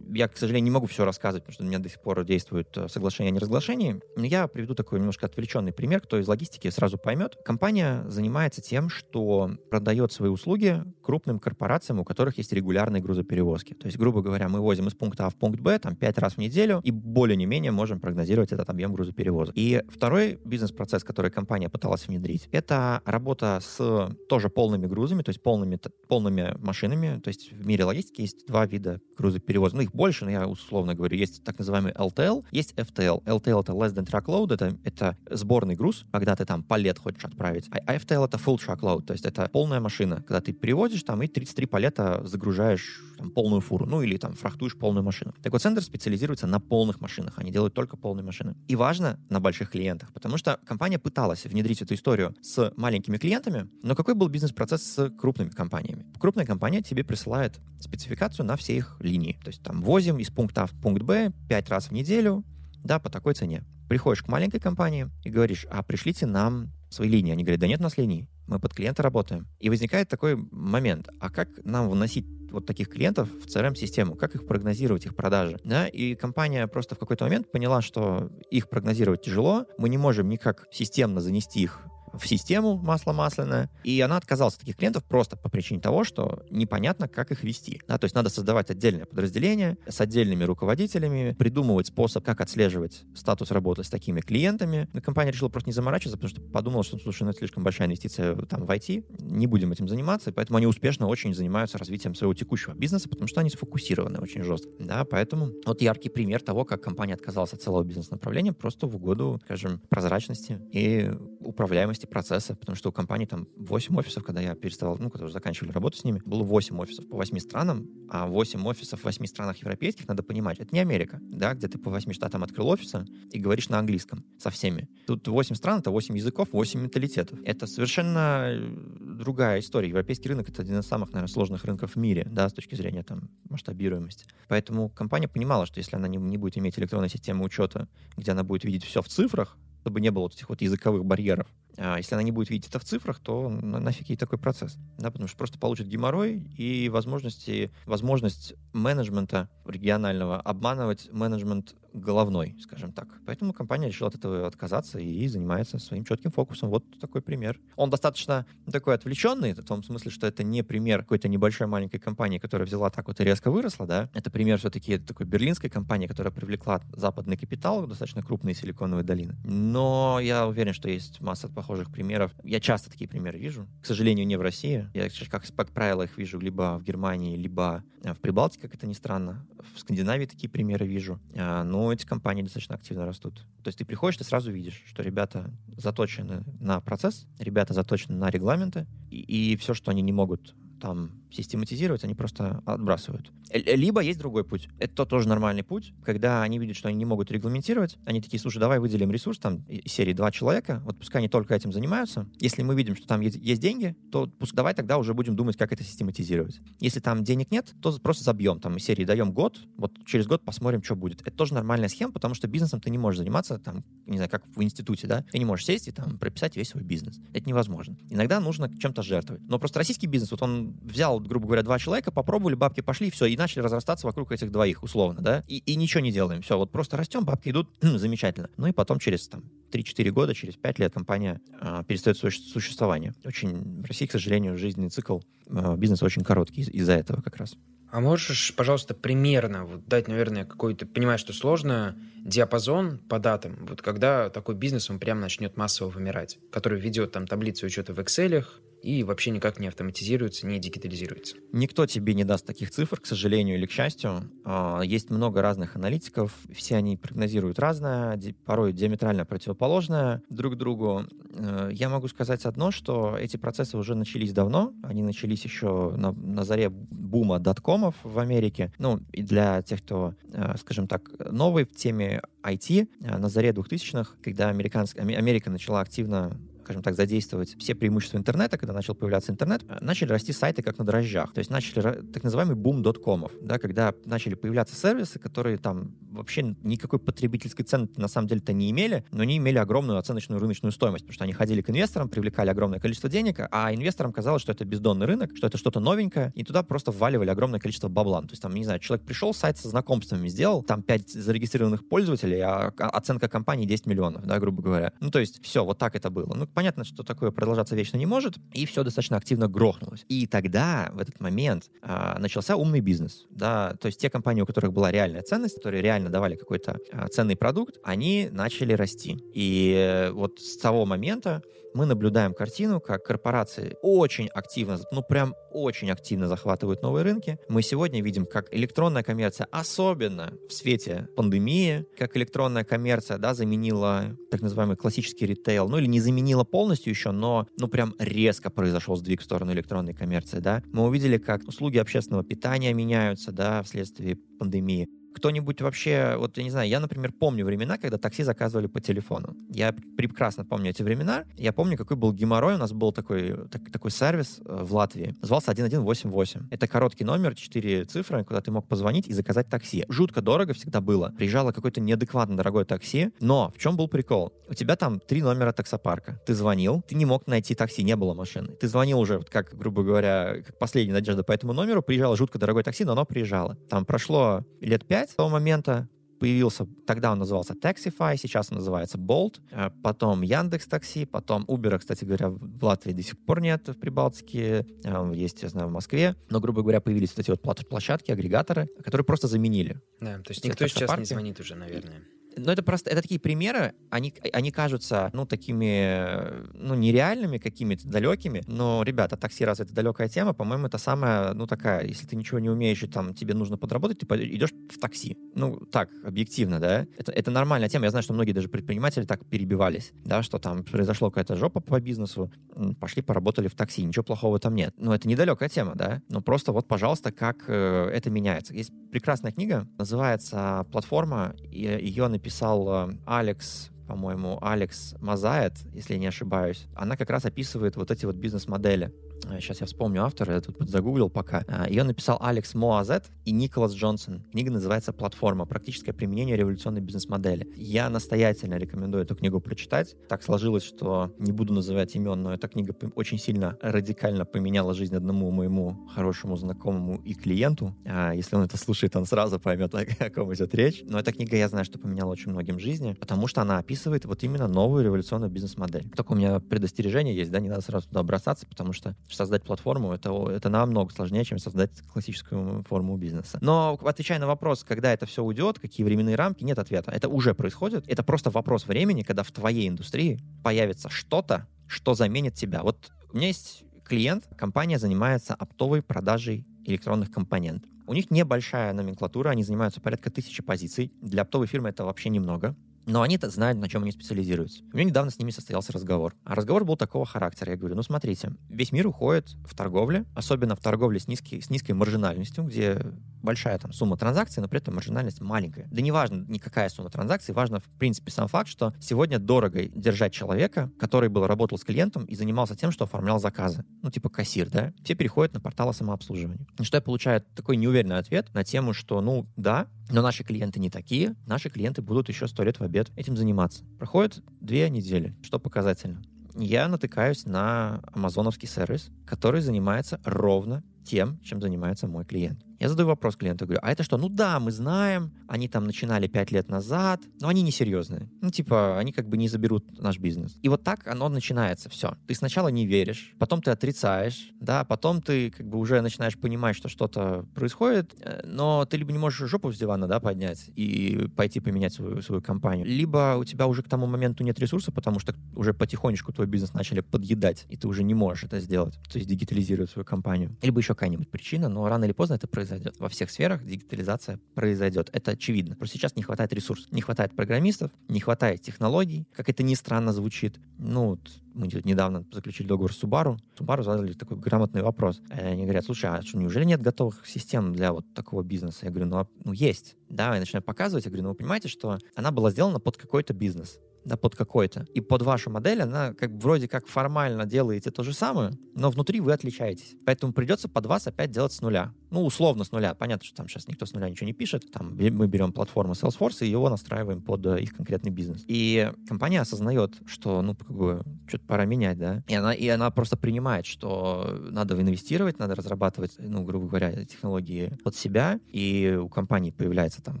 Я, 0.08 0.28
к 0.28 0.36
сожалению, 0.36 0.64
не 0.64 0.70
могу 0.70 0.86
все 0.86 1.04
рассказывать, 1.04 1.44
потому 1.44 1.54
что 1.54 1.64
у 1.64 1.66
меня 1.66 1.78
до 1.78 1.88
сих 1.88 2.00
пор 2.00 2.24
действует 2.24 2.76
э, 2.76 2.88
соглашение 2.88 3.30
о 3.30 3.34
неразглашении. 3.34 4.00
Но 4.16 4.24
я 4.24 4.46
приведу 4.48 4.74
такой 4.74 4.98
немножко 4.98 5.26
отвлеченный 5.26 5.72
пример. 5.72 6.00
Кто 6.00 6.18
из 6.18 6.28
логистики 6.28 6.68
сразу 6.70 6.98
поймет. 6.98 7.36
Компания 7.44 8.04
занимается 8.08 8.60
тем, 8.60 8.88
что 8.88 9.50
продает 9.70 10.12
свои 10.12 10.30
услуги 10.30 10.82
крупным 11.02 11.38
корпорациям, 11.38 12.00
у 12.00 12.04
которых 12.04 12.38
есть 12.38 12.52
регулярные 12.52 13.02
грузоперевозки. 13.02 13.74
То 13.74 13.86
есть, 13.86 13.98
грубо 13.98 14.22
говоря, 14.22 14.48
мы 14.48 14.60
возим 14.60 14.88
из 14.88 14.94
пункта 14.94 15.26
А 15.26 15.30
в 15.30 15.36
пункт 15.36 15.60
Б 15.60 15.78
там 15.78 15.96
пять 15.96 16.18
раз 16.18 16.34
в 16.34 16.38
неделю 16.38 16.80
и 16.84 16.90
более 16.90 17.36
не 17.36 17.46
менее 17.46 17.72
можем 17.72 18.00
прогнозировать 18.00 18.52
этот 18.52 18.68
объем 18.70 18.92
грузоперевозок. 18.92 19.54
И 19.56 19.82
второй 19.88 20.38
бизнес-процесс, 20.44 21.04
который 21.04 21.30
компания 21.30 21.68
пыталась 21.68 22.06
внедрить, 22.06 22.48
это 22.52 23.02
работа 23.04 23.60
с 23.62 24.16
тоже 24.28 24.48
полными 24.48 24.86
грузами, 24.86 25.22
то 25.22 25.30
есть 25.30 25.42
полными, 25.42 25.78
полными 26.08 26.56
машинами. 26.58 27.20
То 27.20 27.28
есть 27.28 27.52
в 27.52 27.66
мире 27.66 27.84
логистики 27.84 28.22
есть 28.22 28.46
два 28.46 28.66
вида 28.66 29.00
грузоперевозок. 29.16 29.76
Ну, 29.76 29.82
их 29.82 29.94
больше, 29.98 30.24
но 30.24 30.30
я 30.30 30.46
условно 30.46 30.94
говорю. 30.94 31.16
Есть 31.16 31.42
так 31.44 31.58
называемый 31.58 31.92
LTL, 31.92 32.44
есть 32.52 32.72
FTL. 32.74 33.24
LTL— 33.24 33.60
это 33.62 33.72
less 33.72 33.92
than 33.92 34.06
truckload, 34.06 34.54
это, 34.54 34.76
это 34.84 35.16
сборный 35.28 35.74
груз, 35.74 36.06
когда 36.12 36.36
ты 36.36 36.44
там 36.44 36.62
палет 36.62 36.98
хочешь 36.98 37.24
отправить. 37.24 37.68
А 37.70 37.96
FTL— 37.96 38.24
это 38.26 38.38
full 38.38 38.58
truckload, 38.64 39.02
то 39.02 39.12
есть 39.12 39.26
это 39.26 39.50
полная 39.52 39.80
машина, 39.80 40.22
когда 40.26 40.40
ты 40.40 40.52
перевозишь 40.52 41.02
там 41.02 41.20
и 41.22 41.26
33 41.26 41.66
палета 41.66 42.22
загружаешь 42.24 43.02
там, 43.18 43.30
полную 43.30 43.60
фуру, 43.60 43.86
ну 43.86 44.00
или 44.00 44.16
там 44.16 44.34
фрахтуешь 44.34 44.78
полную 44.78 45.02
машину. 45.02 45.34
Так 45.42 45.52
вот, 45.52 45.60
Сендер 45.62 45.82
специализируется 45.82 46.46
на 46.46 46.60
полных 46.60 47.00
машинах, 47.00 47.34
они 47.36 47.50
делают 47.50 47.74
только 47.74 47.96
полные 47.96 48.24
машины. 48.24 48.54
И 48.68 48.76
важно 48.76 49.18
на 49.28 49.40
больших 49.40 49.70
клиентах, 49.70 50.12
потому 50.12 50.38
что 50.38 50.60
компания 50.64 51.00
пыталась 51.00 51.44
внедрить 51.44 51.82
эту 51.82 51.94
историю 51.94 52.36
с 52.40 52.72
маленькими 52.76 53.16
клиентами, 53.16 53.68
но 53.82 53.96
какой 53.96 54.14
был 54.14 54.28
бизнес-процесс 54.28 54.82
с 54.82 55.10
крупными 55.10 55.50
компаниями? 55.50 56.06
Крупная 56.20 56.46
компания 56.46 56.82
тебе 56.82 57.02
присылает 57.02 57.58
спецификацию 57.80 58.46
на 58.46 58.56
все 58.56 58.76
их 58.76 58.96
линии. 59.00 59.38
То 59.42 59.48
есть 59.48 59.62
там 59.62 59.82
возим 59.88 60.18
из 60.18 60.28
пункта 60.28 60.64
А 60.64 60.66
в 60.66 60.72
пункт 60.72 61.02
Б 61.02 61.32
пять 61.48 61.70
раз 61.70 61.86
в 61.86 61.92
неделю, 61.92 62.44
да, 62.84 62.98
по 62.98 63.08
такой 63.08 63.32
цене. 63.32 63.64
Приходишь 63.88 64.22
к 64.22 64.28
маленькой 64.28 64.60
компании 64.60 65.10
и 65.24 65.30
говоришь, 65.30 65.66
а 65.70 65.82
пришлите 65.82 66.26
нам 66.26 66.74
свои 66.90 67.08
линии. 67.08 67.32
Они 67.32 67.42
говорят, 67.42 67.60
да 67.60 67.66
нет 67.66 67.80
у 67.80 67.84
нас 67.84 67.96
линий, 67.96 68.28
мы 68.46 68.60
под 68.60 68.74
клиента 68.74 69.02
работаем. 69.02 69.48
И 69.58 69.70
возникает 69.70 70.10
такой 70.10 70.36
момент, 70.36 71.08
а 71.20 71.30
как 71.30 71.48
нам 71.64 71.88
вносить 71.88 72.26
вот 72.50 72.66
таких 72.66 72.90
клиентов 72.90 73.30
в 73.30 73.46
CRM-систему, 73.46 74.14
как 74.14 74.34
их 74.34 74.46
прогнозировать, 74.46 75.06
их 75.06 75.16
продажи. 75.16 75.58
Да? 75.64 75.86
И 75.88 76.14
компания 76.14 76.66
просто 76.66 76.94
в 76.94 76.98
какой-то 76.98 77.24
момент 77.24 77.50
поняла, 77.50 77.80
что 77.80 78.30
их 78.50 78.68
прогнозировать 78.68 79.22
тяжело, 79.22 79.64
мы 79.78 79.88
не 79.88 79.96
можем 79.96 80.28
никак 80.28 80.66
системно 80.70 81.22
занести 81.22 81.62
их 81.62 81.82
в 82.14 82.26
систему 82.26 82.76
масло 82.76 83.12
масляное, 83.12 83.70
и 83.84 84.00
она 84.00 84.16
отказалась 84.16 84.54
от 84.54 84.60
таких 84.60 84.76
клиентов 84.76 85.04
просто 85.04 85.36
по 85.36 85.48
причине 85.48 85.80
того, 85.80 86.04
что 86.04 86.44
непонятно, 86.50 87.08
как 87.08 87.30
их 87.32 87.44
вести. 87.44 87.80
Да, 87.88 87.98
то 87.98 88.04
есть 88.04 88.14
надо 88.14 88.30
создавать 88.30 88.70
отдельное 88.70 89.06
подразделение 89.06 89.78
с 89.86 90.00
отдельными 90.00 90.44
руководителями, 90.44 91.34
придумывать 91.38 91.88
способ, 91.88 92.24
как 92.24 92.40
отслеживать 92.40 93.04
статус 93.14 93.50
работы 93.50 93.84
с 93.84 93.90
такими 93.90 94.20
клиентами. 94.20 94.88
Но 94.92 95.00
компания 95.00 95.30
решила 95.30 95.48
просто 95.48 95.68
не 95.68 95.74
заморачиваться, 95.74 96.18
потому 96.18 96.30
что 96.30 96.40
подумала, 96.40 96.84
что, 96.84 96.98
слушай, 96.98 97.22
ну 97.24 97.30
это 97.30 97.38
слишком 97.38 97.64
большая 97.64 97.88
инвестиция 97.88 98.34
там 98.46 98.66
в 98.66 98.70
IT, 98.70 99.04
не 99.20 99.46
будем 99.46 99.72
этим 99.72 99.88
заниматься, 99.88 100.30
и 100.30 100.32
поэтому 100.32 100.58
они 100.58 100.66
успешно 100.66 101.06
очень 101.06 101.34
занимаются 101.34 101.78
развитием 101.78 102.14
своего 102.14 102.34
текущего 102.34 102.74
бизнеса, 102.74 103.08
потому 103.08 103.28
что 103.28 103.40
они 103.40 103.50
сфокусированы 103.50 104.18
очень 104.18 104.42
жестко. 104.42 104.70
Да, 104.78 105.04
поэтому 105.04 105.52
вот 105.66 105.82
яркий 105.82 106.08
пример 106.08 106.42
того, 106.42 106.64
как 106.64 106.82
компания 106.82 107.14
отказалась 107.14 107.52
от 107.52 107.62
целого 107.62 107.84
бизнес-направления 107.84 108.52
просто 108.52 108.86
в 108.86 108.96
угоду, 108.96 109.40
скажем, 109.44 109.80
прозрачности 109.88 110.60
и 110.72 111.10
управляемости 111.40 111.97
процесса, 112.06 112.54
потому 112.54 112.76
что 112.76 112.90
у 112.90 112.92
компании 112.92 113.26
там 113.26 113.48
8 113.56 113.96
офисов, 113.98 114.24
когда 114.24 114.40
я 114.40 114.54
переставал, 114.54 114.96
ну, 114.98 115.10
когда 115.10 115.24
уже 115.24 115.32
заканчивали 115.32 115.72
работу 115.72 115.98
с 115.98 116.04
ними, 116.04 116.22
было 116.24 116.42
8 116.42 116.78
офисов 116.78 117.08
по 117.08 117.16
8 117.16 117.38
странам, 117.38 117.88
а 118.10 118.26
8 118.26 118.66
офисов 118.66 119.00
в 119.00 119.04
8 119.04 119.26
странах 119.26 119.58
европейских, 119.58 120.06
надо 120.08 120.22
понимать, 120.22 120.58
это 120.58 120.74
не 120.74 120.80
Америка, 120.80 121.18
да, 121.22 121.54
где 121.54 121.68
ты 121.68 121.78
по 121.78 121.90
8 121.90 122.12
штатам 122.12 122.44
открыл 122.44 122.68
офиса 122.68 123.06
и 123.32 123.38
говоришь 123.38 123.68
на 123.68 123.78
английском 123.78 124.24
со 124.38 124.50
всеми. 124.50 124.88
Тут 125.06 125.26
8 125.26 125.54
стран, 125.54 125.80
это 125.80 125.90
8 125.90 126.16
языков, 126.16 126.48
8 126.52 126.80
менталитетов. 126.80 127.38
Это 127.44 127.66
совершенно 127.66 128.54
другая 129.00 129.60
история. 129.60 129.88
Европейский 129.88 130.28
рынок— 130.28 130.48
это 130.50 130.62
один 130.62 130.78
из 130.78 130.86
самых, 130.86 131.10
наверное, 131.10 131.32
сложных 131.32 131.64
рынков 131.64 131.92
в 131.92 131.96
мире, 131.96 132.26
да, 132.30 132.48
с 132.48 132.52
точки 132.52 132.74
зрения 132.74 133.02
там 133.02 133.30
масштабируемости. 133.48 134.26
Поэтому 134.48 134.88
компания 134.88 135.28
понимала, 135.28 135.66
что 135.66 135.78
если 135.78 135.96
она 135.96 136.08
не, 136.08 136.18
не 136.18 136.36
будет 136.36 136.58
иметь 136.58 136.78
электронной 136.78 137.08
системы 137.08 137.44
учета, 137.44 137.88
где 138.16 138.32
она 138.32 138.44
будет 138.44 138.64
видеть 138.64 138.84
все 138.84 139.02
в 139.02 139.08
цифрах, 139.08 139.56
чтобы 139.80 140.00
не 140.00 140.10
было 140.10 140.24
вот 140.24 140.34
этих 140.34 140.48
вот 140.48 140.60
языковых 140.60 141.04
барьеров, 141.04 141.46
если 141.78 142.14
она 142.14 142.22
не 142.22 142.32
будет 142.32 142.50
видеть 142.50 142.68
это 142.68 142.78
в 142.78 142.84
цифрах, 142.84 143.20
то 143.20 143.48
нафиг 143.48 144.08
ей 144.08 144.16
такой 144.16 144.38
процесс. 144.38 144.76
Да, 144.98 145.10
потому 145.10 145.28
что 145.28 145.36
просто 145.36 145.58
получит 145.58 145.86
геморрой 145.86 146.42
и 146.56 146.88
возможности, 146.88 147.72
возможность 147.86 148.54
менеджмента 148.72 149.48
регионального 149.64 150.40
обманывать 150.40 151.08
менеджмент 151.12 151.74
головной, 151.98 152.56
скажем 152.60 152.92
так. 152.92 153.08
Поэтому 153.26 153.52
компания 153.52 153.88
решила 153.88 154.08
от 154.08 154.14
этого 154.14 154.46
отказаться 154.46 154.98
и 154.98 155.26
занимается 155.28 155.78
своим 155.78 156.04
четким 156.04 156.30
фокусом. 156.30 156.70
Вот 156.70 156.84
такой 156.98 157.22
пример. 157.22 157.60
Он 157.76 157.90
достаточно 157.90 158.46
такой 158.70 158.94
отвлеченный, 158.94 159.52
в 159.52 159.62
том 159.64 159.82
смысле, 159.82 160.10
что 160.10 160.26
это 160.26 160.42
не 160.42 160.62
пример 160.62 161.02
какой-то 161.02 161.28
небольшой 161.28 161.66
маленькой 161.66 161.98
компании, 161.98 162.38
которая 162.38 162.66
взяла 162.66 162.90
так 162.90 163.08
вот 163.08 163.20
и 163.20 163.24
резко 163.24 163.50
выросла, 163.50 163.86
да. 163.86 164.10
Это 164.14 164.30
пример 164.30 164.58
все-таки 164.58 164.98
такой 164.98 165.26
берлинской 165.26 165.70
компании, 165.70 166.06
которая 166.06 166.32
привлекла 166.32 166.80
западный 166.92 167.36
капитал, 167.36 167.86
достаточно 167.86 168.22
крупные 168.22 168.54
силиконовые 168.54 169.04
долины. 169.04 169.36
Но 169.44 170.18
я 170.20 170.46
уверен, 170.46 170.72
что 170.72 170.88
есть 170.88 171.20
масса 171.20 171.48
похожих 171.48 171.90
примеров. 171.90 172.32
Я 172.44 172.60
часто 172.60 172.90
такие 172.90 173.08
примеры 173.08 173.38
вижу. 173.38 173.66
К 173.82 173.86
сожалению, 173.86 174.26
не 174.26 174.36
в 174.36 174.40
России. 174.40 174.88
Я, 174.94 175.08
как, 175.30 175.44
как 175.54 175.70
правило, 175.70 176.02
их 176.02 176.16
вижу 176.18 176.38
либо 176.38 176.78
в 176.78 176.84
Германии, 176.84 177.36
либо 177.36 177.84
в 178.02 178.20
Прибалтике, 178.20 178.62
как 178.62 178.74
это 178.74 178.86
ни 178.86 178.92
странно. 178.92 179.46
В 179.74 179.80
Скандинавии 179.80 180.26
такие 180.26 180.48
примеры 180.48 180.86
вижу. 180.86 181.20
А, 181.34 181.64
эти 181.92 182.04
компании 182.04 182.42
достаточно 182.42 182.74
активно 182.74 183.06
растут. 183.06 183.46
То 183.62 183.68
есть 183.68 183.78
ты 183.78 183.84
приходишь, 183.84 184.18
ты 184.18 184.24
сразу 184.24 184.50
видишь, 184.50 184.82
что 184.86 185.02
ребята 185.02 185.50
заточены 185.76 186.44
на 186.60 186.80
процесс, 186.80 187.26
ребята 187.38 187.74
заточены 187.74 188.16
на 188.16 188.30
регламенты, 188.30 188.86
и, 189.10 189.52
и 189.52 189.56
все, 189.56 189.74
что 189.74 189.90
они 189.90 190.02
не 190.02 190.12
могут 190.12 190.54
там 190.80 191.17
систематизировать, 191.30 192.04
они 192.04 192.14
просто 192.14 192.62
отбрасывают. 192.64 193.30
Либо 193.52 194.00
есть 194.00 194.18
другой 194.18 194.44
путь. 194.44 194.68
Это 194.78 195.06
тоже 195.06 195.28
нормальный 195.28 195.62
путь, 195.62 195.92
когда 196.04 196.42
они 196.42 196.58
видят, 196.58 196.76
что 196.76 196.88
они 196.88 196.98
не 196.98 197.04
могут 197.04 197.30
регламентировать, 197.30 197.96
они 198.04 198.20
такие, 198.20 198.38
слушай, 198.40 198.58
давай 198.58 198.78
выделим 198.78 199.10
ресурс, 199.10 199.38
там, 199.38 199.64
серии 199.86 200.12
два 200.12 200.30
человека, 200.30 200.82
вот 200.84 200.98
пускай 200.98 201.20
они 201.20 201.28
только 201.28 201.54
этим 201.54 201.72
занимаются. 201.72 202.28
Если 202.38 202.62
мы 202.62 202.74
видим, 202.74 202.96
что 202.96 203.06
там 203.06 203.20
есть, 203.20 203.36
есть 203.36 203.62
деньги, 203.62 203.96
то 204.12 204.26
пусть 204.26 204.54
давай 204.54 204.74
тогда 204.74 204.98
уже 204.98 205.14
будем 205.14 205.36
думать, 205.36 205.56
как 205.56 205.72
это 205.72 205.82
систематизировать. 205.82 206.60
Если 206.80 207.00
там 207.00 207.24
денег 207.24 207.50
нет, 207.50 207.74
то 207.80 207.92
просто 207.98 208.24
забьем, 208.24 208.60
там, 208.60 208.76
из 208.76 208.84
серии 208.84 209.04
даем 209.04 209.32
год, 209.32 209.58
вот 209.76 209.92
через 210.06 210.26
год 210.26 210.44
посмотрим, 210.44 210.82
что 210.82 210.96
будет. 210.96 211.22
Это 211.22 211.30
тоже 211.30 211.54
нормальная 211.54 211.88
схема, 211.88 212.12
потому 212.12 212.34
что 212.34 212.48
бизнесом 212.48 212.80
ты 212.80 212.90
не 212.90 212.98
можешь 212.98 213.18
заниматься, 213.18 213.58
там, 213.58 213.84
не 214.06 214.16
знаю, 214.16 214.30
как 214.30 214.44
в 214.54 214.62
институте, 214.62 215.06
да, 215.06 215.24
ты 215.30 215.38
не 215.38 215.44
можешь 215.44 215.66
сесть 215.66 215.88
и 215.88 215.92
там 215.92 216.18
прописать 216.18 216.56
весь 216.56 216.68
свой 216.68 216.82
бизнес. 216.82 217.20
Это 217.32 217.48
невозможно. 217.48 217.96
Иногда 218.10 218.40
нужно 218.40 218.70
чем-то 218.78 219.02
жертвовать. 219.02 219.42
Но 219.48 219.58
просто 219.58 219.78
российский 219.78 220.06
бизнес, 220.06 220.30
вот 220.30 220.42
он 220.42 220.76
взял, 220.82 221.17
грубо 221.26 221.46
говоря, 221.46 221.62
два 221.62 221.78
человека, 221.78 222.12
попробовали, 222.12 222.54
бабки 222.54 222.80
пошли, 222.80 223.10
все, 223.10 223.26
и 223.26 223.36
начали 223.36 223.60
разрастаться 223.60 224.06
вокруг 224.06 224.32
этих 224.32 224.50
двоих, 224.52 224.82
условно, 224.82 225.20
да, 225.20 225.44
и, 225.48 225.58
и 225.58 225.76
ничего 225.76 226.00
не 226.00 226.12
делаем. 226.12 226.42
Все, 226.42 226.56
вот 226.56 226.70
просто 226.70 226.96
растем, 226.96 227.24
бабки 227.24 227.48
идут, 227.50 227.68
замечательно. 227.80 228.50
Ну 228.56 228.66
и 228.66 228.72
потом 228.72 228.98
через 228.98 229.28
там 229.28 229.44
3-4 229.72 230.10
года, 230.10 230.34
через 230.34 230.56
5 230.56 230.78
лет 230.78 230.94
компания 230.94 231.40
э, 231.60 231.82
перестает 231.86 232.16
суще- 232.16 232.40
существование. 232.42 233.14
Очень, 233.24 233.82
в 233.82 233.86
России, 233.86 234.06
к 234.06 234.12
сожалению, 234.12 234.56
жизненный 234.58 234.90
цикл 234.90 235.20
э, 235.46 235.76
бизнеса 235.76 236.04
очень 236.04 236.22
короткий 236.22 236.60
из- 236.62 236.68
из-за 236.68 236.92
этого 236.92 237.22
как 237.22 237.36
раз. 237.36 237.56
А 237.90 238.00
можешь, 238.00 238.54
пожалуйста, 238.54 238.94
примерно 238.94 239.64
вот 239.64 239.86
дать, 239.86 240.08
наверное, 240.08 240.44
какой-то, 240.44 240.84
понимаешь, 240.84 241.20
что 241.20 241.32
сложно, 241.32 241.96
диапазон 242.22 242.98
по 242.98 243.18
датам, 243.18 243.64
вот 243.66 243.80
когда 243.80 244.28
такой 244.28 244.54
бизнес, 244.56 244.90
он 244.90 244.98
прямо 244.98 245.22
начнет 245.22 245.56
массово 245.56 245.88
вымирать, 245.88 246.38
который 246.52 246.78
ведет 246.78 247.12
там 247.12 247.26
таблицу 247.26 247.64
учета 247.64 247.94
в 247.94 247.98
Excel, 247.98 248.44
и 248.88 249.02
вообще 249.02 249.30
никак 249.32 249.60
не 249.60 249.68
автоматизируется, 249.68 250.46
не 250.46 250.58
дигитализируется. 250.58 251.36
Никто 251.52 251.84
тебе 251.84 252.14
не 252.14 252.24
даст 252.24 252.46
таких 252.46 252.70
цифр, 252.70 252.98
к 252.98 253.04
сожалению 253.04 253.58
или 253.58 253.66
к 253.66 253.70
счастью. 253.70 254.30
А, 254.46 254.80
есть 254.80 255.10
много 255.10 255.42
разных 255.42 255.76
аналитиков, 255.76 256.32
все 256.50 256.76
они 256.76 256.96
прогнозируют 256.96 257.58
разное, 257.58 258.18
порой 258.46 258.72
диаметрально 258.72 259.26
противоположное 259.26 260.22
друг 260.30 260.56
другу. 260.56 261.04
Э, 261.34 261.68
я 261.70 261.90
могу 261.90 262.08
сказать 262.08 262.46
одно, 262.46 262.70
что 262.70 263.14
эти 263.18 263.36
процессы 263.36 263.76
уже 263.76 263.94
начались 263.94 264.32
давно, 264.32 264.72
они 264.82 265.02
начались 265.02 265.44
еще 265.44 265.92
на, 265.94 266.12
на 266.12 266.44
заре 266.44 266.70
бума 266.70 267.38
доткомов 267.40 267.94
в 268.02 268.18
Америке. 268.18 268.72
Ну, 268.78 269.00
и 269.12 269.22
для 269.22 269.60
тех, 269.60 269.82
кто, 269.82 270.14
э, 270.32 270.54
скажем 270.58 270.88
так, 270.88 271.10
новый 271.30 271.64
в 271.64 271.74
теме 271.74 272.22
IT, 272.42 272.88
э, 273.02 273.18
на 273.18 273.28
заре 273.28 273.50
2000-х, 273.50 274.14
когда 274.22 274.48
американская, 274.48 275.04
Америка 275.04 275.50
начала 275.50 275.82
активно 275.82 276.38
скажем 276.68 276.82
так, 276.82 276.96
задействовать 276.96 277.56
все 277.58 277.74
преимущества 277.74 278.18
интернета, 278.18 278.58
когда 278.58 278.74
начал 278.74 278.94
появляться 278.94 279.32
интернет, 279.32 279.62
э, 279.66 279.78
начали 279.80 280.10
расти 280.10 280.34
сайты 280.34 280.62
как 280.62 280.76
на 280.76 280.84
дрожжах. 280.84 281.32
То 281.32 281.38
есть 281.38 281.50
начали 281.50 282.02
так 282.12 282.22
называемый 282.22 282.56
бум 282.56 282.82
доткомов, 282.82 283.32
да, 283.40 283.58
когда 283.58 283.94
начали 284.04 284.34
появляться 284.34 284.76
сервисы, 284.76 285.18
которые 285.18 285.56
там 285.56 285.96
вообще 286.10 286.54
никакой 286.62 286.98
потребительской 286.98 287.64
цены 287.64 287.88
на 287.96 288.06
самом 288.06 288.28
деле-то 288.28 288.52
не 288.52 288.70
имели, 288.70 289.02
но 289.12 289.22
они 289.22 289.38
имели 289.38 289.56
огромную 289.56 289.98
оценочную 289.98 290.40
рыночную 290.40 290.72
стоимость, 290.72 291.04
потому 291.04 291.14
что 291.14 291.24
они 291.24 291.32
ходили 291.32 291.62
к 291.62 291.70
инвесторам, 291.70 292.10
привлекали 292.10 292.50
огромное 292.50 292.80
количество 292.80 293.08
денег, 293.08 293.40
а 293.50 293.72
инвесторам 293.72 294.12
казалось, 294.12 294.42
что 294.42 294.52
это 294.52 294.66
бездонный 294.66 295.06
рынок, 295.06 295.30
что 295.34 295.46
это 295.46 295.56
что-то 295.56 295.80
новенькое, 295.80 296.32
и 296.34 296.44
туда 296.44 296.62
просто 296.62 296.90
вваливали 296.90 297.30
огромное 297.30 297.60
количество 297.60 297.88
бабла. 297.88 298.20
То 298.22 298.32
есть 298.32 298.42
там, 298.42 298.52
не 298.52 298.64
знаю, 298.64 298.78
человек 298.80 299.06
пришел, 299.06 299.32
сайт 299.32 299.56
со 299.56 299.68
знакомствами 299.70 300.28
сделал, 300.28 300.62
там 300.62 300.82
5 300.82 301.10
зарегистрированных 301.12 301.88
пользователей, 301.88 302.40
а 302.40 302.74
оценка 302.76 303.28
компании 303.28 303.64
10 303.64 303.86
миллионов, 303.86 304.26
да, 304.26 304.38
грубо 304.38 304.62
говоря. 304.62 304.92
Ну, 305.00 305.10
то 305.10 305.18
есть 305.18 305.42
все, 305.42 305.64
вот 305.64 305.78
так 305.78 305.96
это 305.96 306.10
было. 306.10 306.34
Ну, 306.34 306.46
понятно, 306.58 306.82
что 306.82 307.04
такое 307.04 307.30
продолжаться 307.30 307.76
вечно 307.76 307.98
не 307.98 308.06
может, 308.06 308.34
и 308.52 308.66
все 308.66 308.82
достаточно 308.82 309.16
активно 309.16 309.46
грохнулось. 309.46 310.04
И 310.08 310.26
тогда, 310.26 310.90
в 310.92 310.98
этот 310.98 311.20
момент, 311.20 311.70
а, 311.82 312.18
начался 312.18 312.56
умный 312.56 312.80
бизнес, 312.80 313.26
да, 313.30 313.76
то 313.80 313.86
есть 313.86 314.00
те 314.00 314.10
компании, 314.10 314.42
у 314.42 314.46
которых 314.46 314.72
была 314.72 314.90
реальная 314.90 315.22
ценность, 315.22 315.54
которые 315.54 315.82
реально 315.82 316.10
давали 316.10 316.34
какой-то 316.34 316.78
а, 316.90 317.06
ценный 317.06 317.36
продукт, 317.36 317.76
они 317.84 318.28
начали 318.32 318.72
расти. 318.72 319.22
И 319.32 319.72
э, 319.72 320.10
вот 320.10 320.40
с 320.40 320.56
того 320.56 320.84
момента 320.84 321.42
мы 321.74 321.86
наблюдаем 321.86 322.34
картину, 322.34 322.80
как 322.80 323.04
корпорации 323.04 323.76
очень 323.82 324.28
активно, 324.28 324.78
ну 324.92 325.02
прям 325.02 325.34
очень 325.50 325.90
активно 325.90 326.28
захватывают 326.28 326.82
новые 326.82 327.04
рынки. 327.04 327.38
Мы 327.48 327.62
сегодня 327.62 328.02
видим, 328.02 328.26
как 328.26 328.54
электронная 328.54 329.02
коммерция, 329.02 329.48
особенно 329.50 330.32
в 330.48 330.52
свете 330.52 331.08
пандемии, 331.16 331.84
как 331.96 332.16
электронная 332.16 332.64
коммерция, 332.64 333.18
да, 333.18 333.34
заменила 333.34 334.16
так 334.30 334.40
называемый 334.40 334.76
классический 334.76 335.26
ритейл, 335.26 335.68
ну 335.68 335.78
или 335.78 335.86
не 335.86 336.00
заменила 336.00 336.44
полностью 336.44 336.90
еще, 336.90 337.10
но, 337.10 337.46
ну 337.58 337.68
прям 337.68 337.94
резко 337.98 338.50
произошел 338.50 338.96
сдвиг 338.96 339.20
в 339.20 339.24
сторону 339.24 339.52
электронной 339.52 339.94
коммерции, 339.94 340.38
да. 340.38 340.62
Мы 340.72 340.84
увидели, 340.84 341.18
как 341.18 341.46
услуги 341.46 341.78
общественного 341.78 342.24
питания 342.24 342.72
меняются, 342.72 343.32
да, 343.32 343.62
вследствие 343.62 344.16
пандемии 344.38 344.88
кто-нибудь 345.14 345.60
вообще, 345.60 346.14
вот 346.16 346.36
я 346.38 346.44
не 346.44 346.50
знаю, 346.50 346.68
я, 346.68 346.80
например, 346.80 347.12
помню 347.12 347.44
времена, 347.44 347.78
когда 347.78 347.98
такси 347.98 348.22
заказывали 348.22 348.66
по 348.66 348.80
телефону. 348.80 349.36
Я 349.50 349.74
прекрасно 349.96 350.44
помню 350.44 350.70
эти 350.70 350.82
времена. 350.82 351.24
Я 351.36 351.52
помню, 351.52 351.76
какой 351.76 351.96
был 351.96 352.12
геморрой. 352.12 352.54
У 352.54 352.58
нас 352.58 352.72
был 352.72 352.92
такой, 352.92 353.48
так, 353.48 353.70
такой 353.72 353.90
сервис 353.90 354.40
э, 354.44 354.64
в 354.64 354.74
Латвии. 354.74 355.16
Назывался 355.20 355.50
1188. 355.50 356.48
Это 356.50 356.66
короткий 356.66 357.04
номер, 357.04 357.34
4 357.34 357.84
цифры, 357.84 358.24
куда 358.24 358.40
ты 358.40 358.50
мог 358.50 358.68
позвонить 358.68 359.08
и 359.08 359.12
заказать 359.12 359.48
такси. 359.48 359.84
Жутко 359.88 360.20
дорого 360.20 360.52
всегда 360.52 360.80
было. 360.80 361.12
Приезжало 361.16 361.52
какое-то 361.52 361.80
неадекватно 361.80 362.36
дорогое 362.36 362.64
такси. 362.64 363.10
Но 363.20 363.52
в 363.54 363.58
чем 363.58 363.76
был 363.76 363.88
прикол? 363.88 364.32
У 364.48 364.54
тебя 364.54 364.76
там 364.76 365.00
три 365.00 365.22
номера 365.22 365.52
таксопарка. 365.52 366.20
Ты 366.26 366.34
звонил, 366.34 366.82
ты 366.86 366.94
не 366.94 367.06
мог 367.06 367.26
найти 367.26 367.54
такси, 367.54 367.82
не 367.82 367.96
было 367.96 368.14
машины. 368.14 368.48
Ты 368.48 368.68
звонил 368.68 369.00
уже, 369.00 369.18
вот 369.18 369.30
как, 369.30 369.56
грубо 369.56 369.82
говоря, 369.82 370.42
как 370.46 370.58
последняя 370.58 370.94
надежда 370.94 371.22
по 371.22 371.32
этому 371.32 371.52
номеру. 371.52 371.82
Приезжало 371.82 372.16
жутко 372.16 372.38
дорогое 372.38 372.62
такси, 372.62 372.84
но 372.84 372.92
оно 372.92 373.04
приезжало. 373.04 373.56
Там 373.68 373.84
прошло 373.84 374.44
лет 374.60 374.86
пять, 374.86 374.97
с 375.06 375.14
того 375.14 375.28
момента 375.28 375.88
появился, 376.18 376.66
тогда 376.86 377.12
он 377.12 377.18
назывался 377.18 377.54
Taxify, 377.54 378.16
сейчас 378.16 378.50
он 378.50 378.58
называется 378.58 378.98
Bolt, 378.98 379.40
э, 379.50 379.70
потом 379.82 380.22
Яндекс 380.22 380.66
Такси, 380.66 381.06
потом 381.06 381.44
Uber, 381.44 381.78
кстати 381.78 382.04
говоря, 382.04 382.30
в 382.30 382.64
Латвии 382.64 382.92
до 382.92 383.02
сих 383.02 383.18
пор 383.18 383.40
нет, 383.40 383.68
в 383.68 383.78
Прибалтике, 383.78 384.66
э, 384.84 385.12
есть, 385.14 385.42
я 385.42 385.48
знаю, 385.48 385.68
в 385.68 385.72
Москве, 385.72 386.16
но, 386.28 386.40
грубо 386.40 386.62
говоря, 386.62 386.80
появились 386.80 387.10
вот 387.10 387.20
эти 387.20 387.30
вот 387.30 387.68
площадки, 387.68 388.10
агрегаторы, 388.10 388.68
которые 388.82 389.04
просто 389.04 389.28
заменили. 389.28 389.80
Да, 390.00 390.18
то 390.18 390.30
есть 390.30 390.44
никто 390.44 390.66
сейчас 390.66 390.98
не 390.98 391.04
звонит 391.04 391.40
уже, 391.40 391.54
наверное. 391.54 392.02
Но 392.38 392.52
это 392.52 392.62
просто, 392.62 392.90
это 392.90 393.02
такие 393.02 393.20
примеры, 393.20 393.74
они, 393.90 394.14
они 394.32 394.50
кажутся, 394.50 395.10
ну, 395.12 395.26
такими, 395.26 396.46
ну, 396.54 396.74
нереальными 396.74 397.38
какими-то, 397.38 397.86
далекими, 397.88 398.42
но, 398.46 398.82
ребята, 398.82 399.16
такси 399.16 399.44
разве 399.44 399.64
это 399.64 399.74
далекая 399.74 400.08
тема? 400.08 400.32
По-моему, 400.32 400.66
это 400.66 400.78
самая, 400.78 401.34
ну, 401.34 401.46
такая, 401.46 401.86
если 401.86 402.06
ты 402.06 402.16
ничего 402.16 402.38
не 402.38 402.50
умеешь, 402.50 402.82
и 402.82 402.86
там 402.86 403.14
тебе 403.14 403.34
нужно 403.34 403.56
подработать, 403.56 403.98
ты 403.98 404.06
идешь 404.26 404.52
в 404.70 404.78
такси. 404.78 405.16
Ну, 405.34 405.58
так, 405.70 405.90
объективно, 406.04 406.60
да? 406.60 406.86
Это, 406.96 407.12
это 407.12 407.30
нормальная 407.30 407.68
тема. 407.68 407.84
Я 407.84 407.90
знаю, 407.90 408.02
что 408.02 408.14
многие 408.14 408.32
даже 408.32 408.48
предприниматели 408.48 409.04
так 409.04 409.24
перебивались, 409.26 409.92
да, 410.04 410.22
что 410.22 410.38
там 410.38 410.64
произошло 410.64 411.10
какая-то 411.10 411.36
жопа 411.36 411.60
по 411.60 411.80
бизнесу, 411.80 412.32
пошли 412.80 413.02
поработали 413.02 413.48
в 413.48 413.54
такси, 413.54 413.82
ничего 413.82 414.04
плохого 414.04 414.38
там 414.38 414.54
нет. 414.54 414.74
Но 414.76 414.94
это 414.94 415.08
недалекая 415.08 415.48
тема, 415.48 415.74
да? 415.74 416.02
Но 416.08 416.20
просто 416.20 416.52
вот, 416.52 416.66
пожалуйста, 416.66 417.12
как 417.12 417.44
э, 417.48 417.90
это 417.92 418.10
меняется. 418.10 418.54
Есть 418.54 418.72
прекрасная 418.90 419.32
книга, 419.32 419.66
называется 419.78 420.66
«Платформа», 420.72 421.34
ее 421.50 422.08
написал 422.08 422.27
написал 422.28 422.90
э, 422.90 422.94
Алекс 423.06 423.70
по-моему, 423.86 424.38
Алекс 424.42 424.94
Мазает, 425.00 425.54
если 425.72 425.96
не 425.96 426.06
ошибаюсь, 426.06 426.66
она 426.74 426.94
как 426.98 427.08
раз 427.08 427.24
описывает 427.24 427.76
вот 427.76 427.90
эти 427.90 428.04
вот 428.04 428.16
бизнес-модели. 428.16 428.92
Сейчас 429.40 429.60
я 429.60 429.66
вспомню 429.66 430.04
автора, 430.04 430.34
я 430.34 430.40
тут 430.40 430.56
загуглил 430.68 431.10
пока. 431.10 431.44
Ее 431.68 431.82
написал 431.82 432.18
Алекс 432.20 432.54
Моазет 432.54 433.10
и 433.24 433.30
Николас 433.30 433.74
Джонсон. 433.74 434.24
Книга 434.32 434.50
называется 434.50 434.92
«Платформа. 434.92 435.44
Практическое 435.44 435.92
применение 435.92 436.36
революционной 436.36 436.80
бизнес-модели». 436.80 437.48
Я 437.56 437.88
настоятельно 437.90 438.54
рекомендую 438.54 439.04
эту 439.04 439.14
книгу 439.14 439.40
прочитать. 439.40 439.96
Так 440.08 440.22
сложилось, 440.22 440.64
что 440.64 441.14
не 441.18 441.32
буду 441.32 441.52
называть 441.52 441.94
имен, 441.94 442.22
но 442.22 442.32
эта 442.32 442.48
книга 442.48 442.74
очень 442.94 443.18
сильно 443.18 443.56
радикально 443.60 444.24
поменяла 444.24 444.74
жизнь 444.74 444.94
одному 444.96 445.30
моему 445.30 445.86
хорошему 445.94 446.36
знакомому 446.36 446.96
и 447.04 447.14
клиенту. 447.14 447.76
Если 448.14 448.34
он 448.34 448.42
это 448.42 448.56
слушает, 448.56 448.96
он 448.96 449.06
сразу 449.06 449.38
поймет, 449.38 449.74
о 449.74 449.84
каком 449.84 450.32
идет 450.34 450.54
речь. 450.54 450.82
Но 450.84 450.98
эта 450.98 451.12
книга, 451.12 451.36
я 451.36 451.48
знаю, 451.48 451.64
что 451.64 451.78
поменяла 451.78 452.12
очень 452.12 452.32
многим 452.32 452.58
жизни, 452.58 452.94
потому 452.94 453.26
что 453.26 453.42
она 453.42 453.58
описывает 453.58 454.04
вот 454.04 454.22
именно 454.22 454.48
новую 454.48 454.84
революционную 454.84 455.30
бизнес-модель. 455.30 455.88
Только 455.94 456.12
у 456.12 456.16
меня 456.16 456.40
предостережение 456.40 457.14
есть, 457.14 457.30
да, 457.30 457.40
не 457.40 457.48
надо 457.48 457.60
сразу 457.60 457.88
туда 457.88 458.02
бросаться, 458.02 458.46
потому 458.46 458.72
что 458.72 458.96
создать 459.14 459.42
платформу, 459.42 459.92
это, 459.92 460.10
это 460.30 460.48
намного 460.48 460.92
сложнее, 460.92 461.24
чем 461.24 461.38
создать 461.38 461.70
классическую 461.92 462.64
форму 462.68 462.96
бизнеса. 462.96 463.38
Но 463.40 463.78
отвечая 463.82 464.18
на 464.18 464.26
вопрос, 464.26 464.64
когда 464.64 464.92
это 464.92 465.06
все 465.06 465.22
уйдет, 465.22 465.58
какие 465.58 465.84
временные 465.84 466.16
рамки, 466.16 466.44
нет 466.44 466.58
ответа. 466.58 466.90
Это 466.90 467.08
уже 467.08 467.34
происходит. 467.34 467.88
Это 467.88 468.02
просто 468.02 468.30
вопрос 468.30 468.66
времени, 468.66 469.02
когда 469.02 469.22
в 469.22 469.30
твоей 469.30 469.68
индустрии 469.68 470.18
появится 470.42 470.88
что-то, 470.88 471.46
что 471.66 471.94
заменит 471.94 472.34
тебя. 472.34 472.62
Вот 472.62 472.90
у 473.12 473.16
меня 473.16 473.28
есть 473.28 473.64
клиент, 473.84 474.24
компания 474.36 474.78
занимается 474.78 475.34
оптовой 475.34 475.82
продажей 475.82 476.46
электронных 476.64 477.10
компонентов. 477.10 477.70
У 477.86 477.94
них 477.94 478.10
небольшая 478.10 478.74
номенклатура, 478.74 479.30
они 479.30 479.42
занимаются 479.42 479.80
порядка 479.80 480.10
тысячи 480.10 480.42
позиций. 480.42 480.92
Для 481.00 481.22
оптовой 481.22 481.46
фирмы 481.46 481.70
это 481.70 481.84
вообще 481.84 482.10
немного. 482.10 482.54
Но 482.88 483.02
они-то 483.02 483.28
знают, 483.28 483.58
на 483.58 483.68
чем 483.68 483.82
они 483.82 483.92
специализируются. 483.92 484.62
У 484.72 484.76
меня 484.76 484.88
недавно 484.88 485.10
с 485.10 485.18
ними 485.18 485.30
состоялся 485.30 485.74
разговор. 485.74 486.14
А 486.24 486.34
разговор 486.34 486.64
был 486.64 486.78
такого 486.78 487.04
характера. 487.04 487.52
Я 487.52 487.58
говорю, 487.58 487.76
ну 487.76 487.82
смотрите, 487.82 488.32
весь 488.48 488.72
мир 488.72 488.86
уходит 488.86 489.28
в 489.44 489.54
торговле, 489.54 490.06
особенно 490.14 490.56
в 490.56 490.60
торговле 490.60 490.98
с, 490.98 491.06
низкой, 491.06 491.42
с 491.42 491.50
низкой 491.50 491.72
маржинальностью, 491.72 492.44
где 492.44 492.80
большая 493.22 493.58
там 493.58 493.72
сумма 493.72 493.96
транзакций, 493.96 494.42
но 494.42 494.48
при 494.48 494.58
этом 494.58 494.74
маржинальность 494.74 495.20
маленькая. 495.20 495.68
Да 495.70 495.80
не 495.80 495.92
важно 495.92 496.24
никакая 496.28 496.68
сумма 496.68 496.90
транзакций, 496.90 497.34
важно 497.34 497.60
в 497.60 497.68
принципе 497.78 498.10
сам 498.10 498.28
факт, 498.28 498.48
что 498.48 498.74
сегодня 498.80 499.18
дорого 499.18 499.64
держать 499.66 500.12
человека, 500.12 500.70
который 500.78 501.08
был 501.08 501.26
работал 501.26 501.58
с 501.58 501.64
клиентом 501.64 502.04
и 502.04 502.14
занимался 502.14 502.56
тем, 502.56 502.70
что 502.70 502.84
оформлял 502.84 503.20
заказы. 503.20 503.64
Ну 503.82 503.90
типа 503.90 504.08
кассир, 504.08 504.50
да? 504.50 504.72
Все 504.82 504.94
переходят 504.94 505.34
на 505.34 505.40
порталы 505.40 505.74
самообслуживания. 505.74 506.46
И 506.58 506.64
что 506.64 506.76
я 506.76 506.80
получаю 506.80 507.22
такой 507.34 507.56
неуверенный 507.56 507.98
ответ 507.98 508.32
на 508.34 508.44
тему, 508.44 508.72
что 508.72 509.00
ну 509.00 509.26
да, 509.36 509.66
но 509.90 510.02
наши 510.02 510.22
клиенты 510.24 510.60
не 510.60 510.70
такие, 510.70 511.14
наши 511.26 511.48
клиенты 511.48 511.82
будут 511.82 512.08
еще 512.08 512.28
сто 512.28 512.42
лет 512.42 512.60
в 512.60 512.62
обед 512.62 512.90
этим 512.96 513.16
заниматься. 513.16 513.64
Проходит 513.78 514.22
две 514.40 514.68
недели, 514.68 515.16
что 515.22 515.38
показательно. 515.38 516.02
Я 516.34 516.68
натыкаюсь 516.68 517.24
на 517.24 517.80
амазоновский 517.92 518.46
сервис, 518.46 518.90
который 519.06 519.40
занимается 519.40 520.00
ровно 520.04 520.62
тем, 520.84 521.20
чем 521.20 521.40
занимается 521.40 521.88
мой 521.88 522.04
клиент. 522.04 522.44
Я 522.60 522.68
задаю 522.68 522.88
вопрос 522.88 523.14
клиенту, 523.14 523.44
говорю, 523.44 523.60
а 523.62 523.70
это 523.70 523.84
что? 523.84 523.96
Ну 523.98 524.08
да, 524.08 524.40
мы 524.40 524.50
знаем, 524.50 525.12
они 525.28 525.48
там 525.48 525.64
начинали 525.64 526.08
пять 526.08 526.32
лет 526.32 526.48
назад, 526.48 527.00
но 527.20 527.28
они 527.28 527.42
несерьезные. 527.42 528.10
Ну 528.20 528.30
типа, 528.30 528.78
они 528.78 528.92
как 528.92 529.08
бы 529.08 529.16
не 529.16 529.28
заберут 529.28 529.80
наш 529.80 529.98
бизнес. 530.00 530.36
И 530.42 530.48
вот 530.48 530.64
так 530.64 530.88
оно 530.88 531.08
начинается, 531.08 531.68
все. 531.68 531.96
Ты 532.08 532.14
сначала 532.14 532.48
не 532.48 532.66
веришь, 532.66 533.14
потом 533.20 533.42
ты 533.42 533.52
отрицаешь, 533.52 534.30
да, 534.40 534.64
потом 534.64 535.02
ты 535.02 535.30
как 535.30 535.46
бы 535.46 535.58
уже 535.58 535.80
начинаешь 535.82 536.18
понимать, 536.18 536.56
что 536.56 536.68
что-то 536.68 537.26
происходит, 537.32 537.94
э, 538.00 538.22
но 538.24 538.64
ты 538.64 538.76
либо 538.76 538.90
не 538.90 538.98
можешь 538.98 539.30
жопу 539.30 539.52
с 539.52 539.58
дивана, 539.58 539.86
да, 539.86 540.00
поднять 540.00 540.50
и 540.56 541.08
пойти 541.16 541.38
поменять 541.38 541.74
свою, 541.74 542.02
свою 542.02 542.22
компанию, 542.22 542.66
либо 542.66 543.16
у 543.18 543.24
тебя 543.24 543.46
уже 543.46 543.62
к 543.62 543.68
тому 543.68 543.86
моменту 543.86 544.24
нет 544.24 544.38
ресурса, 544.40 544.72
потому 544.72 544.98
что 544.98 545.14
уже 545.36 545.54
потихонечку 545.54 546.12
твой 546.12 546.26
бизнес 546.26 546.54
начали 546.54 546.80
подъедать, 546.80 547.46
и 547.48 547.56
ты 547.56 547.68
уже 547.68 547.84
не 547.84 547.94
можешь 547.94 548.24
это 548.24 548.40
сделать, 548.40 548.80
то 548.90 548.98
есть 548.98 549.08
дигитализировать 549.08 549.70
свою 549.70 549.86
компанию. 549.86 550.36
Либо 550.42 550.58
еще 550.58 550.74
какая-нибудь 550.74 551.08
причина, 551.08 551.48
но 551.48 551.68
рано 551.68 551.84
или 551.84 551.92
поздно 551.92 552.14
это 552.14 552.26
произойдет 552.26 552.47
произойдет. 552.48 552.80
Во 552.80 552.88
всех 552.88 553.10
сферах 553.10 553.44
дигитализация 553.44 554.18
произойдет. 554.34 554.90
Это 554.92 555.12
очевидно. 555.12 555.54
Просто 555.56 555.76
сейчас 555.76 555.96
не 555.96 556.02
хватает 556.02 556.32
ресурсов. 556.32 556.70
Не 556.72 556.80
хватает 556.80 557.14
программистов, 557.14 557.70
не 557.88 558.00
хватает 558.00 558.42
технологий. 558.42 559.06
Как 559.14 559.28
это 559.28 559.42
ни 559.42 559.54
странно 559.54 559.92
звучит. 559.92 560.38
Ну, 560.58 560.90
вот 560.90 561.00
мы 561.34 561.46
недавно 561.46 562.04
заключили 562.12 562.48
договор 562.48 562.72
с 562.72 562.82
Subaru. 562.82 563.18
Subaru 563.38 563.62
задали 563.62 563.92
такой 563.92 564.16
грамотный 564.16 564.62
вопрос. 564.62 565.00
Они 565.10 565.44
говорят, 565.44 565.64
слушай, 565.64 565.90
а 565.90 566.02
что, 566.02 566.18
неужели 566.18 566.44
нет 566.44 566.62
готовых 566.62 567.06
систем 567.06 567.52
для 567.52 567.72
вот 567.72 567.84
такого 567.94 568.22
бизнеса? 568.22 568.60
Я 568.62 568.70
говорю, 568.70 568.86
ну, 568.86 568.96
а, 568.98 569.06
ну 569.24 569.32
есть. 569.32 569.76
Да, 569.88 570.14
я 570.14 570.20
начинаю 570.20 570.42
показывать. 570.42 570.84
Я 570.84 570.90
говорю, 570.90 571.04
ну 571.04 571.08
вы 571.10 571.14
понимаете, 571.14 571.48
что 571.48 571.78
она 571.94 572.10
была 572.10 572.30
сделана 572.30 572.60
под 572.60 572.76
какой-то 572.76 573.12
бизнес 573.12 573.58
да, 573.84 573.96
под 573.96 574.14
какой-то. 574.14 574.66
И 574.74 574.80
под 574.80 575.02
вашу 575.02 575.30
модель 575.30 575.62
она 575.62 575.94
как 575.94 576.10
вроде 576.10 576.48
как 576.48 576.66
формально 576.66 577.26
делаете 577.26 577.70
то 577.70 577.82
же 577.82 577.92
самое, 577.92 578.32
но 578.54 578.70
внутри 578.70 579.00
вы 579.00 579.12
отличаетесь. 579.12 579.76
Поэтому 579.86 580.12
придется 580.12 580.48
под 580.48 580.66
вас 580.66 580.86
опять 580.86 581.10
делать 581.10 581.32
с 581.32 581.40
нуля. 581.40 581.72
Ну, 581.90 582.04
условно 582.04 582.44
с 582.44 582.52
нуля. 582.52 582.74
Понятно, 582.74 583.06
что 583.06 583.16
там 583.16 583.28
сейчас 583.28 583.48
никто 583.48 583.64
с 583.64 583.72
нуля 583.72 583.88
ничего 583.88 584.06
не 584.06 584.12
пишет. 584.12 584.50
Там 584.52 584.76
мы 584.76 585.06
берем 585.06 585.32
платформу 585.32 585.72
Salesforce 585.72 586.26
и 586.26 586.30
его 586.30 586.50
настраиваем 586.50 587.00
под 587.00 587.24
э, 587.26 587.40
их 587.40 587.54
конкретный 587.54 587.90
бизнес. 587.90 588.24
И 588.26 588.70
компания 588.86 589.20
осознает, 589.20 589.76
что, 589.86 590.20
ну, 590.20 590.34
как 590.34 590.50
бы, 590.50 590.82
что-то 591.06 591.24
пора 591.26 591.46
менять, 591.46 591.78
да. 591.78 592.02
И 592.06 592.14
она, 592.14 592.34
и 592.34 592.46
она 592.48 592.70
просто 592.70 592.96
принимает, 592.96 593.46
что 593.46 594.18
надо 594.30 594.60
инвестировать, 594.60 595.18
надо 595.18 595.34
разрабатывать, 595.34 595.94
ну, 595.98 596.24
грубо 596.24 596.46
говоря, 596.48 596.84
технологии 596.84 597.56
под 597.64 597.74
себя. 597.74 598.20
И 598.30 598.78
у 598.80 598.88
компании 598.88 599.30
появляются 599.30 599.82
там 599.82 600.00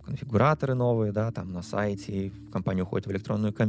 конфигураторы 0.00 0.74
новые, 0.74 1.12
да, 1.12 1.32
там 1.32 1.52
на 1.52 1.62
сайте. 1.62 2.32
Компания 2.52 2.82
уходит 2.82 3.06
в 3.06 3.10
электронную 3.12 3.52
коммерцию. 3.52 3.67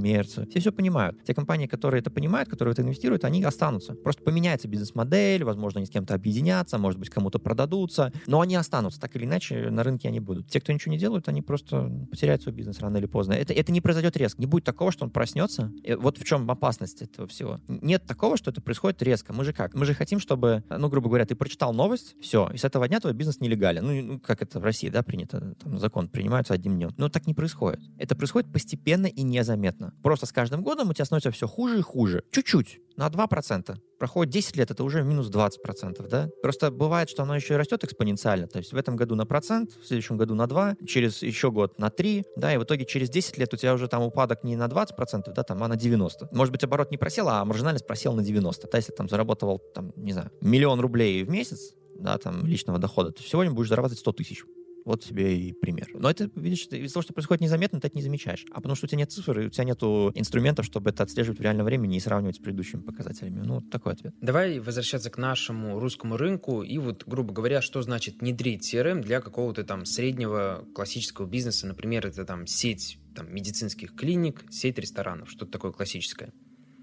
Все 0.50 0.60
все 0.60 0.72
понимают. 0.72 1.24
Те 1.24 1.34
компании, 1.34 1.68
которые 1.68 2.00
это 2.00 2.12
понимают, 2.12 2.50
которые 2.50 2.74
это 2.74 2.82
инвестируют, 2.82 3.24
они 3.26 3.44
останутся. 3.44 3.96
Просто 3.96 4.24
поменяется 4.24 4.68
бизнес-модель, 4.68 5.44
возможно, 5.44 5.80
они 5.80 5.88
с 5.88 5.90
кем-то 5.90 6.14
объединятся, 6.14 6.78
может 6.78 7.00
быть, 7.00 7.10
кому-то 7.10 7.40
продадутся, 7.40 8.12
но 8.28 8.42
они 8.42 8.56
останутся, 8.56 9.00
так 9.00 9.16
или 9.16 9.26
иначе, 9.26 9.70
на 9.70 9.84
рынке 9.84 10.08
они 10.08 10.20
будут. 10.20 10.48
Те, 10.48 10.60
кто 10.62 10.72
ничего 10.72 10.92
не 10.92 10.98
делают, 10.98 11.28
они 11.28 11.42
просто 11.42 11.92
потеряют 12.10 12.44
свой 12.44 12.54
бизнес 12.54 12.80
рано 12.80 12.98
или 12.98 13.06
поздно. 13.06 13.34
Это, 13.34 13.54
это 13.54 13.72
не 13.72 13.82
произойдет 13.82 14.16
резко. 14.18 14.40
Не 14.40 14.48
будет 14.48 14.64
такого, 14.64 14.92
что 14.92 15.06
он 15.06 15.12
проснется. 15.12 15.72
И 15.84 15.94
вот 15.94 16.18
в 16.18 16.24
чем 16.24 16.50
опасность 16.50 17.02
этого 17.02 17.28
всего. 17.28 17.60
Нет 17.68 18.06
такого, 18.06 18.38
что 18.38 18.52
это 18.52 18.62
происходит 18.62 19.02
резко. 19.02 19.34
Мы 19.34 19.44
же 19.44 19.54
как? 19.54 19.74
Мы 19.74 19.86
же 19.86 19.94
хотим, 19.94 20.20
чтобы, 20.20 20.64
ну, 20.70 20.90
грубо 20.90 21.08
говоря, 21.08 21.26
ты 21.26 21.36
прочитал 21.36 21.74
новость, 21.74 22.16
все, 22.22 22.50
и 22.54 22.58
с 22.58 22.64
этого 22.64 22.88
дня 22.88 23.00
твой 23.00 23.14
бизнес 23.14 23.40
нелегален. 23.40 23.86
Ну, 23.86 24.02
ну 24.02 24.20
как 24.20 24.42
это 24.42 24.60
в 24.60 24.64
России, 24.64 24.90
да, 24.90 25.04
принято, 25.04 25.56
там 25.62 25.78
закон 25.78 26.08
принимается 26.08 26.54
одним 26.54 26.76
днем. 26.76 26.94
Но 26.98 27.10
так 27.10 27.28
не 27.28 27.34
происходит. 27.34 27.80
Это 27.98 28.16
происходит 28.16 28.52
постепенно 28.52 29.08
и 29.08 29.24
незаметно. 29.24 29.89
Просто 30.04 30.26
с 30.26 30.32
каждым 30.32 30.64
годом 30.64 30.90
у 30.90 30.94
тебя 30.94 31.06
становится 31.06 31.32
все 31.32 31.48
хуже 31.48 31.80
и 31.80 31.82
хуже. 31.82 32.24
Чуть-чуть 32.32 32.80
на 33.00 33.08
2%. 33.08 33.78
Проходит 33.98 34.34
10 34.34 34.58
лет, 34.58 34.72
это 34.72 34.84
уже 34.84 35.04
минус 35.04 35.30
20%, 35.30 36.08
да? 36.08 36.30
Просто 36.42 36.70
бывает, 36.70 37.10
что 37.10 37.24
оно 37.24 37.36
еще 37.36 37.54
и 37.54 37.58
растет 37.58 37.84
экспоненциально. 37.84 38.48
То 38.48 38.60
есть 38.60 38.74
в 38.74 38.78
этом 38.78 38.96
году 38.96 39.16
на 39.16 39.26
процент, 39.26 39.72
в 39.82 39.88
следующем 39.88 40.18
году 40.18 40.36
на 40.36 40.48
2, 40.48 40.76
через 40.86 41.22
еще 41.22 41.50
год 41.50 41.80
на 41.80 41.90
3, 41.90 42.26
да, 42.36 42.54
и 42.54 42.58
в 42.58 42.64
итоге 42.64 42.86
через 42.86 43.10
10 43.10 43.38
лет 43.38 43.54
у 43.54 43.58
тебя 43.58 43.74
уже 43.74 43.88
там 43.88 44.04
упадок 44.04 44.44
не 44.44 44.56
на 44.56 44.68
20%, 44.68 45.34
да, 45.34 45.44
там, 45.44 45.64
а 45.64 45.68
на 45.68 45.78
90. 45.78 46.30
Может 46.32 46.52
быть, 46.52 46.64
оборот 46.64 46.92
не 46.92 46.98
просел, 46.98 47.30
а 47.30 47.44
маржинальность 47.46 47.88
просела 47.88 48.16
на 48.16 48.24
90. 48.24 48.68
Да, 48.70 48.78
если 48.78 48.92
там 48.92 49.08
заработал, 49.08 49.60
там, 49.74 49.94
не 49.96 50.12
знаю, 50.12 50.32
миллион 50.42 50.82
рублей 50.82 51.24
в 51.24 51.30
месяц, 51.30 51.74
да, 51.96 52.18
там, 52.18 52.46
личного 52.46 52.80
дохода, 52.80 53.12
то 53.12 53.24
сегодня 53.24 53.54
будешь 53.54 53.70
зарабатывать 53.70 54.00
100 54.00 54.12
тысяч 54.14 54.44
Вот 54.90 55.04
тебе 55.04 55.38
и 55.38 55.54
пример. 55.54 55.88
Но 55.94 56.10
это, 56.10 56.32
видишь, 56.36 56.66
из-за 56.66 56.92
того, 56.96 57.04
что 57.04 57.14
происходит 57.14 57.42
незаметно, 57.42 57.80
ты 57.80 57.86
это 57.90 57.96
не 57.96 58.02
замечаешь. 58.02 58.44
А 58.50 58.56
потому 58.56 58.74
что 58.74 58.86
у 58.86 58.88
тебя 58.88 58.98
нет 58.98 59.12
цифр, 59.12 59.40
и 59.40 59.46
у 59.46 59.50
тебя 59.52 59.64
нет 59.64 59.84
инструментов, 59.84 60.66
чтобы 60.66 60.90
это 60.90 61.04
отслеживать 61.04 61.38
в 61.38 61.44
реальном 61.44 61.68
времени 61.68 61.98
и 61.98 62.00
сравнивать 62.00 62.38
с 62.38 62.40
предыдущими 62.40 62.82
показателями. 62.82 63.44
Ну, 63.46 63.62
такой 63.62 63.94
ответ. 63.94 64.16
Давай 64.20 64.58
возвращаться 64.58 65.12
к 65.12 65.20
нашему 65.20 65.80
русскому 65.80 66.18
рынку 66.18 66.64
и 66.64 66.80
вот, 66.80 67.04
грубо 67.06 67.32
говоря, 67.32 67.62
что 67.62 67.84
значит 67.84 68.22
внедрить 68.22 68.74
CRM 68.74 69.04
для 69.04 69.22
какого-то 69.22 69.64
там 69.64 69.86
среднего 69.86 70.66
классического 70.74 71.28
бизнеса. 71.28 71.68
Например, 71.68 72.08
это 72.08 72.26
там 72.26 72.48
сеть 72.48 72.98
там, 73.16 73.32
медицинских 73.32 73.94
клиник, 73.94 74.44
сеть 74.50 74.80
ресторанов, 74.80 75.30
что-то 75.30 75.52
такое 75.52 75.72
классическое. 75.72 76.34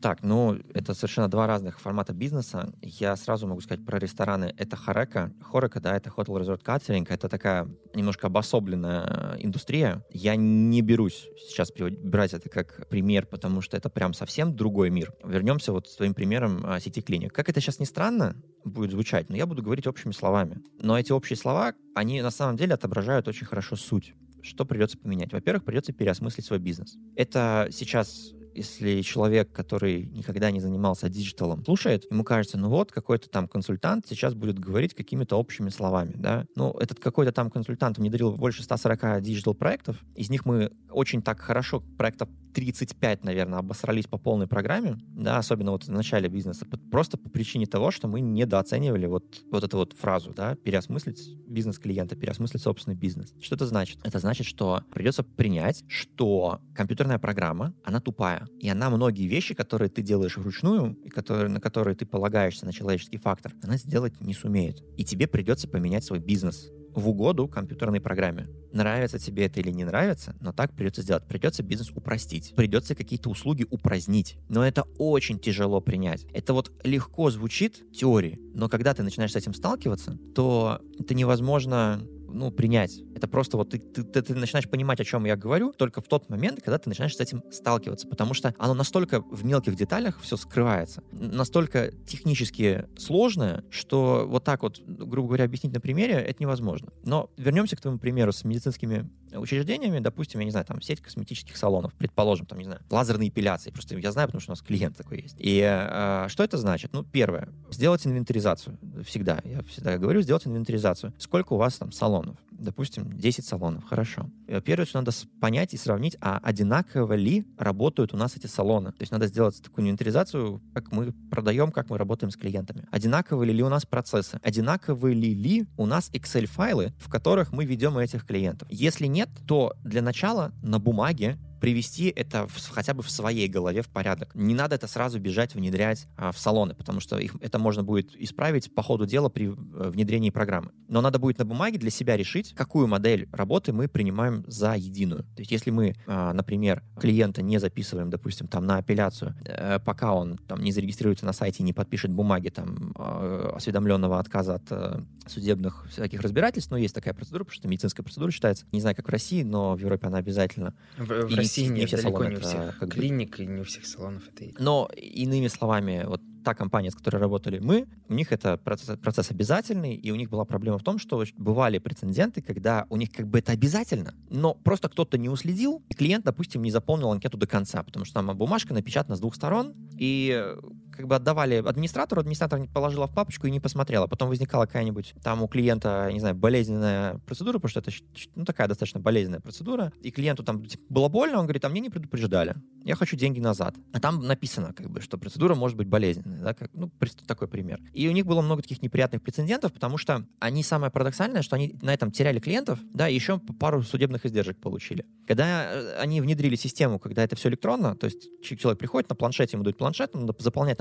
Так, 0.02 0.22
ну, 0.22 0.58
это 0.74 0.94
совершенно 0.94 1.28
два 1.28 1.46
разных 1.46 1.80
формата 1.80 2.12
бизнеса. 2.12 2.72
Я 2.82 3.16
сразу 3.16 3.46
могу 3.46 3.60
сказать 3.60 3.84
про 3.84 3.98
рестораны. 3.98 4.54
Это 4.56 4.76
Хорека. 4.76 5.32
Хорека, 5.40 5.80
да, 5.80 5.96
это 5.96 6.10
Hotel 6.10 6.40
Resort 6.40 6.62
Catering. 6.62 7.06
Это 7.08 7.28
такая 7.28 7.68
немножко 7.94 8.26
обособленная 8.26 9.36
индустрия. 9.38 10.04
Я 10.10 10.36
не 10.36 10.82
берусь 10.82 11.28
сейчас 11.48 11.72
брать 12.02 12.34
это 12.34 12.48
как 12.48 12.88
пример, 12.88 13.26
потому 13.26 13.60
что 13.60 13.76
это 13.76 13.88
прям 13.88 14.12
совсем 14.12 14.54
другой 14.54 14.90
мир. 14.90 15.12
Вернемся 15.24 15.72
вот 15.72 15.88
с 15.88 15.96
твоим 15.96 16.14
примером 16.14 16.62
а, 16.64 16.78
сети 16.80 17.00
клиник. 17.00 17.32
Как 17.32 17.48
это 17.48 17.60
сейчас 17.60 17.78
не 17.78 17.86
странно 17.86 18.36
будет 18.64 18.90
звучать, 18.90 19.30
но 19.30 19.36
я 19.36 19.46
буду 19.46 19.62
говорить 19.62 19.86
общими 19.86 20.12
словами. 20.12 20.62
Но 20.78 20.98
эти 20.98 21.12
общие 21.12 21.36
слова, 21.36 21.74
они 21.94 22.20
на 22.20 22.30
самом 22.30 22.56
деле 22.56 22.74
отображают 22.74 23.28
очень 23.28 23.46
хорошо 23.46 23.76
суть 23.76 24.14
что 24.46 24.64
придется 24.64 24.96
поменять? 24.96 25.32
Во-первых, 25.32 25.64
придется 25.64 25.92
переосмыслить 25.92 26.46
свой 26.46 26.58
бизнес. 26.58 26.96
Это 27.16 27.68
сейчас 27.72 28.32
если 28.56 29.02
человек, 29.02 29.52
который 29.52 30.06
никогда 30.06 30.50
не 30.50 30.60
занимался 30.60 31.08
digital 31.08 31.47
ом, 31.47 31.64
слушает, 31.64 32.04
ему 32.10 32.24
кажется, 32.24 32.58
ну 32.58 32.68
вот, 32.68 32.92
какой-то 32.92 33.28
там 33.28 33.48
консультант 33.48 34.06
сейчас 34.08 34.34
будет 34.34 34.58
говорить 34.58 34.94
какими-то 34.94 35.36
общими 35.36 35.68
словами, 35.68 36.14
да. 36.16 36.46
Ну, 36.56 36.72
этот 36.72 36.98
какой-то 37.00 37.32
там 37.32 37.50
консультант 37.50 37.98
внедрил 37.98 38.32
больше 38.32 38.62
140 38.62 39.20
digital-проектов, 39.22 40.02
из 40.14 40.30
них 40.30 40.46
мы 40.46 40.72
очень 40.90 41.22
так 41.22 41.40
хорошо 41.40 41.82
проектов 41.98 42.28
35, 42.56 43.22
наверное, 43.22 43.58
обосрались 43.58 44.06
по 44.06 44.16
полной 44.16 44.46
программе, 44.46 44.96
да, 45.08 45.36
особенно 45.36 45.72
вот 45.72 45.84
в 45.84 45.90
начале 45.90 46.26
бизнеса, 46.26 46.64
просто 46.90 47.18
по 47.18 47.28
причине 47.28 47.66
того, 47.66 47.90
что 47.90 48.08
мы 48.08 48.20
недооценивали 48.20 49.04
вот, 49.04 49.42
вот 49.52 49.62
эту 49.62 49.76
вот 49.76 49.92
фразу, 49.92 50.32
да, 50.34 50.54
переосмыслить 50.54 51.36
бизнес 51.46 51.78
клиента, 51.78 52.16
переосмыслить 52.16 52.62
собственный 52.62 52.96
бизнес. 52.96 53.34
Что 53.42 53.56
это 53.56 53.66
значит? 53.66 53.98
Это 54.04 54.18
значит, 54.20 54.46
что 54.46 54.82
придется 54.90 55.22
принять, 55.22 55.84
что 55.86 56.60
компьютерная 56.74 57.18
программа, 57.18 57.74
она 57.84 58.00
тупая, 58.00 58.45
и 58.58 58.68
она 58.68 58.90
многие 58.90 59.26
вещи, 59.26 59.54
которые 59.54 59.88
ты 59.88 60.02
делаешь 60.02 60.36
вручную, 60.36 60.96
и 61.04 61.08
которые, 61.08 61.48
на 61.48 61.60
которые 61.60 61.96
ты 61.96 62.06
полагаешься 62.06 62.66
на 62.66 62.72
человеческий 62.72 63.18
фактор, 63.18 63.52
она 63.62 63.76
сделать 63.76 64.20
не 64.20 64.34
сумеет. 64.34 64.82
И 64.96 65.04
тебе 65.04 65.26
придется 65.26 65.68
поменять 65.68 66.04
свой 66.04 66.18
бизнес 66.18 66.70
в 66.96 67.08
угоду 67.10 67.46
компьютерной 67.46 68.00
программе. 68.00 68.48
Нравится 68.72 69.18
тебе 69.18 69.46
это 69.46 69.60
или 69.60 69.70
не 69.70 69.84
нравится, 69.84 70.34
но 70.40 70.52
так 70.52 70.74
придется 70.74 71.02
сделать. 71.02 71.26
Придется 71.28 71.62
бизнес 71.62 71.90
упростить. 71.90 72.54
Придется 72.56 72.94
какие-то 72.94 73.28
услуги 73.28 73.66
упразднить. 73.68 74.38
Но 74.48 74.66
это 74.66 74.84
очень 74.98 75.38
тяжело 75.38 75.80
принять. 75.80 76.26
Это 76.32 76.54
вот 76.54 76.72
легко 76.84 77.30
звучит 77.30 77.84
в 77.90 77.92
теории, 77.92 78.40
но 78.54 78.68
когда 78.70 78.94
ты 78.94 79.02
начинаешь 79.02 79.32
с 79.32 79.36
этим 79.36 79.52
сталкиваться, 79.52 80.18
то 80.34 80.80
это 80.98 81.14
невозможно 81.14 82.02
ну, 82.28 82.50
принять. 82.50 83.00
Это 83.14 83.28
просто 83.28 83.56
вот 83.56 83.70
ты, 83.70 83.78
ты, 83.78 84.22
ты, 84.22 84.34
начинаешь 84.34 84.68
понимать, 84.68 85.00
о 85.00 85.04
чем 85.04 85.24
я 85.24 85.36
говорю, 85.36 85.72
только 85.72 86.00
в 86.00 86.08
тот 86.08 86.28
момент, 86.28 86.60
когда 86.62 86.78
ты 86.78 86.88
начинаешь 86.88 87.16
с 87.16 87.20
этим 87.20 87.42
сталкиваться, 87.50 88.08
потому 88.08 88.34
что 88.34 88.54
оно 88.58 88.74
настолько 88.74 89.20
в 89.20 89.44
мелких 89.44 89.76
деталях 89.76 90.20
все 90.20 90.36
скрывается, 90.36 91.02
настолько 91.12 91.92
технически 92.06 92.86
сложное, 92.96 93.64
что 93.70 94.26
вот 94.28 94.44
так 94.44 94.62
вот, 94.62 94.80
грубо 94.86 95.28
говоря, 95.28 95.44
объяснить 95.44 95.72
на 95.72 95.80
примере 95.80 96.14
это 96.14 96.42
невозможно. 96.42 96.92
Но 97.04 97.30
вернемся 97.36 97.76
к 97.76 97.80
твоему 97.80 97.98
примеру 97.98 98.32
с 98.32 98.44
медицинскими 98.44 99.08
учреждениями, 99.38 99.98
допустим, 100.00 100.40
я 100.40 100.44
не 100.44 100.50
знаю, 100.50 100.66
там 100.66 100.80
сеть 100.82 101.00
косметических 101.00 101.56
салонов, 101.56 101.94
предположим, 101.94 102.46
там, 102.46 102.58
не 102.58 102.64
знаю, 102.64 102.80
лазерные 102.90 103.28
эпиляции, 103.28 103.70
просто 103.70 103.96
я 103.96 104.12
знаю, 104.12 104.28
потому 104.28 104.40
что 104.40 104.52
у 104.52 104.54
нас 104.54 104.62
клиент 104.62 104.96
такой 104.96 105.22
есть. 105.22 105.36
И 105.38 105.60
э, 105.62 106.26
что 106.28 106.44
это 106.44 106.58
значит? 106.58 106.92
Ну, 106.92 107.02
первое, 107.04 107.48
сделать 107.70 108.06
инвентаризацию, 108.06 108.78
всегда, 109.04 109.40
я 109.44 109.62
всегда 109.64 109.98
говорю, 109.98 110.20
сделать 110.22 110.46
инвентаризацию. 110.46 111.12
Сколько 111.18 111.54
у 111.54 111.56
вас 111.56 111.76
там 111.76 111.92
салонов? 111.92 112.36
Допустим, 112.58 113.12
10 113.12 113.44
салонов, 113.44 113.84
хорошо. 113.84 114.30
Э, 114.46 114.60
первое, 114.60 114.86
что 114.86 114.98
надо 114.98 115.12
понять 115.40 115.74
и 115.74 115.76
сравнить, 115.76 116.16
а 116.20 116.38
одинаково 116.42 117.14
ли 117.14 117.46
работают 117.58 118.14
у 118.14 118.16
нас 118.16 118.36
эти 118.36 118.46
салоны. 118.46 118.92
То 118.92 119.02
есть 119.02 119.12
надо 119.12 119.26
сделать 119.26 119.60
такую 119.62 119.84
инвентаризацию, 119.84 120.60
как 120.74 120.92
мы 120.92 121.12
продаем, 121.30 121.72
как 121.72 121.90
мы 121.90 121.98
работаем 121.98 122.30
с 122.30 122.36
клиентами. 122.36 122.86
Одинаковы 122.90 123.46
ли 123.46 123.62
у 123.62 123.68
нас 123.68 123.86
процессы? 123.86 124.38
Одинаковы 124.42 125.14
ли, 125.14 125.34
ли 125.34 125.66
у 125.76 125.86
нас 125.86 126.10
Excel-файлы, 126.12 126.92
в 126.98 127.08
которых 127.08 127.52
мы 127.52 127.64
ведем 127.64 127.98
этих 127.98 128.26
клиентов? 128.26 128.68
Если 128.70 129.06
нет, 129.06 129.28
то 129.46 129.74
для 129.84 130.02
начала 130.02 130.52
на 130.62 130.78
бумаге 130.78 131.38
привести 131.60 132.08
это 132.08 132.46
в, 132.46 132.70
хотя 132.70 132.94
бы 132.94 133.02
в 133.02 133.10
своей 133.10 133.48
голове 133.48 133.82
в 133.82 133.88
порядок. 133.88 134.34
Не 134.34 134.54
надо 134.54 134.74
это 134.74 134.86
сразу 134.86 135.18
бежать, 135.18 135.54
внедрять 135.54 136.06
а, 136.16 136.32
в 136.32 136.38
салоны, 136.38 136.74
потому 136.74 137.00
что 137.00 137.18
их, 137.18 137.34
это 137.40 137.58
можно 137.58 137.82
будет 137.82 138.14
исправить 138.16 138.74
по 138.74 138.82
ходу 138.82 139.06
дела 139.06 139.28
при 139.28 139.46
э, 139.48 139.52
внедрении 139.90 140.30
программы. 140.30 140.70
Но 140.88 141.00
надо 141.00 141.18
будет 141.18 141.38
на 141.38 141.44
бумаге 141.44 141.78
для 141.78 141.90
себя 141.90 142.16
решить, 142.16 142.54
какую 142.54 142.86
модель 142.86 143.28
работы 143.32 143.72
мы 143.72 143.88
принимаем 143.88 144.44
за 144.46 144.74
единую. 144.74 145.22
То 145.22 145.40
есть 145.40 145.50
если 145.50 145.70
мы, 145.70 145.94
а, 146.06 146.32
например, 146.32 146.82
клиента 147.00 147.42
не 147.42 147.58
записываем, 147.58 148.10
допустим, 148.10 148.48
там 148.48 148.66
на 148.66 148.78
апелляцию, 148.78 149.34
э, 149.44 149.78
пока 149.80 150.14
он 150.14 150.38
там 150.38 150.62
не 150.62 150.72
зарегистрируется 150.72 151.26
на 151.26 151.32
сайте 151.32 151.62
и 151.62 151.66
не 151.66 151.72
подпишет 151.72 152.10
бумаги 152.10 152.48
там 152.48 152.94
э, 152.96 153.50
осведомленного 153.54 154.18
отказа 154.18 154.54
от 154.54 154.64
э, 154.70 155.00
судебных 155.26 155.86
всяких 155.90 156.20
разбирательств, 156.20 156.70
но 156.70 156.76
есть 156.76 156.94
такая 156.94 157.14
процедура, 157.14 157.44
потому 157.44 157.56
что 157.56 157.68
медицинская 157.68 158.04
процедура 158.04 158.30
считается, 158.30 158.66
не 158.72 158.80
знаю, 158.80 158.96
как 158.96 159.08
в 159.08 159.10
России, 159.10 159.42
но 159.42 159.74
в 159.74 159.80
Европе 159.80 160.06
она 160.06 160.18
обязательно. 160.18 160.74
В, 160.96 161.06
в 161.06 161.34
России 161.34 161.55
не, 161.62 161.68
нет, 161.68 161.88
все 161.88 161.96
далеко 162.02 162.24
не 162.24 162.36
у 162.36 162.40
всех 162.40 162.78
как 162.78 162.92
клиник 162.92 163.40
и 163.40 163.46
не 163.46 163.60
у 163.60 163.64
всех 163.64 163.86
салонов 163.86 164.28
это 164.28 164.44
есть. 164.44 164.60
Но 164.60 164.88
иными 164.96 165.48
словами, 165.48 166.04
вот 166.06 166.20
та 166.44 166.54
компания, 166.54 166.92
с 166.92 166.94
которой 166.94 167.16
работали 167.16 167.58
мы, 167.58 167.88
у 168.08 168.14
них 168.14 168.30
это 168.30 168.56
процесс, 168.56 168.96
процесс 168.98 169.32
обязательный, 169.32 169.96
и 169.96 170.12
у 170.12 170.14
них 170.14 170.30
была 170.30 170.44
проблема 170.44 170.78
в 170.78 170.84
том, 170.84 170.98
что 170.98 171.24
бывали 171.36 171.78
прецеденты, 171.78 172.40
когда 172.40 172.86
у 172.88 172.96
них 172.96 173.10
как 173.10 173.26
бы 173.26 173.40
это 173.40 173.50
обязательно, 173.50 174.14
но 174.30 174.54
просто 174.54 174.88
кто-то 174.88 175.18
не 175.18 175.28
уследил, 175.28 175.82
и 175.88 175.94
клиент, 175.94 176.24
допустим, 176.24 176.62
не 176.62 176.70
заполнил 176.70 177.10
анкету 177.10 177.36
до 177.36 177.48
конца, 177.48 177.82
потому 177.82 178.04
что 178.04 178.14
там 178.14 178.38
бумажка 178.38 178.74
напечатана 178.74 179.16
с 179.16 179.20
двух 179.20 179.34
сторон, 179.34 179.74
и 179.98 180.54
как 180.96 181.06
бы 181.06 181.14
отдавали 181.14 181.56
администратору, 181.56 182.20
администратор 182.20 182.66
положила 182.72 183.06
в 183.06 183.14
папочку 183.14 183.46
и 183.46 183.50
не 183.50 183.60
посмотрела. 183.60 184.06
Потом 184.06 184.28
возникала 184.28 184.66
какая-нибудь 184.66 185.14
там 185.22 185.42
у 185.42 185.48
клиента, 185.48 186.10
не 186.12 186.20
знаю, 186.20 186.34
болезненная 186.34 187.18
процедура, 187.26 187.58
потому 187.58 187.70
что 187.70 187.80
это 187.80 187.90
ну, 188.34 188.44
такая 188.44 188.68
достаточно 188.68 189.00
болезненная 189.00 189.40
процедура, 189.40 189.92
и 190.00 190.10
клиенту 190.10 190.42
там 190.42 190.64
типа, 190.64 190.82
было 190.88 191.08
больно, 191.08 191.38
он 191.38 191.44
говорит, 191.44 191.64
а 191.64 191.68
мне 191.68 191.80
не 191.80 191.90
предупреждали, 191.90 192.56
я 192.84 192.94
хочу 192.94 193.16
деньги 193.16 193.40
назад. 193.40 193.74
А 193.92 194.00
там 194.00 194.26
написано, 194.26 194.72
как 194.72 194.90
бы, 194.90 195.00
что 195.00 195.18
процедура 195.18 195.54
может 195.54 195.76
быть 195.76 195.88
болезненной, 195.88 196.38
да, 196.38 196.54
как, 196.54 196.70
ну, 196.72 196.90
такой 197.26 197.48
пример. 197.48 197.80
И 197.92 198.08
у 198.08 198.12
них 198.12 198.26
было 198.26 198.42
много 198.42 198.62
таких 198.62 198.82
неприятных 198.82 199.22
прецедентов, 199.22 199.72
потому 199.72 199.98
что 199.98 200.26
они, 200.38 200.62
самое 200.62 200.92
парадоксальное, 200.92 201.42
что 201.42 201.56
они 201.56 201.74
на 201.82 201.92
этом 201.92 202.10
теряли 202.10 202.38
клиентов, 202.38 202.78
да, 202.94 203.08
и 203.08 203.14
еще 203.14 203.38
пару 203.38 203.82
судебных 203.82 204.24
издержек 204.24 204.58
получили. 204.58 205.04
Когда 205.26 205.72
э, 205.72 205.98
они 205.98 206.20
внедрили 206.20 206.54
систему, 206.54 206.98
когда 206.98 207.24
это 207.24 207.34
все 207.36 207.48
электронно, 207.48 207.96
то 207.96 208.06
есть 208.06 208.28
человек 208.42 208.78
приходит 208.78 209.10
на 209.10 209.16
планшете, 209.16 209.56
ему 209.56 209.64
дают 209.64 209.78
планшет, 209.78 210.14
он 210.14 210.22
надо 210.22 210.32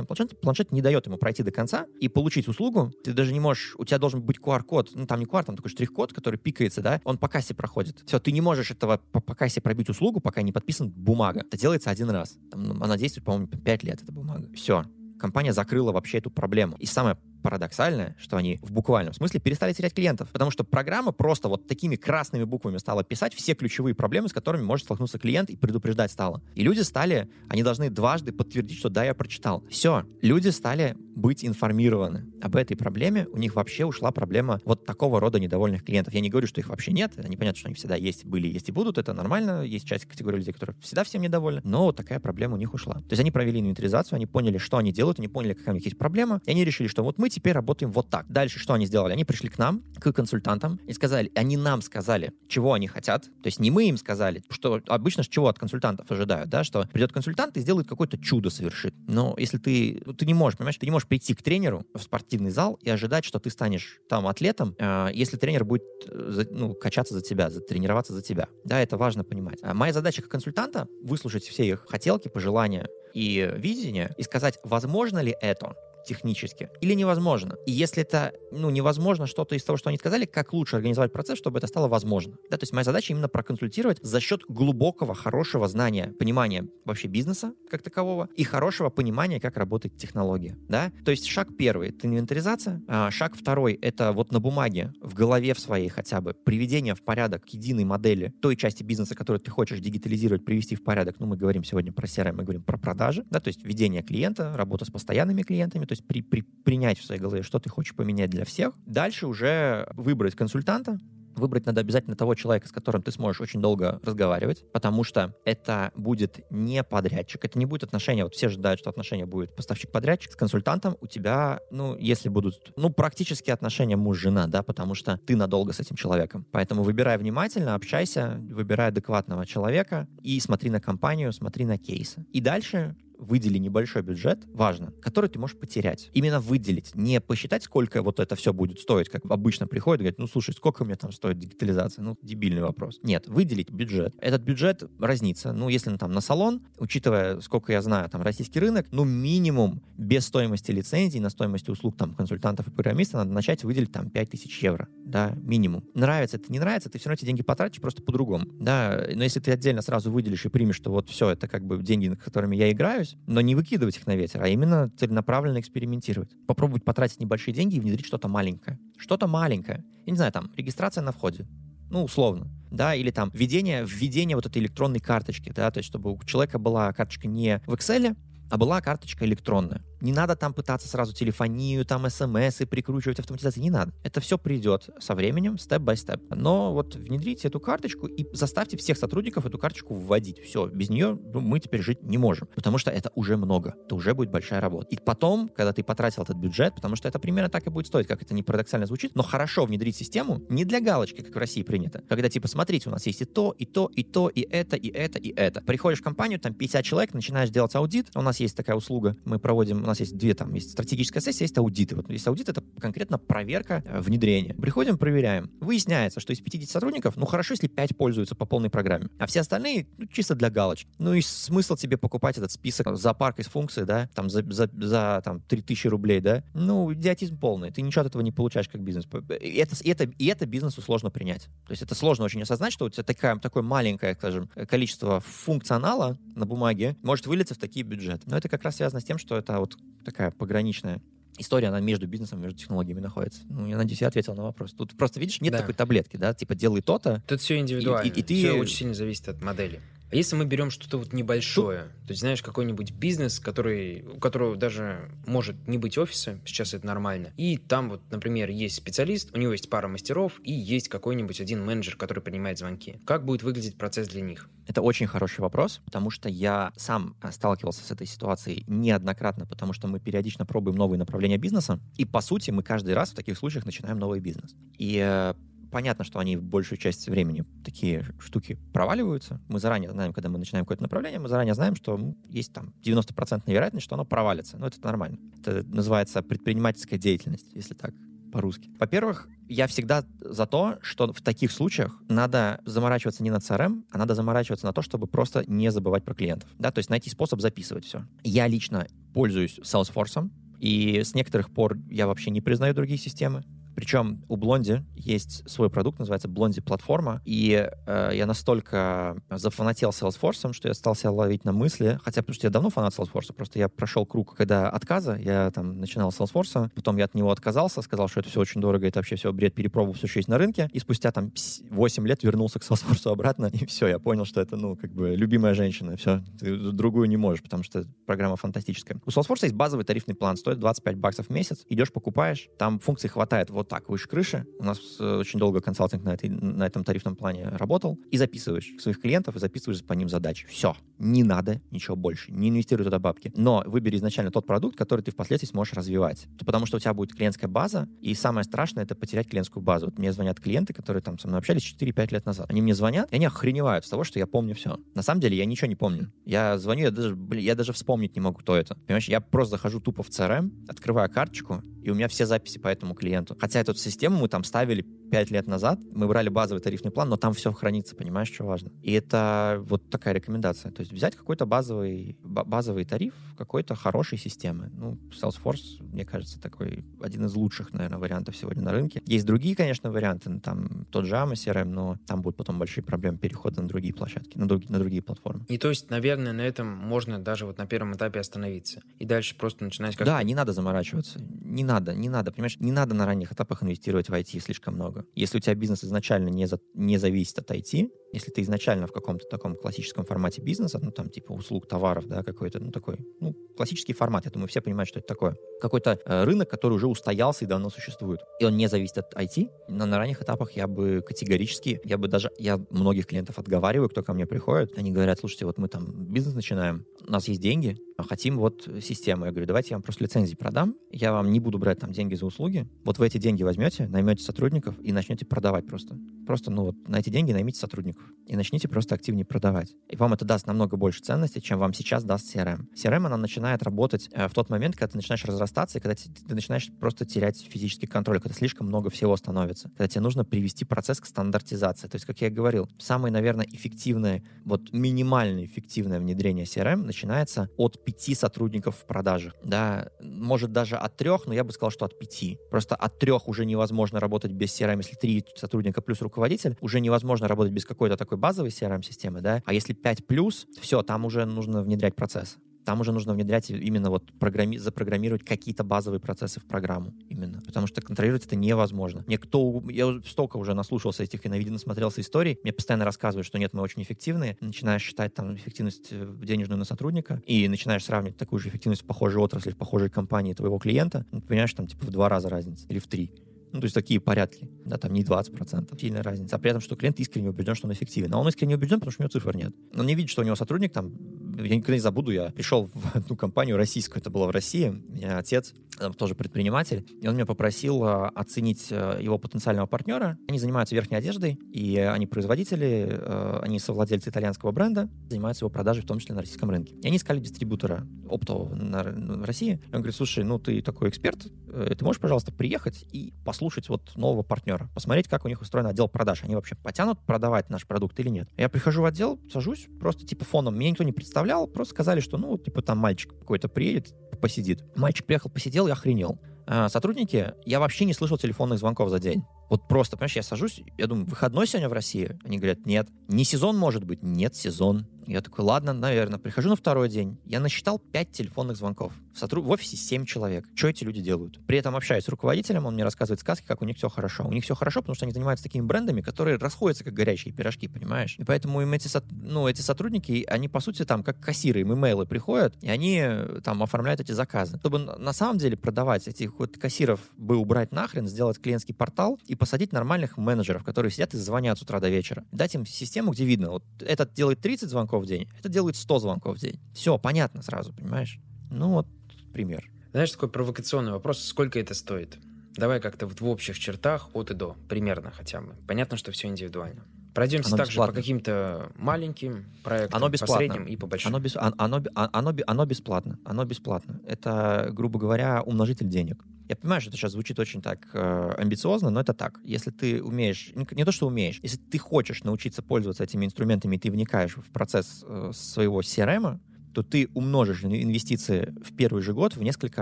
заполнять 0.06 0.32
на 0.32 0.38
планшет, 0.38 0.42
планшет 0.42 0.72
не 0.72 0.82
дает 0.82 1.06
ему 1.08 1.18
пройти 1.18 1.44
до 1.44 1.52
конца 1.52 1.86
и 2.00 2.08
получить 2.08 2.48
услугу. 2.48 2.92
Ты 3.04 3.14
даже 3.14 3.34
не 3.34 3.40
можешь, 3.40 3.76
у 3.78 3.86
тебя 3.86 3.98
должен 3.98 4.22
быть 4.22 4.38
QR-код, 4.38 4.92
ну 4.94 5.06
там 5.06 5.20
не 5.20 5.26
QR, 5.26 5.44
там 5.44 5.56
такой 5.56 5.72
штрих-код, 5.72 6.14
который 6.14 6.38
пикается, 6.38 6.82
да, 6.82 7.02
он 7.04 7.18
по 7.18 7.28
кассе 7.28 7.54
проходит. 7.54 8.04
Все, 8.06 8.20
ты 8.20 8.32
не 8.32 8.42
можешь 8.42 8.72
этого 8.72 9.02
по, 9.12 9.20
по 9.20 9.36
кассе 9.36 9.62
пробить 9.62 9.90
услугу, 9.90 10.20
пока 10.20 10.42
не 10.42 10.52
подписан 10.52 10.90
бумага. 10.90 11.42
Это 11.42 11.58
делается 11.58 11.90
один 11.90 12.10
раз. 12.10 12.38
Там, 12.52 12.64
ну, 12.64 12.84
она 12.84 12.98
действует, 12.98 13.26
по-моему, 13.26 13.48
5 13.48 13.84
лет, 13.84 14.02
эта 14.02 14.12
бумага. 14.12 14.48
Все, 14.54 14.86
компания 15.20 15.54
закрыла 15.54 15.92
вообще 15.92 16.20
эту 16.20 16.30
проблему. 16.30 16.78
И 16.78 16.86
самое 16.86 17.18
парадоксальное, 17.46 18.16
что 18.18 18.38
они 18.38 18.58
в 18.64 18.72
буквальном 18.72 19.14
смысле 19.14 19.40
перестали 19.40 19.72
терять 19.72 19.94
клиентов, 19.94 20.30
потому 20.32 20.50
что 20.50 20.64
программа 20.64 21.12
просто 21.12 21.48
вот 21.48 21.68
такими 21.68 21.96
красными 21.96 22.44
буквами 22.44 22.80
стала 22.80 23.04
писать 23.04 23.36
все 23.36 23.54
ключевые 23.54 23.94
проблемы, 23.94 24.30
с 24.30 24.34
которыми 24.34 24.64
может 24.64 24.86
столкнуться 24.86 25.20
клиент, 25.20 25.52
и 25.52 25.56
предупреждать 25.56 26.12
стала. 26.12 26.42
И 26.56 26.64
люди 26.64 26.80
стали, 26.80 27.30
они 27.48 27.62
должны 27.62 27.92
дважды 27.92 28.32
подтвердить, 28.32 28.80
что 28.80 28.90
да, 28.90 29.04
я 29.04 29.14
прочитал. 29.14 29.64
Все, 29.70 30.08
люди 30.24 30.50
стали 30.50 30.98
быть 31.16 31.46
информированы 31.46 32.26
об 32.42 32.56
этой 32.56 32.76
проблеме, 32.76 33.28
у 33.32 33.38
них 33.38 33.56
вообще 33.56 33.86
ушла 33.86 34.12
проблема 34.12 34.60
вот 34.66 34.86
такого 34.86 35.20
рода 35.20 35.40
недовольных 35.40 35.84
клиентов. 35.84 36.14
Я 36.14 36.20
не 36.20 36.30
говорю, 36.30 36.48
что 36.48 36.60
их 36.60 36.70
вообще 36.70 36.92
нет, 36.92 37.14
они 37.18 37.38
понятно, 37.38 37.60
что 37.60 37.68
они 37.68 37.76
всегда 37.76 37.96
есть, 37.96 38.26
были, 38.26 38.48
есть 38.48 38.70
и 38.70 38.72
будут, 38.72 38.98
это 38.98 39.14
нормально, 39.14 39.62
есть 39.62 39.88
часть 39.88 40.06
категории 40.06 40.38
людей, 40.38 40.54
которые 40.54 40.76
всегда 40.82 41.04
всем 41.04 41.22
недовольны, 41.22 41.62
но 41.64 41.84
вот 41.86 41.96
такая 41.96 42.20
проблема 42.20 42.56
у 42.56 42.58
них 42.58 42.74
ушла. 42.74 42.96
То 42.96 43.12
есть 43.12 43.22
они 43.22 43.32
провели 43.32 43.60
инвентаризацию, 43.60 44.18
они 44.18 44.26
поняли, 44.26 44.58
что 44.58 44.78
они 44.78 44.92
делают, 44.92 45.20
они 45.20 45.28
поняли, 45.28 45.54
какая 45.54 45.72
у 45.72 45.76
них 45.76 45.86
есть 45.86 45.98
проблема, 45.98 46.42
и 46.46 46.52
они 46.52 46.66
решили, 46.66 46.88
что 46.88 47.04
вот 47.04 47.18
мы 47.18 47.30
теперь 47.36 47.54
работаем 47.54 47.92
вот 47.92 48.10
так. 48.10 48.26
Дальше 48.30 48.60
что 48.60 48.74
они 48.74 48.86
сделали? 48.86 49.14
Они 49.14 49.26
пришли 49.26 49.50
к 49.50 49.58
нам, 49.58 49.84
к 50.00 50.12
консультантам, 50.14 50.80
и 50.88 50.94
сказали, 50.94 51.32
они 51.36 51.58
нам 51.58 51.82
сказали, 51.82 52.32
чего 52.48 52.74
они 52.74 52.88
хотят. 52.88 53.24
То 53.26 53.48
есть 53.48 53.60
не 53.60 53.72
мы 53.72 53.90
им 53.90 53.98
сказали, 53.98 54.42
что 54.50 54.82
обычно 54.88 55.24
чего 55.26 55.50
от 55.50 55.60
консультантов 55.60 56.10
ожидают, 56.10 56.50
да, 56.50 56.64
что 56.64 56.88
придет 56.94 57.12
консультант 57.12 57.58
и 57.58 57.60
сделает 57.60 57.88
какое-то 57.88 58.18
чудо 58.18 58.50
совершит. 58.50 58.94
Но 59.08 59.36
если 59.38 59.58
ты, 59.58 60.02
ну, 60.06 60.14
ты 60.14 60.26
не 60.26 60.34
можешь, 60.34 60.58
понимаешь, 60.58 60.78
ты 60.78 60.86
не 60.86 60.92
можешь 60.92 61.08
прийти 61.08 61.34
к 61.34 61.44
тренеру 61.44 61.86
в 61.94 62.00
спортивный 62.00 62.52
зал 62.52 62.80
и 62.82 62.90
ожидать, 62.90 63.26
что 63.26 63.40
ты 63.40 63.50
станешь 63.50 64.00
там 64.08 64.28
атлетом, 64.28 64.76
э, 64.80 65.10
если 65.14 65.36
тренер 65.36 65.66
будет 65.66 65.84
э, 66.08 66.46
ну, 66.52 66.74
качаться 66.74 67.14
за 67.14 67.22
тебя, 67.22 67.50
за, 67.50 67.60
тренироваться 67.60 68.14
за 68.14 68.22
тебя. 68.22 68.48
Да, 68.64 68.82
это 68.82 68.96
важно 68.98 69.26
понимать. 69.26 69.60
А 69.62 69.74
моя 69.74 69.92
задача 69.92 70.22
как 70.22 70.32
консультанта— 70.32 70.88
выслушать 71.04 71.44
все 71.44 71.68
их 71.68 71.86
хотелки, 71.90 72.30
пожелания 72.30 72.88
и 73.14 73.50
видения 73.56 74.14
и 74.18 74.24
сказать, 74.24 74.60
возможно 74.64 75.20
ли 75.20 75.36
это, 75.42 75.76
технически 76.06 76.70
или 76.82 76.94
невозможно. 76.94 77.56
И 77.66 77.72
если 77.72 78.04
это 78.04 78.34
ну, 78.52 78.70
невозможно 78.70 79.28
что-то 79.28 79.56
из 79.56 79.64
того, 79.64 79.78
что 79.78 79.90
они 79.90 79.98
сказали, 79.98 80.26
как 80.26 80.54
лучше 80.54 80.76
организовать 80.76 81.12
процесс, 81.12 81.38
чтобы 81.38 81.58
это 81.58 81.68
стало 81.68 81.88
возможно. 81.88 82.36
Да, 82.50 82.58
то 82.58 82.64
есть 82.64 82.74
моя 82.74 82.84
задача 82.84 83.14
именно 83.14 83.28
проконсультировать 83.28 84.00
за 84.02 84.20
счет 84.20 84.42
глубокого, 84.48 85.14
хорошего 85.14 85.68
знания, 85.68 86.14
понимания 86.20 86.68
вообще 86.86 87.08
бизнеса 87.08 87.54
как 87.70 87.82
такового 87.82 88.30
и 88.36 88.44
хорошего 88.44 88.90
понимания, 88.90 89.40
как 89.40 89.58
работает 89.58 89.98
технология. 89.98 90.58
Да? 90.70 90.92
То 91.04 91.12
есть 91.12 91.26
шаг 91.26 91.50
первый— 91.58 91.90
это 91.90 92.08
инвентаризация, 92.08 92.82
а 92.88 93.12
шаг 93.12 93.36
второй— 93.36 93.74
это 93.82 94.12
вот 94.12 94.32
на 94.32 94.40
бумаге, 94.40 94.94
в 95.02 95.14
голове 95.14 95.54
в 95.54 95.60
своей 95.60 95.90
хотя 95.90 96.22
бы, 96.22 96.34
приведение 96.34 96.96
в 96.96 97.04
порядок 97.04 97.48
единой 97.50 97.86
модели 97.86 98.34
той 98.42 98.56
части 98.56 98.84
бизнеса, 98.84 99.16
которую 99.16 99.42
ты 99.42 99.52
хочешь 99.52 99.80
дигитализировать, 99.80 100.46
привести 100.46 100.76
в 100.76 100.84
порядок. 100.84 101.16
Ну, 101.20 101.28
мы 101.28 101.38
говорим 101.38 101.64
сегодня 101.64 101.92
про 101.92 102.06
CRM, 102.06 102.34
мы 102.34 102.44
говорим 102.44 102.64
про 102.64 102.78
продажи, 102.78 103.26
да, 103.30 103.40
то 103.40 103.48
есть 103.48 103.64
ведение 103.64 104.04
клиента, 104.04 104.56
работа 104.56 104.86
с 104.86 104.90
постоянными 104.90 105.42
клиентами, 105.42 105.86
то 105.86 105.94
есть 105.96 106.08
при, 106.08 106.22
при, 106.22 106.42
принять 106.42 107.00
в 107.00 107.06
своей 107.06 107.22
голове, 107.22 107.44
что 107.44 107.60
ты 107.60 107.70
хочешь 107.70 107.96
поменять 107.96 108.30
для 108.30 108.46
всех. 108.46 108.74
Дальше 108.86 109.28
уже 109.28 109.88
выбрать 109.96 110.36
консультанта, 110.36 111.00
Выбрать 111.36 111.66
надо 111.66 111.82
обязательно 111.82 112.16
того 112.16 112.34
человека, 112.34 112.68
с 112.68 112.72
которым 112.72 113.02
ты 113.02 113.12
сможешь 113.12 113.42
очень 113.42 113.62
долго 113.62 114.00
разговаривать, 114.04 114.64
потому 114.72 115.04
что 115.04 115.36
это 115.44 115.92
будет 115.96 116.40
не 116.50 116.82
подрядчик, 116.84 117.44
это 117.44 117.60
не 117.60 117.66
будет 117.66 117.84
отношения, 117.84 118.24
вот 118.24 118.34
все 118.34 118.48
ожидают, 118.48 118.80
что 118.80 118.90
отношения 118.90 119.26
будет 119.26 119.56
поставщик-подрядчик, 119.56 120.32
с 120.32 120.36
консультантом 120.36 120.98
у 121.02 121.08
тебя, 121.08 121.60
ну, 121.72 121.98
если 121.98 122.30
будут, 122.30 122.72
ну, 122.78 122.90
практически 122.90 123.52
отношения 123.52 123.98
муж-жена, 123.98 124.48
да, 124.48 124.64
потому 124.64 124.96
что 124.96 125.18
ты 125.18 125.36
надолго 125.36 125.74
с 125.74 125.80
этим 125.82 125.98
человеком. 125.98 126.46
Поэтому 126.52 126.84
выбирай 126.84 127.18
внимательно, 127.18 127.76
общайся, 127.76 128.42
выбирай 128.50 128.88
адекватного 128.88 129.46
человека 129.46 130.08
и 130.22 130.40
смотри 130.40 130.70
на 130.70 130.80
компанию, 130.80 131.34
смотри 131.34 131.66
на 131.66 131.78
кейсы. 131.78 132.26
И 132.32 132.40
дальше 132.40 132.96
выдели 133.18 133.58
небольшой 133.58 134.02
бюджет, 134.02 134.40
важно, 134.54 134.94
который 135.02 135.30
ты 135.30 135.40
можешь 135.40 135.58
потерять. 135.58 136.10
Именно 136.14 136.40
выделить, 136.40 136.96
не 136.96 137.20
посчитать, 137.22 137.64
сколько 137.64 138.02
вот 138.02 138.20
это 138.20 138.36
все 138.36 138.54
будет 138.54 138.80
стоить, 138.80 139.10
как 139.10 139.24
обычно 139.30 139.68
приходит, 139.68 140.02
говорит, 140.02 140.20
ну, 140.20 140.28
слушай, 140.28 140.54
сколько 140.54 140.86
мне 140.86 140.96
там 140.96 141.12
стоит 141.12 141.40
дигитализация? 141.40 142.04
Ну, 142.04 142.18
дебильный 142.22 142.62
вопрос. 142.62 143.00
Нет, 143.04 143.28
выделить 143.28 143.70
бюджет. 143.70 144.16
Этот 144.20 144.42
бюджет 144.42 144.84
разнится. 145.00 145.54
Ну, 145.54 145.70
если 145.70 145.96
там 145.98 146.12
на 146.12 146.22
салон, 146.22 146.62
учитывая, 146.78 147.40
сколько 147.40 147.72
я 147.72 147.82
знаю, 147.82 148.10
там, 148.10 148.22
российский 148.22 148.60
рынок, 148.60 148.88
ну, 148.92 149.04
минимум 149.04 149.82
без 149.98 150.26
стоимости 150.26 150.72
лицензий, 150.72 151.20
на 151.20 151.30
стоимости 151.30 151.70
услуг 151.70 151.98
там 151.98 152.16
консультантов 152.16 152.68
и 152.68 152.72
программистов 152.72 153.20
надо 153.20 153.32
начать 153.32 153.64
выделить 153.64 153.92
там 153.92 154.10
5000 154.10 154.64
евро, 154.64 154.88
да, 155.06 155.34
минимум. 155.36 155.84
Нравится 155.94 156.38
это, 156.38 156.52
не 156.52 156.60
нравится, 156.60 156.90
ты 156.90 157.00
все 157.00 157.10
равно 157.10 157.16
эти 157.16 157.26
деньги 157.26 157.44
потратишь 157.44 157.82
просто 157.82 158.02
по-другому, 158.02 158.46
да, 158.60 159.06
но 159.14 159.24
если 159.24 159.40
ты 159.40 159.52
отдельно 159.52 159.82
сразу 159.82 160.12
выделишь 160.12 160.46
и 160.46 160.50
примешь, 160.50 160.76
что 160.76 160.92
вот 160.92 161.10
все, 161.10 161.30
это 161.30 161.48
как 161.48 161.66
бы 161.66 161.82
деньги, 161.82 162.14
которыми 162.16 162.56
я 162.56 162.72
играю, 162.72 163.05
стараюсь, 163.06 163.18
но 163.28 163.42
не 163.42 163.56
выкидывать 163.56 163.98
их 163.98 164.08
на 164.08 164.16
ветер, 164.16 164.42
а 164.42 164.48
именно 164.48 164.90
целенаправленно 164.98 165.60
экспериментировать. 165.60 166.32
Попробовать 166.48 166.84
потратить 166.84 167.20
небольшие 167.20 167.54
деньги 167.54 167.76
и 167.76 167.80
внедрить 167.80 168.06
что-то 168.06 168.28
маленькое. 168.28 168.80
Что-то 168.98 169.28
маленькое. 169.28 169.84
Я 170.06 170.12
не 170.12 170.18
знаю, 170.18 170.32
там, 170.32 170.52
регистрация 170.56 171.02
на 171.02 171.12
входе. 171.12 171.48
Ну, 171.90 172.04
условно 172.04 172.52
да, 172.72 172.94
или 172.94 173.10
там 173.10 173.32
введение, 173.34 173.86
введение 173.86 174.36
вот 174.36 174.46
этой 174.46 174.62
электронной 174.62 175.00
карточки, 175.00 175.54
да, 175.56 175.72
то 175.72 175.78
есть 175.78 175.88
чтобы 175.88 176.12
у 176.12 176.22
человека 176.24 176.60
была 176.60 176.92
карточка 176.92 177.28
не 177.28 177.62
в 177.68 177.74
Excel, 177.74 178.18
а 178.50 178.58
была 178.58 178.82
карточка 178.82 179.24
электронная. 179.24 179.82
Не 180.02 180.12
надо 180.12 180.36
там 180.36 180.54
пытаться 180.54 180.88
сразу 180.88 181.14
телефонию, 181.14 181.86
там 181.86 182.10
смс 182.10 182.62
и 182.62 182.66
прикручивать 182.66 183.20
автоматизацию. 183.20 183.64
Не 183.64 183.70
надо. 183.70 183.94
Это 184.04 184.22
все 184.22 184.38
придет 184.38 184.90
со 185.00 185.16
временем, 185.16 185.58
степ-бай-степ. 185.58 186.22
Но 186.30 186.74
вот 186.74 186.96
внедрите 186.96 187.48
эту 187.48 187.60
карточку 187.60 188.08
и 188.08 188.26
заставьте 188.34 188.78
всех 188.78 188.98
сотрудников 188.98 189.46
эту 189.46 189.58
карточку 189.58 189.96
вводить. 189.96 190.40
Все, 190.40 190.68
без 190.68 190.90
нее 190.90 191.20
ну, 191.34 191.42
мы 191.42 191.60
теперь 191.60 191.82
жить 191.82 192.04
не 192.04 192.18
можем. 192.18 192.48
Потому 192.56 192.78
что 192.78 192.92
это 192.92 193.12
уже 193.16 193.38
много. 193.38 193.76
Это 193.86 193.96
уже 193.96 194.14
будет 194.14 194.32
большая 194.32 194.62
работа. 194.62 194.88
И 194.90 194.98
потом, 194.98 195.50
когда 195.50 195.74
ты 195.74 195.84
потратил 195.84 196.24
этот 196.24 196.38
бюджет, 196.38 196.76
потому 196.76 196.96
что 196.96 197.08
это 197.08 197.20
примерно 197.20 197.50
так 197.50 197.66
и 197.68 197.70
будет 197.70 197.88
стоить, 197.88 198.08
как 198.08 198.22
это 198.22 198.34
не 198.34 198.44
парадоксально 198.44 198.86
звучит, 198.86 199.16
но 199.16 199.24
хорошо 199.24 199.66
внедрить 199.66 199.96
систему 199.96 200.42
не 200.50 200.66
для 200.66 200.82
галочки, 200.82 201.22
как 201.22 201.36
в 201.36 201.38
России 201.38 201.64
принято. 201.64 202.04
Когда 202.10 202.30
типа, 202.30 202.48
смотрите, 202.48 202.90
у 202.90 202.92
нас 202.92 203.06
есть 203.06 203.22
и 203.22 203.26
то, 203.26 203.56
и 203.58 203.66
то, 203.66 203.90
и 203.94 204.04
то, 204.04 204.30
и 204.30 204.42
это, 204.42 204.76
и 204.76 204.90
это, 204.90 205.20
и 205.20 205.34
это. 205.36 205.62
Приходишь 205.62 206.00
в 206.00 206.04
компанию, 206.04 206.40
там 206.40 206.54
50 206.54 206.84
человек, 206.84 207.14
начинаешь 207.14 207.50
делать 207.50 207.76
аудит. 207.76 208.08
У 208.16 208.22
нас 208.22 208.40
есть 208.40 208.56
такая 208.56 208.76
услуга, 208.76 209.16
мы 209.26 209.40
проводим, 209.40 209.84
у 209.84 209.86
нас 209.86 209.95
есть 210.04 210.18
две 210.18 210.34
там, 210.34 210.54
есть 210.54 210.72
стратегическая 210.72 211.22
сессия, 211.22 211.46
есть 211.46 211.58
аудиты. 211.58 211.96
Вот 211.96 212.10
есть 212.10 212.28
аудит, 212.28 212.50
это 212.50 212.64
конкретно 212.80 213.18
проверка 213.18 213.84
э, 213.86 214.00
внедрения. 214.00 214.54
Приходим, 214.54 214.98
проверяем. 214.98 215.52
Выясняется, 215.60 216.20
что 216.20 216.34
из 216.34 216.42
50 216.42 216.70
сотрудников, 216.70 217.18
ну 217.18 217.26
хорошо, 217.26 217.54
если 217.54 217.68
5 217.68 217.98
пользуются 217.98 218.36
по 218.36 218.46
полной 218.46 218.70
программе, 218.70 219.10
а 219.20 219.28
все 219.28 219.42
остальные 219.42 219.88
ну, 219.98 220.08
чисто 220.08 220.36
для 220.36 220.50
галочки. 220.50 220.90
Ну 220.98 221.14
и 221.14 221.22
смысл 221.22 221.76
тебе 221.76 221.98
покупать 221.98 222.38
этот 222.38 222.52
список 222.52 222.96
зоопарк 222.96 223.40
из 223.40 223.48
функций, 223.48 223.86
да, 223.86 224.10
там 224.14 224.30
за, 224.30 224.44
за, 224.52 224.70
за 224.74 225.22
там, 225.24 225.42
3000 225.42 225.88
рублей, 225.88 226.20
да, 226.20 226.44
ну 226.54 226.94
идиотизм 226.94 227.38
полный. 227.38 227.72
Ты 227.72 227.82
ничего 227.82 228.02
от 228.02 228.08
этого 228.08 228.22
не 228.22 228.32
получаешь 228.32 228.70
как 228.70 228.82
бизнес. 228.82 229.06
И 229.42 229.58
это, 229.58 229.76
и 229.82 229.90
это, 229.90 230.04
и 230.04 230.26
это 230.28 230.46
бизнесу 230.46 230.82
сложно 230.82 231.10
принять. 231.10 231.46
То 231.66 231.72
есть 231.72 231.82
это 231.82 231.96
сложно 231.96 232.26
очень 232.26 232.42
осознать, 232.42 232.74
что 232.74 232.86
у 232.86 232.90
тебя 232.90 233.04
такая, 233.04 233.38
такое 233.38 233.64
маленькое, 233.64 234.16
скажем, 234.16 234.50
количество 234.68 235.20
функционала 235.20 236.18
на 236.36 236.46
бумаге 236.46 236.96
может 237.02 237.28
вылиться 237.28 237.56
в 237.56 237.58
такие 237.58 237.86
бюджеты. 237.86 238.24
Но 238.26 238.38
это 238.38 238.50
как 238.50 238.64
раз 238.64 238.76
связано 238.78 239.02
с 239.02 239.04
тем, 239.04 239.18
что 239.18 239.38
это 239.38 239.60
вот 239.60 239.75
такая 240.04 240.32
пограничная 240.32 241.02
история, 241.38 241.68
она 241.68 241.80
между 241.80 242.08
бизнесом, 242.08 242.42
между 242.42 242.58
технологиями 242.58 243.00
находится. 243.00 243.42
Ну, 243.50 243.68
я 243.68 243.78
надеюсь, 243.78 244.02
я 244.02 244.08
ответил 244.08 244.36
на 244.36 244.44
вопрос. 244.44 244.74
Тут 244.74 244.96
просто, 244.98 245.20
видишь, 245.20 245.42
нет 245.42 245.52
да. 245.52 245.60
такой 245.60 245.74
таблетки, 245.74 246.18
да, 246.18 246.34
типа 246.34 246.56
делай 246.56 246.82
то-то. 246.82 247.22
Тут 247.28 247.42
все 247.42 247.58
индивидуально. 247.58 248.08
И, 248.10 248.14
и, 248.14 248.20
и 248.20 248.24
ты... 248.24 248.36
Все 248.36 248.54
очень 248.54 248.76
сильно 248.76 248.94
зависит 248.94 249.28
от 249.28 249.42
модели. 249.42 249.82
А 250.16 250.18
если 250.18 250.38
мы 250.38 250.46
берем 250.46 250.72
что-то 250.72 250.98
вот 250.98 251.12
небольшое, 251.12 251.90
то 252.08 252.12
есть, 252.12 252.22
знаешь, 252.22 252.42
какой-нибудь 252.42 252.94
бизнес, 252.94 253.38
который, 253.38 254.02
у 254.04 254.18
которого 254.18 254.56
даже 254.56 255.12
может 255.28 255.68
не 255.68 255.78
быть 255.78 255.98
офиса, 255.98 256.40
сейчас 256.46 256.74
это 256.74 256.86
нормально, 256.88 257.34
и 257.36 257.58
там 257.58 257.90
вот, 257.90 258.02
например, 258.12 258.50
есть 258.50 258.76
специалист, 258.76 259.36
у 259.36 259.38
него 259.38 259.52
есть 259.52 259.70
пара 259.70 259.90
мастеров, 259.90 260.40
и 260.42 260.54
есть 260.54 260.88
какой-нибудь 260.88 261.42
один 261.42 261.66
менеджер, 261.66 261.98
который 261.98 262.24
принимает 262.24 262.58
звонки. 262.58 263.02
Как 263.06 263.26
будет 263.26 263.44
выглядеть 263.44 263.78
процесс 263.78 264.08
для 264.08 264.22
них? 264.22 264.48
Это 264.68 264.82
очень 264.82 265.06
хороший 265.06 265.42
вопрос, 265.42 265.82
потому 265.84 266.10
что 266.10 266.30
я 266.30 266.72
сам 266.78 267.18
э, 267.22 267.34
сталкивался 267.34 267.84
с 267.84 267.92
этой 267.92 268.08
ситуацией 268.08 268.64
неоднократно, 268.68 269.46
потому 269.46 269.74
что 269.74 269.90
мы 269.90 270.00
периодично 270.00 270.46
пробуем 270.46 270.78
новые 270.78 270.98
направления 270.98 271.38
бизнеса, 271.38 271.82
и, 271.98 272.06
по 272.06 272.22
сути, 272.22 272.52
мы 272.52 272.64
каждый 272.64 272.94
раз 272.94 273.12
в 273.12 273.16
таких 273.16 273.38
случаях 273.38 273.66
начинаем 273.66 274.00
новый 274.00 274.22
бизнес. 274.22 274.56
И 274.78 274.98
э, 275.04 275.34
понятно, 275.76 276.06
что 276.06 276.20
они 276.20 276.38
большую 276.38 276.80
часть 276.80 277.10
времени 277.10 277.44
такие 277.66 278.06
штуки 278.18 278.58
проваливаются. 278.72 279.42
Мы 279.50 279.60
заранее 279.60 279.92
знаем, 279.92 280.14
когда 280.14 280.30
мы 280.30 280.38
начинаем 280.38 280.64
какое-то 280.64 280.84
направление, 280.84 281.20
мы 281.20 281.28
заранее 281.28 281.54
знаем, 281.54 281.76
что 281.76 282.00
есть 282.30 282.54
там 282.54 282.74
90% 282.82 283.44
вероятность, 283.46 283.84
что 283.84 283.96
оно 283.96 284.06
провалится. 284.06 284.58
Но 284.58 284.68
это 284.68 284.82
нормально. 284.82 285.20
Это 285.42 285.64
называется 285.68 286.22
предпринимательская 286.22 286.98
деятельность, 286.98 287.48
если 287.54 287.74
так 287.74 287.94
по-русски. 288.32 288.70
Во-первых, 288.80 289.28
я 289.50 289.68
всегда 289.68 290.06
за 290.22 290.46
то, 290.46 290.78
что 290.82 291.12
в 291.12 291.22
таких 291.22 291.52
случаях 291.52 292.02
надо 292.08 292.62
заморачиваться 292.64 293.22
не 293.22 293.30
на 293.30 293.40
CRM, 293.40 293.84
а 293.92 293.98
надо 293.98 294.16
заморачиваться 294.16 294.66
на 294.66 294.72
то, 294.72 294.82
чтобы 294.82 295.08
просто 295.08 295.44
не 295.46 295.72
забывать 295.72 296.06
про 296.06 296.14
клиентов. 296.14 296.50
Да, 296.58 296.72
то 296.72 296.80
есть 296.80 296.90
найти 296.90 297.10
способ 297.10 297.42
записывать 297.42 297.84
все. 297.84 298.06
Я 298.24 298.48
лично 298.48 298.88
пользуюсь 299.14 299.60
Salesforce, 299.60 300.30
и 300.60 301.02
с 301.04 301.14
некоторых 301.14 301.50
пор 301.50 301.78
я 301.90 302.08
вообще 302.08 302.32
не 302.32 302.42
признаю 302.42 302.74
другие 302.74 302.98
системы. 302.98 303.44
Причем 303.76 304.24
у 304.30 304.38
Блонди 304.38 304.84
есть 304.96 305.48
свой 305.50 305.70
продукт, 305.70 306.00
называется 306.00 306.28
Блонди 306.28 306.62
платформа, 306.62 307.22
и 307.26 307.70
э, 307.86 308.12
я 308.14 308.26
настолько 308.26 309.18
зафанател 309.30 309.90
Salesforce, 309.90 310.54
что 310.54 310.68
я 310.68 310.74
стал 310.74 310.96
себя 310.96 311.12
ловить 311.12 311.44
на 311.44 311.52
мысли, 311.52 312.00
хотя 312.04 312.22
потому 312.22 312.36
что 312.36 312.48
я 312.48 312.52
давно 312.52 312.70
фанат 312.70 312.94
Salesforce, 312.94 313.34
просто 313.34 313.60
я 313.60 313.68
прошел 313.68 314.06
круг, 314.06 314.36
когда 314.36 314.70
отказа, 314.70 315.18
я 315.18 315.52
там 315.52 315.80
начинал 315.80 316.12
с 316.12 316.20
Salesforce, 316.20 316.70
потом 316.74 316.98
я 316.98 317.06
от 317.06 317.16
него 317.16 317.32
отказался, 317.32 317.82
сказал, 317.82 318.08
что 318.08 318.22
это 318.22 318.30
все 318.30 318.40
очень 318.40 318.62
дорого, 318.62 318.88
это 318.88 319.00
вообще 319.00 319.16
все 319.16 319.34
бред, 319.34 319.54
перепробовал 319.54 319.94
все, 319.94 320.08
что 320.08 320.20
есть 320.20 320.30
на 320.30 320.38
рынке, 320.38 320.70
и 320.72 320.80
спустя 320.80 321.12
там 321.12 321.32
8 321.70 322.08
лет 322.08 322.24
вернулся 322.24 322.60
к 322.60 322.64
Salesforce 322.64 323.12
обратно, 323.12 323.48
и 323.54 323.66
все, 323.66 323.88
я 323.88 324.00
понял, 324.00 324.26
что 324.26 324.42
это, 324.42 324.56
ну, 324.56 324.76
как 324.76 324.94
бы 324.94 325.16
любимая 325.16 325.54
женщина, 325.54 325.98
все, 325.98 326.24
ты 326.40 326.56
другую 326.72 327.10
не 327.10 327.18
можешь, 327.18 327.44
потому 327.44 327.64
что 327.64 327.86
программа 328.06 328.38
фантастическая. 328.38 328.98
У 329.06 329.10
Salesforce 329.10 329.40
есть 329.44 329.56
базовый 329.56 329.86
тарифный 329.86 330.16
план, 330.16 330.38
стоит 330.38 330.60
25 330.60 330.98
баксов 330.98 331.28
в 331.28 331.30
месяц, 331.30 331.66
идешь, 331.70 331.92
покупаешь, 331.92 332.48
там 332.58 332.80
функций 332.80 333.10
хватает. 333.10 333.50
Вот 333.50 333.65
так, 333.66 333.90
выше 333.90 334.08
крыши. 334.08 334.46
У 334.60 334.64
нас 334.64 334.80
э, 335.00 335.18
очень 335.18 335.40
долго 335.40 335.62
консалтинг 335.62 336.04
на, 336.04 336.14
этой, 336.14 336.30
на 336.30 336.64
этом 336.66 336.84
тарифном 336.84 337.16
плане 337.16 337.50
работал. 337.50 338.00
И 338.12 338.18
записываешь 338.18 338.72
своих 338.80 339.02
клиентов, 339.02 339.36
и 339.36 339.40
записываешь 339.40 339.84
по 339.84 339.94
ним 339.94 340.10
задачи. 340.10 340.48
Все. 340.48 340.76
Не 340.98 341.24
надо 341.24 341.62
ничего 341.72 341.96
больше, 341.96 342.32
не 342.32 342.50
инвестируй 342.50 342.86
туда 342.86 343.00
бабки. 343.00 343.32
Но 343.36 343.64
выбери 343.66 343.98
изначально 343.98 344.32
тот 344.32 344.46
продукт, 344.46 344.78
который 344.78 345.02
ты 345.02 345.12
впоследствии 345.12 345.48
сможешь 345.48 345.74
развивать. 345.74 346.28
Потому 346.46 346.66
что 346.66 346.78
у 346.78 346.80
тебя 346.80 346.94
будет 346.94 347.16
клиентская 347.16 347.50
база, 347.50 347.90
и 348.02 348.14
самое 348.14 348.44
страшное— 348.44 348.84
это 348.86 348.96
потерять 348.96 349.28
клиентскую 349.28 349.64
базу. 349.64 349.88
Вот 349.88 349.98
мне 349.98 350.14
звонят 350.14 350.40
клиенты, 350.40 350.74
которые 350.74 351.02
там 351.02 351.20
со 351.20 351.28
мной 351.28 351.40
общались 351.40 351.76
4-5 351.80 352.14
лет 352.14 352.26
назад. 352.26 352.50
Они 352.50 352.62
мне 352.62 352.74
звонят, 352.74 353.12
и 353.12 353.16
они 353.16 353.26
охреневают 353.26 353.86
с 353.86 353.90
того, 353.90 354.04
что 354.04 354.20
я 354.20 354.28
помню 354.28 354.56
все. 354.56 354.78
На 354.94 355.02
самом 355.02 355.22
деле 355.22 355.38
я 355.38 355.46
ничего 355.46 355.68
не 355.68 355.76
помню. 355.76 356.12
Я 356.26 356.58
звоню, 356.58 356.84
я 356.86 356.92
даже, 356.92 357.16
блин, 357.16 357.44
я 357.44 357.56
даже 357.56 357.74
вспомнить 357.74 358.16
не 358.16 358.22
могу, 358.22 358.40
кто 358.40 358.56
это. 358.56 358.76
Понимаешь, 358.88 359.08
я 359.08 359.20
просто 359.22 359.52
захожу 359.52 359.80
тупо 359.80 360.04
в 360.04 360.10
CRM, 360.10 360.52
открываю 360.68 361.10
карточку, 361.10 361.64
и 361.86 361.92
у 361.92 361.94
меня 361.94 362.08
все 362.08 362.26
записи 362.26 362.58
по 362.58 362.68
этому 362.68 362.96
клиенту. 362.96 363.38
Хотя 363.40 363.60
эту 363.60 363.76
систему 363.76 364.18
мы 364.18 364.28
там 364.28 364.44
ставили 364.44 364.86
5 365.10 365.32
лет 365.32 365.48
назад, 365.48 365.80
мы 365.92 366.08
брали 366.08 366.30
базовый 366.30 366.62
тарифный 366.62 366.92
план, 366.92 367.10
но 367.10 367.18
там 367.18 367.34
все 367.34 367.52
хранится, 367.52 367.96
понимаешь, 367.96 368.32
что 368.32 368.46
важно. 368.46 368.72
И 368.82 368.92
это 368.92 369.62
вот 369.62 369.90
такая 369.90 370.14
рекомендация. 370.14 370.72
То 370.72 370.82
есть 370.82 370.92
взять 370.92 371.16
какой-то 371.16 371.46
базовый, 371.46 372.18
базовый 372.24 372.86
тариф 372.86 373.14
какой-то 373.38 373.76
хорошей 373.76 374.18
системы. 374.18 374.70
Ну, 374.74 374.98
Salesforce, 375.12 375.82
мне 375.82 376.06
кажется, 376.06 376.40
такой 376.40 376.86
один 377.02 377.26
из 377.26 377.36
лучших, 377.36 377.74
наверное, 377.74 378.00
вариантов 378.00 378.36
сегодня 378.36 378.64
на 378.64 378.72
рынке. 378.72 379.02
Есть 379.06 379.26
другие, 379.26 379.56
конечно, 379.56 379.92
варианты, 379.92 380.30
ну, 380.30 380.40
там 380.40 380.86
тот 380.92 381.06
же 381.06 381.16
AMA 381.16 381.34
CRM, 381.34 381.66
но 381.66 381.98
там 382.08 382.22
будут 382.22 382.38
потом 382.38 382.60
большие 382.60 382.84
проблемы 382.84 383.18
перехода 383.18 383.62
на 383.62 383.68
другие 383.68 383.94
площадки, 383.94 384.38
на 384.38 384.48
другие, 384.48 384.72
на 384.72 384.80
другие 384.80 385.02
платформы. 385.02 385.46
И 385.48 385.58
то 385.58 385.70
есть, 385.70 385.90
наверное, 385.90 386.34
на 386.34 386.42
этом 386.42 386.68
можно 386.68 387.20
даже 387.20 387.46
вот 387.46 387.58
на 387.58 387.66
первом 387.66 387.94
этапе 387.94 388.20
остановиться. 388.20 388.82
И 389.00 389.06
дальше 389.06 389.36
просто 389.36 389.64
начинать 389.64 389.96
как 389.96 390.06
Да, 390.08 390.22
не 390.24 390.36
надо 390.36 390.54
заморачиваться. 390.54 391.20
Не 391.20 391.64
надо, 391.64 391.94
не 391.94 392.10
надо, 392.10 392.32
понимаешь, 392.32 392.58
не 392.60 392.72
надо 392.72 392.96
на 392.96 393.06
ранних 393.06 393.34
этапах 393.34 393.64
инвестировать 393.64 394.10
в 394.10 394.14
IT 394.14 394.40
слишком 394.40 394.76
много. 394.76 394.95
Если 395.16 395.38
у 395.38 395.42
тебя 395.42 395.56
бизнес 395.56 395.84
изначально 395.84 396.30
не, 396.30 396.46
за, 396.46 396.60
не 396.74 396.98
зависит 396.98 397.40
от 397.40 397.52
IT, 397.52 397.92
если 398.16 398.32
ты 398.32 398.42
изначально 398.42 398.88
в 398.88 398.92
каком-то 398.92 399.26
таком 399.28 399.56
классическом 399.56 400.06
формате 400.06 400.42
бизнеса, 400.42 400.80
ну, 400.82 400.92
там, 400.92 401.10
типа 401.10 401.34
услуг, 401.34 401.68
товаров, 401.68 402.08
да, 402.08 402.24
какой-то, 402.24 402.60
ну, 402.60 402.72
такой, 402.72 402.98
ну, 403.20 403.34
классический 403.56 403.94
формат, 403.94 404.26
я 404.26 404.32
думаю, 404.32 404.48
все 404.48 404.62
понимают, 404.62 404.88
что 404.88 405.00
это 405.00 405.08
такое. 405.08 405.36
Какой-то 405.62 406.00
э, 406.06 406.24
рынок, 406.24 406.50
который 406.50 406.74
уже 406.74 406.88
устоялся 406.88 407.46
и 407.46 407.48
давно 407.48 407.70
существует. 407.70 408.22
И 408.40 408.46
он 408.46 408.56
не 408.56 408.68
зависит 408.68 408.98
от 408.98 409.14
IT. 409.14 409.50
Но 409.68 409.86
на 409.86 409.98
ранних 409.98 410.22
этапах 410.22 410.54
я 410.54 410.68
бы 410.68 411.04
категорически, 411.06 411.82
я 411.84 411.98
бы 411.98 412.08
даже, 412.08 412.32
я 412.38 412.58
многих 412.70 413.08
клиентов 413.08 413.38
отговариваю, 413.38 413.90
кто 413.90 414.02
ко 414.02 414.14
мне 414.14 414.26
приходит, 414.26 414.78
они 414.78 414.92
говорят, 414.92 415.20
слушайте, 415.20 415.46
вот 415.46 415.58
мы 415.58 415.68
там 415.68 416.06
бизнес 416.06 416.34
начинаем, 416.34 416.86
у 417.06 417.12
нас 417.12 417.28
есть 417.28 417.42
деньги, 417.42 417.78
хотим 418.04 418.38
вот 418.38 418.68
систему. 418.82 419.26
Я 419.26 419.32
говорю, 419.32 419.48
давайте 419.48 419.70
я 419.72 419.78
вам 419.78 419.84
просто 419.84 420.04
лицензии 420.04 420.36
продам, 420.36 420.76
я 420.92 421.12
вам 421.12 421.32
не 421.32 421.40
буду 421.40 421.58
брать 421.58 421.80
там 421.80 421.92
деньги 421.92 422.16
за 422.16 422.26
услуги, 422.26 422.68
вот 422.84 422.98
вы 422.98 423.08
эти 423.08 423.18
деньги 423.18 423.44
возьмете, 423.44 423.88
наймете 423.88 424.24
сотрудников 424.24 424.76
и 424.82 424.92
начнете 424.92 425.26
продавать 425.26 425.66
просто. 425.68 425.98
Просто, 426.26 426.52
ну 426.52 426.66
вот, 426.66 426.76
на 426.88 427.00
эти 427.00 427.10
деньги 427.10 427.32
наймите 427.32 427.60
сотрудников 427.60 428.04
и 428.28 428.36
начните 428.36 428.68
просто 428.68 428.96
активнее 428.96 429.26
продавать. 429.26 429.76
И 429.90 429.96
вам 429.96 430.14
это 430.14 430.26
даст 430.26 430.48
намного 430.48 430.78
больше 430.78 431.02
ценности, 431.02 431.40
чем 431.40 431.60
вам 431.60 431.74
сейчас 431.74 432.04
даст 432.04 432.36
CRM. 432.36 432.66
CRM, 432.76 433.06
она 433.06 433.18
начинает 433.18 433.64
работать 433.64 434.10
э, 434.12 434.28
в 434.28 434.34
тот 434.34 434.50
момент, 434.50 434.76
когда 434.76 434.92
ты 434.92 434.98
начинаешь 434.98 435.24
разрастаться, 435.26 435.78
и 435.78 435.82
когда 435.82 435.96
ты, 435.96 436.34
начинаешь 436.34 436.70
просто 436.80 437.06
терять 437.06 437.42
физический 437.42 437.88
контроль, 437.88 438.20
когда 438.20 438.36
слишком 438.36 438.68
много 438.68 438.90
всего 438.90 439.16
становится. 439.16 439.70
Когда 439.70 439.88
тебе 439.88 440.02
нужно 440.02 440.26
привести 440.26 440.66
процесс 440.66 441.00
к 441.00 441.06
стандартизации. 441.06 441.88
То 441.88 441.96
есть, 441.96 442.06
как 442.06 442.22
я 442.22 442.30
говорил, 442.30 442.70
самое, 442.80 443.12
наверное, 443.12 443.46
эффективное, 443.52 444.24
вот 444.44 444.74
минимально 444.74 445.46
эффективное 445.46 446.00
внедрение 446.00 446.46
CRM 446.46 446.78
начинается 446.78 447.50
от 447.58 447.84
пяти 447.84 448.16
сотрудников 448.16 448.78
в 448.78 448.86
продажах. 448.86 449.34
Да, 449.44 449.90
может 450.02 450.52
даже 450.52 450.76
от 450.78 450.98
трех, 450.98 451.28
но 451.28 451.34
я 451.34 451.44
бы 451.44 451.52
сказал, 451.52 451.72
что 451.72 451.86
от 451.86 451.98
пяти. 452.00 452.40
Просто 452.50 452.76
от 452.76 453.00
трех 453.00 453.28
уже 453.28 453.46
невозможно 453.46 454.00
работать 454.00 454.32
без 454.32 454.50
CRM. 454.60 454.78
Если 454.78 454.96
три 454.96 455.24
сотрудника 455.36 455.82
плюс 455.82 456.02
руководитель, 456.02 456.58
уже 456.62 456.80
невозможно 456.80 457.28
работать 457.28 457.54
без 457.54 457.66
какой-то 457.66 457.95
такой 457.98 458.18
базовой 458.18 458.50
CRM-системы, 458.50 459.22
да. 459.22 459.42
А 459.46 459.54
если 459.54 459.74
5 459.74 460.08
плюс, 460.08 460.48
все, 460.60 460.82
там 460.84 461.06
уже 461.06 461.26
нужно 461.26 461.62
внедрять 461.62 461.96
процесс 461.96 462.38
там 462.66 462.82
уже 462.82 462.92
нужно 462.92 463.14
внедрять 463.14 463.50
именно 463.50 463.90
вот 463.90 464.12
программи... 464.20 464.58
запрограммировать 464.58 465.24
какие-то 465.24 465.64
базовые 465.64 466.02
процессы 466.02 466.40
в 466.40 466.46
программу 466.46 466.94
именно. 467.08 467.42
Потому 467.46 467.68
что 467.68 467.82
контролировать 467.82 468.26
это 468.26 468.36
невозможно. 468.36 469.04
Мне 469.08 469.18
кто... 469.18 469.64
Я 469.70 470.02
столько 470.06 470.38
уже 470.38 470.54
наслушался 470.54 471.04
этих 471.04 471.26
и 471.26 471.30
насмотрелся 471.30 472.02
историй, 472.02 472.40
мне 472.44 472.52
постоянно 472.52 472.84
рассказывают, 472.84 473.26
что 473.26 473.38
нет, 473.38 473.54
мы 473.54 473.62
очень 473.62 473.84
эффективные. 473.84 474.38
Начинаешь 474.42 474.82
считать 474.82 475.14
там 475.14 475.36
эффективность 475.36 475.90
э, 475.92 476.16
денежную 476.24 476.58
на 476.58 476.66
сотрудника 476.66 477.22
и 477.26 477.48
начинаешь 477.48 477.86
сравнивать 477.86 478.18
такую 478.18 478.40
же 478.40 478.50
эффективность 478.50 478.82
в 478.82 478.86
похожей 478.86 479.22
отрасли, 479.22 479.52
в 479.52 479.58
похожей 479.58 479.90
компании 479.90 480.34
твоего 480.34 480.58
клиента, 480.58 481.06
ну, 481.12 481.22
понимаешь, 481.22 481.54
там 481.54 481.68
типа 481.68 481.86
в 481.86 481.92
два 481.92 482.10
раза 482.10 482.30
разница 482.30 482.66
или 482.68 482.80
в 482.80 482.88
три. 482.88 483.12
Ну, 483.56 483.62
то 483.62 483.66
есть 483.66 483.74
такие 483.74 484.02
порядки, 484.02 484.50
да, 484.66 484.78
там 484.78 484.92
не 484.92 485.02
20%, 485.02 485.80
сильная 485.80 486.04
разница. 486.04 486.36
А 486.36 486.40
при 486.40 486.50
этом, 486.50 486.62
что 486.62 486.76
клиент 486.76 487.00
искренне 487.00 487.30
убежден, 487.30 487.56
что 487.56 487.68
он 487.68 487.74
эффективен. 487.74 488.14
А 488.14 488.20
он 488.20 488.28
искренне 488.28 488.56
убежден, 488.56 488.82
потому 488.82 488.92
что 488.92 489.02
у 489.02 489.04
него 489.04 489.12
цифр 489.12 489.34
нет. 489.34 489.56
Он 489.74 489.86
не 489.86 489.96
видит, 489.96 490.10
что 490.10 490.24
у 490.24 490.26
него 490.26 490.36
сотрудник 490.36 490.74
там 490.74 490.92
я 491.38 491.56
никогда 491.56 491.74
не 491.74 491.80
забуду, 491.80 492.12
я 492.12 492.32
пришел 492.32 492.70
в 492.74 492.92
одну 492.96 493.16
компанию 493.16 493.58
российскую, 493.58 494.02
это 494.02 494.10
было 494.10 494.28
в 494.28 494.32
России, 494.32 494.70
у 494.70 494.94
меня 494.94 495.18
отец 495.18 495.54
тоже 495.98 496.16
предприниматель, 496.16 496.86
и 497.02 497.08
он 497.08 497.16
меня 497.16 497.26
попросил 497.26 497.84
а, 497.84 498.10
оценить 498.10 498.70
а, 498.72 499.00
его 499.00 499.18
потенциального 499.18 499.66
партнера. 499.68 500.18
Они 500.28 500.40
занимаются 500.40 500.76
верхней 500.76 500.98
одеждой, 500.98 501.38
и 501.52 501.78
они 501.78 502.08
производители, 502.08 502.88
а, 502.90 503.42
они 503.44 503.60
совладельцы 503.60 504.10
итальянского 504.10 504.52
бренда, 504.52 504.90
занимаются 505.10 505.44
его 505.44 505.50
продажей, 505.50 505.84
в 505.84 505.88
том 505.88 506.00
числе 506.00 506.16
на 506.16 506.22
российском 506.22 506.50
рынке. 506.50 506.76
И 506.76 506.88
они 506.88 506.98
искали 506.98 507.20
дистрибутора 507.20 507.86
оптового 508.10 508.56
на, 508.56 508.84
в 508.84 509.26
России. 509.26 509.62
И 509.64 509.76
он 509.76 509.82
говорит, 509.82 509.96
слушай, 509.96 510.24
ну 510.24 510.40
ты 510.40 510.62
такой 510.62 510.90
эксперт, 510.90 511.28
э, 511.50 511.76
ты 511.78 511.84
можешь, 511.84 512.02
пожалуйста, 512.02 512.32
приехать 512.32 512.86
и 512.92 513.14
послушать 513.26 513.70
вот 513.70 513.96
нового 513.96 514.24
партнера, 514.24 514.70
посмотреть, 514.74 515.08
как 515.08 515.26
у 515.26 515.28
них 515.28 515.42
устроен 515.42 515.68
отдел 515.68 515.90
продаж. 515.90 516.24
Они 516.24 516.36
вообще 516.36 516.56
потянут 516.56 517.00
продавать 517.06 517.50
наш 517.50 517.68
продукт 517.68 518.00
или 518.00 518.10
нет? 518.10 518.30
Я 518.38 518.50
прихожу 518.50 518.82
в 518.82 518.86
отдел, 518.86 519.20
сажусь, 519.32 519.68
просто 519.80 520.06
типа 520.06 520.26
фоном. 520.26 520.58
Меня 520.58 520.72
никто 520.72 520.84
не 520.84 520.94
представляет, 520.94 521.25
представлял, 521.26 521.48
просто 521.48 521.74
сказали, 521.74 522.00
что, 522.00 522.18
ну, 522.18 522.38
типа, 522.38 522.62
там 522.62 522.78
мальчик 522.78 523.18
какой-то 523.20 523.50
приедет, 523.50 523.94
посидит. 524.22 524.64
Мальчик 524.76 525.06
приехал, 525.06 525.30
посидел 525.30 525.68
и 525.68 525.72
охренел. 525.72 526.20
А 526.48 526.70
сотрудники, 526.70 527.34
я 527.46 527.60
вообще 527.60 527.86
не 527.86 527.94
слышал 527.94 528.18
телефонных 528.18 528.60
звонков 528.60 528.90
за 528.90 529.00
день. 529.00 529.24
Вот 529.50 529.68
просто, 529.68 529.98
понимаешь, 529.98 530.16
я 530.16 530.24
сажусь, 530.24 530.62
я 530.78 530.88
думаю, 530.88 531.06
выходной 531.06 531.48
сегодня 531.48 531.70
в 531.70 531.74
России? 531.74 532.18
Они 532.24 532.38
говорят, 532.38 532.66
нет. 532.66 532.88
Не 533.08 533.24
сезон 533.24 533.58
может 533.58 533.84
быть? 533.84 534.02
Нет, 534.02 534.36
сезон. 534.36 534.88
Я 535.08 535.22
такой, 535.22 535.46
ладно, 535.46 535.74
наверное. 535.74 536.18
Прихожу 536.18 536.50
на 536.50 536.56
второй 536.56 536.90
день. 536.90 537.20
Я 537.26 537.40
насчитал 537.40 537.78
5 537.80 538.12
телефонных 538.12 538.58
звонков. 538.58 538.94
В, 539.14 539.20
сотру... 539.20 539.42
в 539.42 539.50
офисе 539.52 539.78
7 539.78 540.06
человек. 540.06 540.46
Что 540.56 540.70
эти 540.70 540.84
люди 540.84 541.02
делают? 541.02 541.40
При 541.46 541.60
этом 541.60 541.76
общаюсь 541.76 542.06
с 542.06 542.10
руководителем, 542.10 542.66
он 542.66 542.74
мне 542.74 542.84
рассказывает 542.84 543.20
сказки, 543.20 543.46
как 543.46 543.62
у 543.62 543.66
них 543.66 543.78
все 543.78 543.88
хорошо. 543.88 544.26
У 544.26 544.34
них 544.34 544.44
все 544.44 544.56
хорошо, 544.56 544.82
потому 544.82 544.96
что 544.96 545.06
они 545.06 545.14
занимаются 545.14 545.44
такими 545.44 545.64
брендами, 545.64 546.02
которые 546.02 546.38
расходятся 546.38 546.84
как 546.84 546.94
горячие 546.94 547.34
пирожки, 547.34 547.68
понимаешь? 547.68 548.16
И 548.18 548.24
поэтому 548.24 548.62
им 548.62 548.74
эти, 548.74 548.90
ну, 549.12 549.48
эти 549.48 549.62
сотрудники, 549.62 550.26
они, 550.28 550.50
по 550.50 550.60
сути, 550.60 550.84
там, 550.86 551.04
как 551.04 551.20
кассиры, 551.20 551.62
им 551.62 551.74
имейлы 551.74 552.06
приходят, 552.08 552.56
и 552.62 552.70
они 552.70 553.00
э, 553.02 553.42
там 553.44 553.62
оформляют 553.62 554.02
эти 554.02 554.12
заказы. 554.12 554.58
Чтобы 554.58 554.80
на 554.80 555.14
самом 555.14 555.38
деле 555.38 555.56
продавать 555.56 556.08
этих 556.08 556.40
вот 556.40 556.58
кассиров 556.58 557.00
бы 557.16 557.38
убрать 557.38 557.72
нахрен, 557.72 558.08
сделать 558.08 558.40
клиентский 558.40 558.74
портал 558.74 559.20
и 559.28 559.35
посадить 559.36 559.72
нормальных 559.72 560.18
менеджеров, 560.18 560.64
которые 560.64 560.92
сидят 560.92 561.14
и 561.14 561.18
звонят 561.18 561.60
с 561.60 561.62
утра 561.62 561.80
до 561.80 561.90
вечера. 561.90 562.26
Дать 562.32 562.56
им 562.56 562.66
систему, 562.66 563.12
где 563.12 563.26
видно, 563.26 563.52
вот 563.52 563.64
этот 563.80 564.14
делает 564.14 564.42
30 564.42 564.70
звонков 564.70 565.04
в 565.04 565.06
день, 565.08 565.30
это 565.40 565.50
делает 565.50 565.76
100 565.76 566.00
звонков 566.00 566.38
в 566.38 566.40
день. 566.40 566.60
Все, 566.74 566.98
понятно 566.98 567.42
сразу, 567.42 567.74
понимаешь? 567.74 568.20
Ну 568.52 568.70
вот 568.70 568.88
пример. 569.34 569.70
Знаешь, 569.92 570.12
такой 570.12 570.30
провокационный 570.30 570.92
вопрос, 570.92 571.24
сколько 571.24 571.60
это 571.60 571.74
стоит? 571.74 572.18
Давай 572.58 572.80
как-то 572.80 573.08
в 573.08 573.24
общих 573.26 573.60
чертах 573.60 574.10
от 574.14 574.32
и 574.32 574.34
до, 574.34 574.56
примерно 574.70 575.12
хотя 575.12 575.42
бы. 575.42 575.56
Понятно, 575.68 575.98
что 575.98 576.12
все 576.12 576.28
индивидуально. 576.28 576.86
Пройдемся 577.16 577.48
оно 577.48 577.58
также 577.58 577.72
бесплатно. 577.72 577.94
по 577.94 578.00
каким-то 578.00 578.72
маленьким 578.76 579.46
проектам, 579.64 579.98
оно 579.98 580.10
бесплатно. 580.10 580.36
по 580.36 580.54
средним 580.54 580.68
и 580.68 580.76
по 580.76 580.86
большим. 580.86 581.16
Оно, 581.16 581.20
без, 581.24 581.38
оно, 581.38 581.56
оно, 581.58 581.82
оно, 581.96 582.34
оно 582.46 582.66
бесплатно. 582.66 583.18
Оно 583.24 583.46
бесплатно. 583.46 584.02
Это, 584.06 584.68
грубо 584.74 585.00
говоря, 585.00 585.42
умножитель 585.42 585.88
денег. 585.88 586.26
Я 586.50 586.58
понимаю, 586.58 586.82
что 586.82 586.90
это 586.90 586.98
сейчас 586.98 587.14
звучит 587.14 587.40
очень 587.40 587.62
так 587.62 587.88
э, 587.94 588.34
амбициозно, 588.38 588.90
но 588.90 589.00
это 589.00 589.14
так. 589.14 589.40
Если 589.46 589.72
ты 589.72 590.04
умеешь, 590.04 590.52
не, 590.56 590.68
не 590.72 590.84
то, 590.84 590.92
что 590.92 591.08
умеешь, 591.08 591.40
если 591.42 591.58
ты 591.58 591.78
хочешь 591.78 592.26
научиться 592.26 592.62
пользоваться 592.62 593.06
этими 593.06 593.26
инструментами, 593.26 593.78
и 593.78 593.80
ты 593.80 593.90
вникаешь 593.90 594.36
в 594.36 594.52
процесс 594.52 595.06
э, 595.08 595.32
своего 595.34 595.80
CRM, 595.80 596.40
то 596.74 596.84
ты 596.84 597.08
умножишь 597.14 597.64
инвестиции 597.64 598.54
в 598.62 598.76
первый 598.76 599.02
же 599.02 599.14
год 599.14 599.38
в 599.38 599.42
несколько 599.42 599.82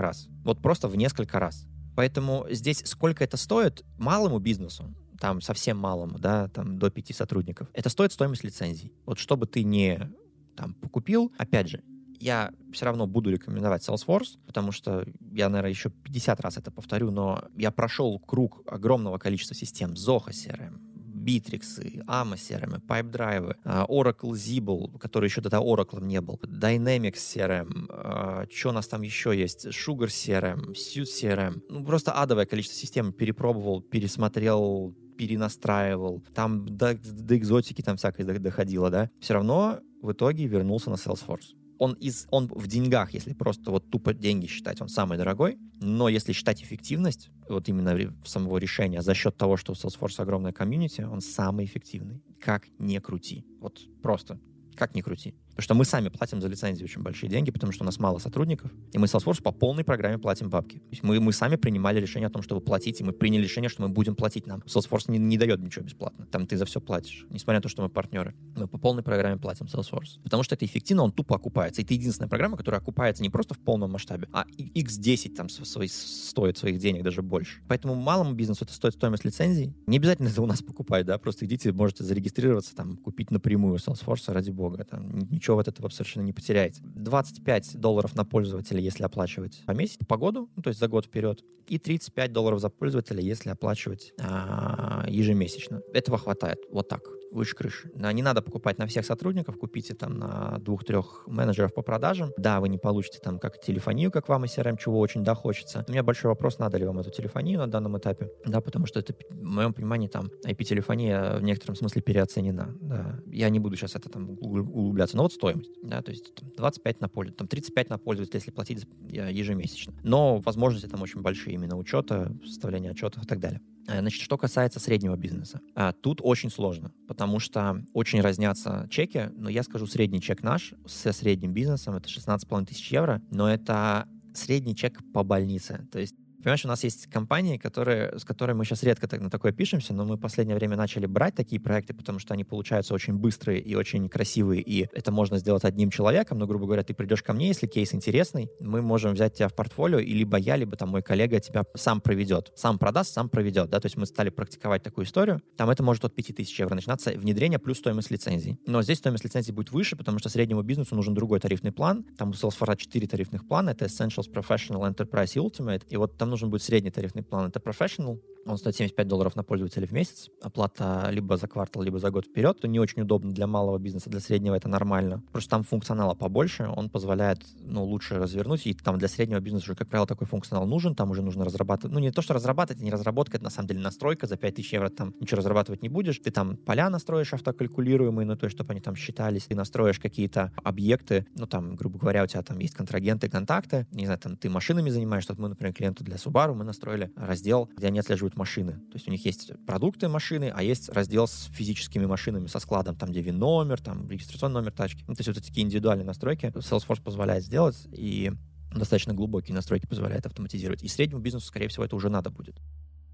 раз. 0.00 0.28
Вот 0.44 0.62
просто 0.62 0.86
в 0.86 0.96
несколько 0.96 1.40
раз. 1.40 1.66
Поэтому 1.96 2.46
здесь 2.48 2.82
сколько 2.86 3.24
это 3.24 3.36
стоит 3.36 3.84
малому 3.98 4.38
бизнесу, 4.38 4.94
там 5.20 5.40
совсем 5.40 5.78
малому, 5.78 6.18
да, 6.18 6.48
там 6.48 6.78
до 6.78 6.90
пяти 6.90 7.12
сотрудников, 7.12 7.68
это 7.72 7.88
стоит 7.88 8.12
стоимость 8.12 8.44
лицензий. 8.44 8.92
Вот 9.06 9.18
чтобы 9.18 9.46
ты 9.46 9.62
не 9.64 10.10
там 10.56 10.74
покупил, 10.74 11.32
опять 11.38 11.68
же, 11.68 11.82
я 12.20 12.52
все 12.72 12.86
равно 12.86 13.06
буду 13.06 13.30
рекомендовать 13.30 13.86
Salesforce, 13.86 14.38
потому 14.46 14.72
что 14.72 15.04
я, 15.32 15.48
наверное, 15.48 15.70
еще 15.70 15.90
50 15.90 16.40
раз 16.40 16.56
это 16.56 16.70
повторю, 16.70 17.10
но 17.10 17.44
я 17.56 17.70
прошел 17.70 18.18
круг 18.18 18.62
огромного 18.66 19.18
количества 19.18 19.54
систем. 19.54 19.92
Zoho 19.92 20.28
CRM, 20.28 20.78
Bittrex, 21.24 22.04
AMA 22.06 22.36
CRM, 22.36 22.80
PipeDrive, 22.86 23.56
а, 23.64 23.86
Oracle 23.88 24.32
Zibble, 24.32 24.98
который 24.98 25.26
еще 25.26 25.40
тогда 25.40 25.58
Oracle 25.58 26.02
не 26.02 26.20
был, 26.20 26.38
Dynamics 26.42 27.14
CRM, 27.14 27.86
а, 27.88 28.46
что 28.50 28.70
у 28.70 28.72
нас 28.72 28.86
там 28.88 29.02
еще 29.02 29.36
есть, 29.36 29.66
Sugar 29.66 30.08
CRM, 30.08 30.72
Suite 30.72 31.04
CRM. 31.04 31.62
Ну, 31.68 31.84
просто 31.84 32.12
адовое 32.12 32.46
количество 32.46 32.78
систем 32.78 33.12
перепробовал, 33.12 33.80
пересмотрел, 33.80 34.94
перенастраивал. 35.16 36.22
Там 36.34 36.66
до, 36.66 36.94
до 36.94 37.36
экзотики 37.36 37.82
там 37.82 37.96
всякое 37.96 38.38
доходило, 38.38 38.90
да. 38.90 39.10
Все 39.20 39.34
равно 39.34 39.80
в 40.02 40.12
итоге 40.12 40.46
вернулся 40.46 40.90
на 40.90 40.94
Salesforce. 40.94 41.54
Он, 41.78 41.94
из, 41.94 42.26
он 42.30 42.48
в 42.48 42.66
деньгах, 42.68 43.14
если 43.14 43.32
просто 43.32 43.70
вот 43.70 43.90
тупо 43.90 44.14
деньги 44.14 44.46
считать, 44.46 44.80
он 44.80 44.88
самый 44.88 45.18
дорогой, 45.18 45.58
но 45.80 46.08
если 46.08 46.32
считать 46.32 46.62
эффективность, 46.62 47.30
вот 47.48 47.68
именно 47.68 48.14
самого 48.24 48.58
решения, 48.58 49.02
за 49.02 49.12
счет 49.14 49.36
того, 49.36 49.56
что 49.56 49.72
у 49.72 49.74
Salesforce 49.74 50.22
огромная 50.22 50.52
комьюнити, 50.52 51.02
он 51.02 51.20
самый 51.20 51.64
эффективный. 51.64 52.22
Как 52.40 52.68
не 52.78 53.00
крути. 53.00 53.44
Вот 53.60 53.80
просто 54.02 54.38
как 54.76 54.94
ни 54.94 55.00
крути. 55.00 55.34
Потому 55.54 55.64
что 55.64 55.74
мы 55.74 55.84
сами 55.84 56.08
платим 56.08 56.40
за 56.40 56.48
лицензии 56.48 56.84
очень 56.84 57.02
большие 57.02 57.30
деньги, 57.30 57.50
потому 57.50 57.72
что 57.72 57.84
у 57.84 57.86
нас 57.86 57.98
мало 57.98 58.18
сотрудников, 58.18 58.72
и 58.92 58.98
мы 58.98 59.06
Salesforce 59.06 59.42
по 59.42 59.52
полной 59.52 59.84
программе 59.84 60.18
платим 60.18 60.50
бабки. 60.50 60.78
То 60.78 60.90
есть 60.90 61.02
мы, 61.02 61.20
мы 61.20 61.32
сами 61.32 61.56
принимали 61.56 62.00
решение 62.00 62.26
о 62.26 62.30
том, 62.30 62.42
чтобы 62.42 62.60
платить, 62.60 63.00
и 63.00 63.04
мы 63.04 63.12
приняли 63.12 63.44
решение, 63.44 63.68
что 63.68 63.82
мы 63.82 63.88
будем 63.88 64.16
платить 64.16 64.46
нам. 64.46 64.60
Salesforce 64.66 65.04
не, 65.08 65.18
не 65.18 65.38
дает 65.38 65.60
ничего 65.60 65.84
бесплатно. 65.84 66.26
Там 66.26 66.46
ты 66.46 66.56
за 66.56 66.64
все 66.64 66.80
платишь, 66.80 67.26
несмотря 67.30 67.58
на 67.58 67.62
то, 67.62 67.68
что 67.68 67.82
мы 67.82 67.88
партнеры. 67.88 68.34
Мы 68.56 68.66
по 68.66 68.78
полной 68.78 69.02
программе 69.02 69.36
платим 69.36 69.66
Salesforce. 69.66 70.20
Потому 70.22 70.42
что 70.42 70.54
это 70.56 70.64
эффективно, 70.64 71.04
он 71.04 71.12
тупо 71.12 71.36
окупается. 71.36 71.80
И 71.80 71.84
это 71.84 71.94
единственная 71.94 72.28
программа, 72.28 72.56
которая 72.56 72.80
окупается 72.80 73.22
не 73.22 73.30
просто 73.30 73.54
в 73.54 73.58
полном 73.60 73.92
масштабе, 73.92 74.28
а 74.32 74.46
x10 74.58 75.34
там 75.34 75.48
свои, 75.48 75.88
стоит 75.88 76.58
своих 76.58 76.78
денег, 76.78 77.04
даже 77.04 77.22
больше. 77.22 77.62
Поэтому 77.68 77.94
малому 77.94 78.32
бизнесу 78.34 78.64
это 78.64 78.74
стоит 78.74 78.94
стоимость 78.94 79.24
лицензий. 79.24 79.74
Не 79.86 79.98
обязательно 79.98 80.28
это 80.28 80.42
у 80.42 80.46
нас 80.46 80.62
покупать, 80.62 81.06
да, 81.06 81.18
просто 81.18 81.46
идите, 81.46 81.72
можете 81.72 82.04
зарегистрироваться, 82.04 82.74
там, 82.74 82.96
купить 82.96 83.30
напрямую 83.30 83.76
Salesforce, 83.76 84.32
ради 84.32 84.50
бога. 84.50 84.84
Там, 84.84 85.28
ничего 85.44 85.58
от 85.58 85.68
этого 85.68 85.90
совершенно 85.90 86.24
не 86.24 86.32
потеряете. 86.32 86.80
25 86.82 87.76
долларов 87.78 88.14
на 88.16 88.24
пользователя, 88.24 88.80
если 88.80 89.04
оплачивать 89.04 89.62
по 89.66 89.72
месяцу, 89.72 90.06
по 90.06 90.16
году, 90.16 90.48
ну, 90.56 90.62
то 90.62 90.68
есть 90.68 90.80
за 90.80 90.88
год 90.88 91.04
вперед, 91.04 91.44
и 91.68 91.78
35 91.78 92.32
долларов 92.32 92.60
за 92.60 92.70
пользователя, 92.70 93.20
если 93.20 93.50
оплачивать 93.50 94.12
а, 94.20 95.04
ежемесячно. 95.08 95.82
Этого 95.92 96.18
хватает. 96.18 96.58
Вот 96.70 96.88
так 96.88 97.02
выше 97.34 97.54
крыши. 97.54 97.90
Не 97.94 98.22
надо 98.22 98.40
покупать 98.42 98.78
на 98.78 98.86
всех 98.86 99.04
сотрудников, 99.04 99.58
купите 99.58 99.94
там 99.94 100.18
на 100.18 100.58
двух-трех 100.60 101.24
менеджеров 101.26 101.74
по 101.74 101.82
продажам. 101.82 102.30
Да, 102.38 102.60
вы 102.60 102.68
не 102.68 102.78
получите 102.78 103.18
там 103.18 103.38
как 103.38 103.60
телефонию, 103.60 104.10
как 104.10 104.28
вам 104.28 104.44
и 104.44 104.48
CRM, 104.48 104.78
чего 104.78 105.00
очень 105.00 105.24
да 105.24 105.34
хочется. 105.34 105.84
У 105.88 105.92
меня 105.92 106.02
большой 106.02 106.30
вопрос, 106.30 106.58
надо 106.58 106.78
ли 106.78 106.86
вам 106.86 107.00
эту 107.00 107.10
телефонию 107.10 107.58
на 107.58 107.66
данном 107.66 107.98
этапе. 107.98 108.30
Да, 108.46 108.60
потому 108.60 108.86
что 108.86 109.00
это, 109.00 109.14
в 109.30 109.42
моем 109.42 109.72
понимании, 109.74 110.08
там 110.08 110.30
IP-телефония 110.46 111.36
в 111.38 111.42
некотором 111.42 111.76
смысле 111.76 112.02
переоценена. 112.02 112.74
Да. 112.80 113.20
Я 113.26 113.48
не 113.48 113.58
буду 113.58 113.76
сейчас 113.76 113.96
это 113.96 114.08
там 114.08 114.30
углубляться. 114.30 115.16
Но 115.16 115.24
вот 115.24 115.32
стоимость. 115.32 115.72
Да, 115.82 116.02
то 116.02 116.10
есть 116.12 116.34
там, 116.34 116.50
25 116.56 117.00
на 117.00 117.08
пользователя, 117.08 117.38
там 117.38 117.48
35 117.48 117.90
на 117.90 117.98
пользователя, 117.98 118.38
если 118.38 118.50
платить 118.50 118.86
ежемесячно. 119.10 119.92
Но 120.02 120.38
возможности 120.38 120.88
там 120.88 121.02
очень 121.02 121.20
большие 121.20 121.54
именно 121.54 121.76
учета, 121.76 122.32
составления 122.44 122.90
отчетов 122.92 123.24
и 123.24 123.26
так 123.26 123.40
далее. 123.40 123.60
Э, 123.86 124.00
значит, 124.00 124.22
что 124.22 124.38
касается 124.38 124.80
среднего 124.80 125.16
бизнеса, 125.16 125.60
а, 125.74 125.92
тут 125.92 126.20
очень 126.22 126.50
сложно, 126.50 126.92
потому 127.06 127.38
что 127.38 127.82
очень 127.92 128.20
разнятся 128.20 128.86
чеки, 128.90 129.30
но 129.36 129.50
я 129.50 129.62
скажу, 129.62 129.86
средний 129.86 130.20
чек 130.20 130.42
наш 130.42 130.74
со 130.86 131.12
средним 131.12 131.52
бизнесом 131.52 131.94
это 131.94 132.08
16,5 132.08 132.66
тысяч 132.66 132.90
евро, 132.92 133.20
но 133.30 133.50
это 133.50 134.08
средний 134.34 134.74
чек 134.74 135.00
по 135.12 135.22
больнице. 135.22 135.86
То 135.92 135.98
есть 135.98 136.14
Понимаешь, 136.44 136.64
у 136.66 136.68
нас 136.68 136.84
есть 136.84 137.06
компании, 137.06 137.56
которые, 137.56 138.18
с 138.18 138.24
которыми 138.24 138.58
мы 138.58 138.64
сейчас 138.66 138.82
редко 138.82 139.08
так, 139.08 139.18
на 139.22 139.30
такое 139.30 139.50
пишемся, 139.52 139.94
но 139.94 140.04
мы 140.04 140.16
в 140.16 140.20
последнее 140.20 140.54
время 140.54 140.76
начали 140.76 141.06
брать 141.06 141.34
такие 141.34 141.58
проекты, 141.58 141.94
потому 141.94 142.18
что 142.18 142.34
они 142.34 142.44
получаются 142.44 142.92
очень 142.92 143.14
быстрые 143.14 143.62
и 143.62 143.74
очень 143.74 144.10
красивые, 144.10 144.60
и 144.60 144.86
это 144.92 145.10
можно 145.10 145.38
сделать 145.38 145.64
одним 145.64 145.90
человеком, 145.90 146.38
но, 146.38 146.46
грубо 146.46 146.66
говоря, 146.66 146.82
ты 146.82 146.92
придешь 146.92 147.22
ко 147.22 147.32
мне, 147.32 147.48
если 147.48 147.66
кейс 147.66 147.94
интересный, 147.94 148.50
мы 148.60 148.82
можем 148.82 149.14
взять 149.14 149.32
тебя 149.32 149.48
в 149.48 149.54
портфолио, 149.54 150.00
и 150.00 150.12
либо 150.12 150.36
я, 150.36 150.56
либо 150.56 150.76
там 150.76 150.90
мой 150.90 151.00
коллега 151.00 151.40
тебя 151.40 151.64
сам 151.74 152.02
проведет, 152.02 152.52
сам 152.56 152.78
продаст, 152.78 153.14
сам 153.14 153.30
проведет, 153.30 153.70
да, 153.70 153.80
то 153.80 153.86
есть 153.86 153.96
мы 153.96 154.04
стали 154.04 154.28
практиковать 154.28 154.82
такую 154.82 155.06
историю, 155.06 155.40
там 155.56 155.70
это 155.70 155.82
может 155.82 156.04
от 156.04 156.14
5000 156.14 156.60
евро 156.60 156.74
начинаться, 156.74 157.12
внедрение 157.12 157.58
плюс 157.58 157.78
стоимость 157.78 158.10
лицензий. 158.10 158.58
Но 158.66 158.82
здесь 158.82 158.98
стоимость 158.98 159.24
лицензии 159.24 159.50
будет 159.50 159.72
выше, 159.72 159.96
потому 159.96 160.18
что 160.18 160.28
среднему 160.28 160.60
бизнесу 160.60 160.94
нужен 160.94 161.14
другой 161.14 161.40
тарифный 161.40 161.72
план, 161.72 162.04
там 162.18 162.28
у 162.28 162.32
Salesforce 162.32 162.76
4 162.76 163.06
тарифных 163.06 163.48
плана, 163.48 163.70
это 163.70 163.86
Essentials, 163.86 164.30
Professional, 164.30 164.86
Enterprise 164.94 165.32
и 165.36 165.38
Ultimate, 165.38 165.84
и 165.88 165.96
вот 165.96 166.18
там 166.18 166.33
нужен 166.34 166.50
будет 166.50 166.62
средний 166.62 166.90
тарифный 166.90 167.22
план, 167.22 167.48
это 167.48 167.60
Professional, 167.60 168.18
он 168.46 168.58
стоит 168.58 168.76
75 168.76 169.08
долларов 169.08 169.36
на 169.36 169.42
пользователя 169.42 169.86
в 169.86 169.92
месяц. 169.92 170.30
Оплата 170.42 171.08
либо 171.10 171.36
за 171.36 171.48
квартал, 171.48 171.82
либо 171.82 171.98
за 171.98 172.10
год 172.10 172.26
вперед. 172.26 172.58
Это 172.58 172.68
не 172.68 172.78
очень 172.78 173.02
удобно 173.02 173.32
для 173.32 173.46
малого 173.46 173.78
бизнеса, 173.78 174.10
для 174.10 174.20
среднего 174.20 174.54
это 174.54 174.68
нормально. 174.68 175.22
Просто 175.32 175.50
там 175.50 175.62
функционала 175.62 176.14
побольше, 176.14 176.68
он 176.68 176.90
позволяет 176.90 177.40
ну, 177.60 177.84
лучше 177.84 178.18
развернуть. 178.18 178.66
И 178.66 178.74
там 178.74 178.98
для 178.98 179.08
среднего 179.08 179.40
бизнеса 179.40 179.64
уже, 179.66 179.74
как 179.74 179.88
правило, 179.88 180.06
такой 180.06 180.26
функционал 180.26 180.66
нужен. 180.66 180.94
Там 180.94 181.10
уже 181.10 181.22
нужно 181.22 181.44
разрабатывать. 181.44 181.94
Ну, 181.94 182.00
не 182.00 182.10
то, 182.10 182.22
что 182.22 182.34
разрабатывать, 182.34 182.82
не 182.82 182.90
разработка, 182.90 183.36
это 183.36 183.44
на 183.44 183.50
самом 183.50 183.68
деле 183.68 183.80
настройка. 183.80 184.26
За 184.26 184.36
5000 184.36 184.72
евро 184.72 184.88
там 184.90 185.14
ничего 185.20 185.38
разрабатывать 185.38 185.82
не 185.82 185.88
будешь. 185.88 186.18
Ты 186.18 186.30
там 186.30 186.56
поля 186.56 186.90
настроишь 186.90 187.32
автокалькулируемые, 187.32 188.26
ну, 188.26 188.36
то 188.36 188.44
есть, 188.44 188.56
чтобы 188.56 188.72
они 188.72 188.80
там 188.80 188.94
считались. 188.94 189.46
Ты 189.46 189.54
настроишь 189.54 189.98
какие-то 189.98 190.52
объекты, 190.62 191.26
ну, 191.34 191.46
там, 191.46 191.76
грубо 191.76 191.98
говоря, 191.98 192.24
у 192.24 192.26
тебя 192.26 192.42
там 192.42 192.58
есть 192.58 192.74
контрагенты, 192.74 193.28
контакты. 193.28 193.86
Не 193.90 194.04
знаю, 194.04 194.20
там 194.20 194.36
ты 194.36 194.50
машинами 194.50 194.90
занимаешься. 194.90 195.32
Вот 195.32 195.38
мы, 195.38 195.48
например, 195.48 195.72
клиенту 195.72 196.04
для 196.04 196.18
Subaru 196.24 196.54
мы 196.54 196.64
настроили 196.64 197.12
раздел, 197.16 197.68
где 197.76 197.88
они 197.88 197.98
отслеживают 197.98 198.36
машины. 198.36 198.72
То 198.72 198.94
есть 198.94 199.08
у 199.08 199.10
них 199.10 199.24
есть 199.24 199.52
продукты 199.66 200.08
машины, 200.08 200.52
а 200.54 200.62
есть 200.62 200.88
раздел 200.88 201.26
с 201.26 201.50
физическими 201.52 202.06
машинами, 202.06 202.46
со 202.46 202.58
складом, 202.58 202.96
там, 202.96 203.10
где 203.10 203.20
ВИН-номер, 203.20 203.80
там, 203.80 204.10
регистрационный 204.10 204.60
номер 204.60 204.72
тачки. 204.72 205.04
Ну, 205.06 205.14
то 205.14 205.20
есть 205.20 205.28
вот 205.28 205.44
такие 205.44 205.64
индивидуальные 205.64 206.06
настройки 206.06 206.46
Salesforce 206.46 207.02
позволяет 207.02 207.44
сделать, 207.44 207.76
и 207.92 208.32
достаточно 208.74 209.14
глубокие 209.14 209.54
настройки 209.54 209.86
позволяет 209.86 210.26
автоматизировать. 210.26 210.82
И 210.82 210.88
среднему 210.88 211.20
бизнесу, 211.20 211.46
скорее 211.46 211.68
всего, 211.68 211.84
это 211.84 211.96
уже 211.96 212.08
надо 212.08 212.30
будет 212.30 212.56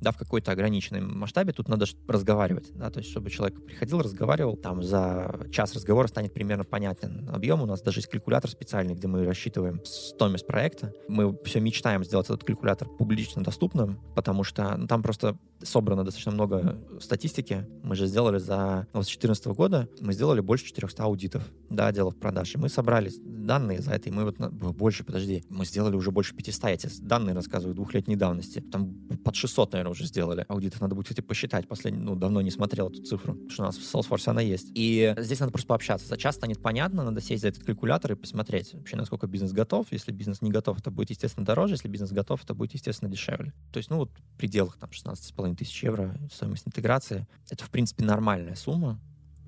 да, 0.00 0.12
в 0.12 0.16
какой-то 0.16 0.52
ограниченном 0.52 1.18
масштабе, 1.18 1.52
тут 1.52 1.68
надо 1.68 1.86
разговаривать, 2.08 2.70
да, 2.74 2.90
то 2.90 2.98
есть 2.98 3.10
чтобы 3.10 3.30
человек 3.30 3.64
приходил, 3.64 4.00
разговаривал, 4.00 4.56
там 4.56 4.82
за 4.82 5.46
час 5.52 5.74
разговора 5.74 6.06
станет 6.06 6.32
примерно 6.32 6.64
понятен 6.64 7.28
объем, 7.30 7.62
у 7.62 7.66
нас 7.66 7.82
даже 7.82 7.98
есть 7.98 8.08
калькулятор 8.08 8.50
специальный, 8.50 8.94
где 8.94 9.06
мы 9.06 9.24
рассчитываем 9.24 9.80
стоимость 9.84 10.46
проекта, 10.46 10.92
мы 11.08 11.36
все 11.44 11.60
мечтаем 11.60 12.04
сделать 12.04 12.26
этот 12.26 12.44
калькулятор 12.44 12.88
публично 12.88 13.42
доступным, 13.42 14.00
потому 14.14 14.44
что 14.44 14.76
ну, 14.76 14.86
там 14.86 15.02
просто 15.02 15.36
собрано 15.62 16.04
достаточно 16.04 16.32
много 16.32 16.78
статистики, 17.00 17.66
мы 17.82 17.94
же 17.94 18.06
сделали 18.06 18.38
за, 18.38 18.86
ну, 18.92 19.02
с 19.02 19.06
2014 19.06 19.46
года, 19.48 19.88
мы 20.00 20.12
сделали 20.12 20.40
больше 20.40 20.66
400 20.66 21.04
аудитов, 21.04 21.42
да, 21.68 21.88
отделов 21.88 22.16
продаж, 22.16 22.54
и 22.54 22.58
мы 22.58 22.68
собрали 22.68 23.10
данные 23.22 23.80
за 23.80 23.92
это, 23.92 24.08
и 24.08 24.12
мы 24.12 24.24
вот, 24.24 24.36
больше, 24.76 25.04
подожди, 25.04 25.44
мы 25.48 25.64
сделали 25.64 25.96
уже 25.96 26.10
больше 26.10 26.34
500, 26.34 26.70
я 26.70 26.76
тебе 26.76 26.92
данные 27.00 27.34
рассказываю, 27.34 27.74
двухлетней 27.74 28.16
давности, 28.16 28.60
там 28.60 28.94
под 29.24 29.34
600, 29.34 29.72
наверное, 29.72 29.89
уже 29.90 30.06
сделали 30.06 30.44
аудитов. 30.48 30.80
Надо 30.80 30.94
будет, 30.94 31.06
кстати, 31.06 31.20
посчитать. 31.20 31.68
Последний, 31.68 32.00
ну, 32.00 32.16
давно 32.16 32.40
не 32.40 32.50
смотрел 32.50 32.88
эту 32.88 33.02
цифру, 33.02 33.34
потому 33.34 33.50
что 33.50 33.62
у 33.62 33.66
нас 33.66 33.76
в 33.76 33.94
Salesforce 33.94 34.30
она 34.30 34.40
есть. 34.40 34.70
И 34.74 35.14
здесь 35.18 35.40
надо 35.40 35.52
просто 35.52 35.68
пообщаться. 35.68 36.06
За 36.06 36.16
час 36.16 36.36
станет 36.36 36.60
понятно, 36.60 37.04
надо 37.04 37.20
сесть 37.20 37.42
за 37.42 37.48
этот 37.48 37.64
калькулятор 37.64 38.12
и 38.12 38.14
посмотреть 38.14 38.74
вообще, 38.74 38.96
насколько 38.96 39.26
бизнес 39.26 39.52
готов. 39.52 39.86
Если 39.90 40.12
бизнес 40.12 40.42
не 40.42 40.50
готов, 40.50 40.78
это 40.78 40.90
будет, 40.90 41.10
естественно, 41.10 41.44
дороже. 41.44 41.74
Если 41.74 41.88
бизнес 41.88 42.12
готов, 42.12 42.42
это 42.44 42.54
будет, 42.54 42.74
естественно, 42.74 43.10
дешевле. 43.10 43.52
То 43.72 43.78
есть, 43.78 43.90
ну, 43.90 43.98
вот 43.98 44.10
в 44.10 44.36
пределах 44.36 44.76
там 44.76 44.90
16,5 44.90 45.56
тысяч 45.56 45.82
евро 45.82 46.16
стоимость 46.32 46.66
интеграции. 46.66 47.26
Это, 47.48 47.64
в 47.64 47.70
принципе, 47.70 48.04
нормальная 48.04 48.54
сумма 48.54 49.00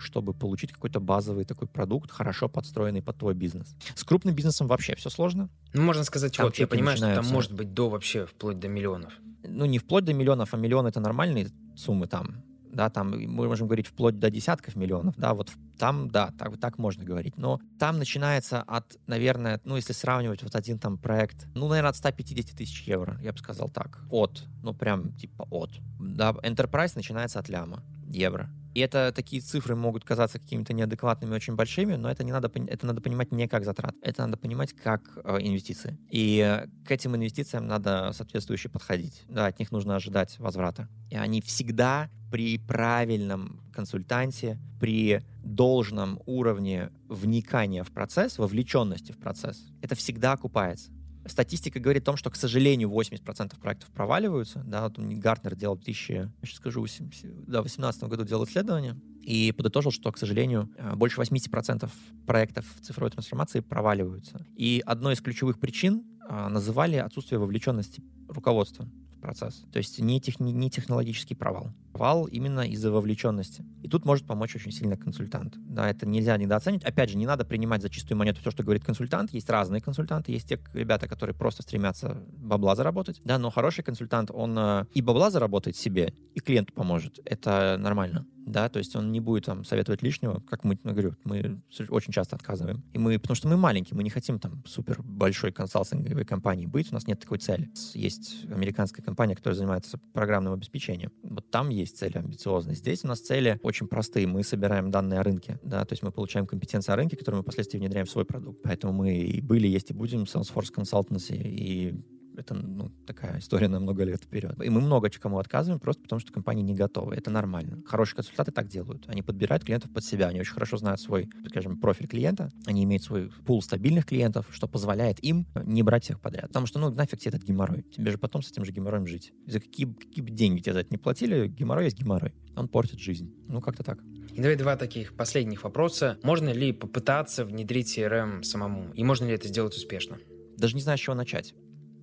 чтобы 0.02 0.34
получить 0.34 0.72
какой-то 0.72 1.00
базовый 1.00 1.44
такой 1.44 1.68
продукт, 1.68 2.10
хорошо 2.10 2.48
подстроенный 2.48 3.02
под 3.02 3.18
твой 3.18 3.34
бизнес. 3.34 3.74
С 3.94 4.04
крупным 4.04 4.34
бизнесом 4.34 4.66
вообще 4.66 4.94
все 4.96 5.10
сложно. 5.10 5.48
Ну, 5.72 5.82
можно 5.82 6.04
сказать, 6.04 6.36
там 6.36 6.46
вот, 6.46 6.56
я 6.56 6.66
понимаю, 6.66 6.96
что 6.96 7.14
там 7.14 7.26
может 7.26 7.52
быть 7.52 7.72
до 7.72 7.88
вообще 7.88 8.26
вплоть 8.26 8.58
до 8.58 8.68
миллионов 8.68 9.12
ну, 9.44 9.64
не 9.66 9.78
вплоть 9.78 10.04
до 10.04 10.14
миллионов, 10.14 10.54
а 10.54 10.56
миллион— 10.56 10.86
это 10.88 11.00
нормальные 11.00 11.48
суммы 11.76 12.06
там, 12.06 12.42
да, 12.72 12.90
там 12.90 13.10
мы 13.10 13.46
можем 13.46 13.66
говорить 13.66 13.86
вплоть 13.86 14.18
до 14.18 14.30
десятков 14.30 14.76
миллионов, 14.76 15.14
да, 15.16 15.34
вот 15.34 15.52
там, 15.78 16.10
да, 16.10 16.32
так, 16.38 16.58
так 16.58 16.78
можно 16.78 17.04
говорить, 17.04 17.36
но 17.36 17.60
там 17.78 17.98
начинается 17.98 18.62
от, 18.62 18.96
наверное, 19.06 19.60
ну, 19.64 19.76
если 19.76 19.92
сравнивать 19.92 20.42
вот 20.42 20.54
один 20.56 20.78
там 20.78 20.96
проект, 20.98 21.46
ну, 21.54 21.68
наверное, 21.68 21.90
от 21.90 21.96
150 21.96 22.56
тысяч 22.56 22.82
евро, 22.82 23.18
я 23.22 23.32
бы 23.32 23.38
сказал 23.38 23.68
так, 23.68 24.00
от, 24.10 24.44
ну, 24.62 24.74
прям 24.74 25.12
типа 25.12 25.46
от, 25.50 25.70
да, 26.00 26.30
Enterprise 26.42 26.92
начинается 26.94 27.38
от 27.38 27.48
ляма 27.48 27.82
евро, 28.08 28.50
и 28.74 28.80
это 28.80 29.12
такие 29.14 29.42
цифры 29.42 29.76
могут 29.76 30.04
казаться 30.04 30.38
какими-то 30.38 30.72
неадекватными, 30.72 31.34
очень 31.34 31.54
большими, 31.54 31.94
но 31.94 32.10
это 32.10 32.24
не 32.24 32.32
надо, 32.32 32.50
это 32.66 32.86
надо 32.86 33.00
понимать 33.00 33.32
не 33.32 33.48
как 33.48 33.64
затрат, 33.64 33.94
это 34.02 34.22
надо 34.22 34.36
понимать 34.36 34.72
как 34.72 35.02
э, 35.24 35.38
инвестиции. 35.40 35.98
И 36.10 36.62
к 36.86 36.90
этим 36.90 37.16
инвестициям 37.16 37.66
надо 37.66 38.12
соответствующе 38.12 38.68
подходить. 38.68 39.22
Да, 39.28 39.46
от 39.46 39.58
них 39.58 39.72
нужно 39.72 39.96
ожидать 39.96 40.38
возврата. 40.38 40.88
И 41.10 41.16
они 41.16 41.40
всегда 41.42 42.08
при 42.30 42.58
правильном 42.58 43.60
консультанте, 43.74 44.58
при 44.80 45.22
должном 45.44 46.20
уровне 46.24 46.90
вникания 47.08 47.84
в 47.84 47.92
процесс, 47.92 48.38
вовлеченности 48.38 49.12
в 49.12 49.18
процесс, 49.18 49.62
это 49.82 49.94
всегда 49.94 50.32
окупается. 50.32 50.90
Статистика 51.26 51.78
говорит 51.78 52.02
о 52.02 52.06
том, 52.06 52.16
что, 52.16 52.30
к 52.30 52.36
сожалению, 52.36 52.90
80% 52.90 53.58
проектов 53.60 53.88
проваливаются. 53.90 54.62
Да, 54.66 54.84
вот 54.84 54.98
Гартнер 54.98 55.54
делал 55.54 55.76
в 55.76 55.78
2000, 55.78 56.12
я 56.12 56.30
сейчас 56.42 56.56
скажу, 56.56 56.80
8, 56.80 57.10
да, 57.46 57.62
2018 57.62 58.04
году 58.04 58.24
делал 58.24 58.44
исследование 58.44 58.96
и 59.22 59.52
подытожил, 59.52 59.92
что, 59.92 60.10
к 60.10 60.18
сожалению, 60.18 60.68
э, 60.76 60.94
больше 60.96 61.20
80% 61.20 61.88
проектов 62.26 62.66
цифровой 62.80 63.10
трансформации 63.10 63.60
проваливаются. 63.60 64.44
И 64.56 64.82
одной 64.84 65.14
из 65.14 65.20
ключевых 65.20 65.60
причин 65.60 66.04
а, 66.28 66.48
называли 66.48 66.96
отсутствие 66.96 67.38
вовлеченности 67.38 68.02
руководства 68.28 68.88
в 69.16 69.20
процесс. 69.20 69.64
То 69.72 69.78
есть 69.78 69.98
не, 69.98 70.20
тех, 70.20 70.40
не 70.40 70.70
технологический 70.70 71.34
провал. 71.34 71.72
Вал 71.98 72.26
именно 72.26 72.60
из-за 72.68 72.90
вовлеченности. 72.90 73.64
И 73.82 73.88
тут 73.88 74.04
может 74.04 74.26
помочь 74.26 74.54
очень 74.56 74.72
сильно 74.72 74.96
консультант. 74.96 75.54
Да, 75.56 75.88
это 75.88 76.06
нельзя 76.06 76.36
недооценить. 76.36 76.84
Опять 76.84 77.10
же, 77.10 77.16
не 77.16 77.26
надо 77.26 77.44
принимать 77.44 77.82
за 77.82 77.90
чистую 77.90 78.18
монету 78.18 78.42
то, 78.42 78.50
что 78.50 78.62
говорит 78.62 78.84
консультант. 78.84 79.32
Есть 79.32 79.50
разные 79.50 79.80
консультанты. 79.80 80.32
Есть 80.32 80.48
те 80.48 80.58
ребята, 80.72 81.08
которые 81.08 81.34
просто 81.34 81.62
стремятся 81.62 82.22
бабла 82.36 82.76
заработать. 82.76 83.20
Да, 83.24 83.38
но 83.38 83.50
хороший 83.50 83.84
консультант, 83.84 84.30
он 84.32 84.56
э, 84.58 84.84
и 84.92 85.02
бабла 85.02 85.30
заработает 85.30 85.76
себе, 85.76 86.14
и 86.34 86.40
клиенту 86.40 86.72
поможет. 86.72 87.18
Это 87.24 87.76
нормально 87.78 88.26
да, 88.46 88.68
то 88.68 88.78
есть 88.78 88.96
он 88.96 89.12
не 89.12 89.20
будет 89.20 89.46
там 89.46 89.64
советовать 89.64 90.02
лишнего, 90.02 90.40
как 90.48 90.64
мы, 90.64 90.78
ну, 90.82 90.92
говорю, 90.92 91.16
мы 91.24 91.62
очень 91.88 92.12
часто 92.12 92.36
отказываем. 92.36 92.84
И 92.92 92.98
мы, 92.98 93.18
потому 93.18 93.36
что 93.36 93.48
мы 93.48 93.56
маленькие, 93.56 93.96
мы 93.96 94.02
не 94.02 94.10
хотим 94.10 94.38
там 94.38 94.62
супер 94.66 95.02
большой 95.02 95.52
консалтинговой 95.52 96.24
компании 96.24 96.66
быть, 96.66 96.90
у 96.90 96.94
нас 96.94 97.06
нет 97.06 97.20
такой 97.20 97.38
цели. 97.38 97.70
Есть 97.94 98.44
американская 98.44 99.04
компания, 99.04 99.36
которая 99.36 99.56
занимается 99.56 99.98
программным 100.12 100.52
обеспечением. 100.54 101.12
Вот 101.22 101.50
там 101.50 101.68
цели 101.90 102.18
амбициозные. 102.18 102.76
Здесь 102.76 103.04
у 103.04 103.08
нас 103.08 103.20
цели 103.20 103.58
очень 103.62 103.88
простые. 103.88 104.26
Мы 104.26 104.44
собираем 104.44 104.90
данные 104.90 105.20
о 105.20 105.22
рынке, 105.22 105.58
да, 105.62 105.84
то 105.84 105.92
есть 105.92 106.02
мы 106.02 106.12
получаем 106.12 106.46
компетенции 106.46 106.92
о 106.92 106.96
рынке, 106.96 107.16
которые 107.16 107.38
мы 107.38 107.42
впоследствии 107.42 107.78
внедряем 107.78 108.06
в 108.06 108.10
свой 108.10 108.24
продукт. 108.24 108.62
Поэтому 108.62 108.92
мы 108.92 109.14
и 109.14 109.40
были, 109.40 109.66
есть 109.66 109.90
и 109.90 109.94
будем 109.94 110.22
Salesforce 110.22 110.72
Consultancy, 110.72 111.36
и 111.36 111.94
это 112.36 112.54
ну, 112.54 112.90
такая 113.06 113.38
история 113.38 113.68
на 113.68 113.80
много 113.80 114.04
лет 114.04 114.22
вперед. 114.22 114.62
И 114.62 114.68
мы 114.68 114.80
много 114.80 115.10
кому 115.10 115.38
отказываем 115.38 115.80
просто 115.80 116.02
потому, 116.02 116.20
что 116.20 116.32
компании 116.32 116.62
не 116.62 116.74
готовы. 116.74 117.14
Это 117.14 117.30
нормально. 117.30 117.82
Хорошие 117.86 118.16
консультанты 118.16 118.52
так 118.52 118.68
делают. 118.68 119.04
Они 119.08 119.22
подбирают 119.22 119.64
клиентов 119.64 119.92
под 119.92 120.04
себя. 120.04 120.28
Они 120.28 120.40
очень 120.40 120.52
хорошо 120.52 120.76
знают 120.76 121.00
свой, 121.00 121.28
скажем, 121.48 121.78
профиль 121.80 122.08
клиента. 122.08 122.50
Они 122.66 122.84
имеют 122.84 123.02
свой 123.02 123.30
пул 123.46 123.62
стабильных 123.62 124.06
клиентов, 124.06 124.46
что 124.50 124.66
позволяет 124.68 125.22
им 125.22 125.46
не 125.64 125.82
брать 125.82 126.04
всех 126.04 126.20
подряд. 126.20 126.48
Потому 126.48 126.66
что, 126.66 126.78
ну, 126.78 126.90
нафиг 126.90 127.20
тебе 127.20 127.30
этот 127.36 127.44
геморрой. 127.44 127.82
Тебе 127.94 128.10
же 128.10 128.18
потом 128.18 128.42
с 128.42 128.50
этим 128.50 128.64
же 128.64 128.72
геморроем 128.72 129.06
жить. 129.06 129.32
За 129.46 129.60
какие, 129.60 129.92
какие 129.92 130.24
бы 130.24 130.30
деньги 130.30 130.60
тебе 130.60 130.74
за 130.74 130.80
это 130.80 130.88
не 130.90 130.98
платили, 130.98 131.48
геморрой 131.48 131.84
есть 131.84 131.98
геморрой. 131.98 132.34
Он 132.56 132.68
портит 132.68 132.98
жизнь. 132.98 133.34
Ну, 133.48 133.60
как-то 133.60 133.82
так. 133.82 133.98
И 134.32 134.40
давай 134.40 134.56
два 134.56 134.76
таких 134.76 135.14
последних 135.14 135.64
вопроса. 135.64 136.18
Можно 136.22 136.50
ли 136.50 136.72
попытаться 136.72 137.44
внедрить 137.44 137.98
CRM 137.98 138.42
самому? 138.42 138.92
И 138.94 139.04
можно 139.04 139.26
ли 139.26 139.34
это 139.34 139.48
сделать 139.48 139.74
успешно? 139.74 140.18
Даже 140.56 140.74
не 140.74 140.82
знаю, 140.82 140.98
с 140.98 141.00
чего 141.00 141.14
начать. 141.14 141.54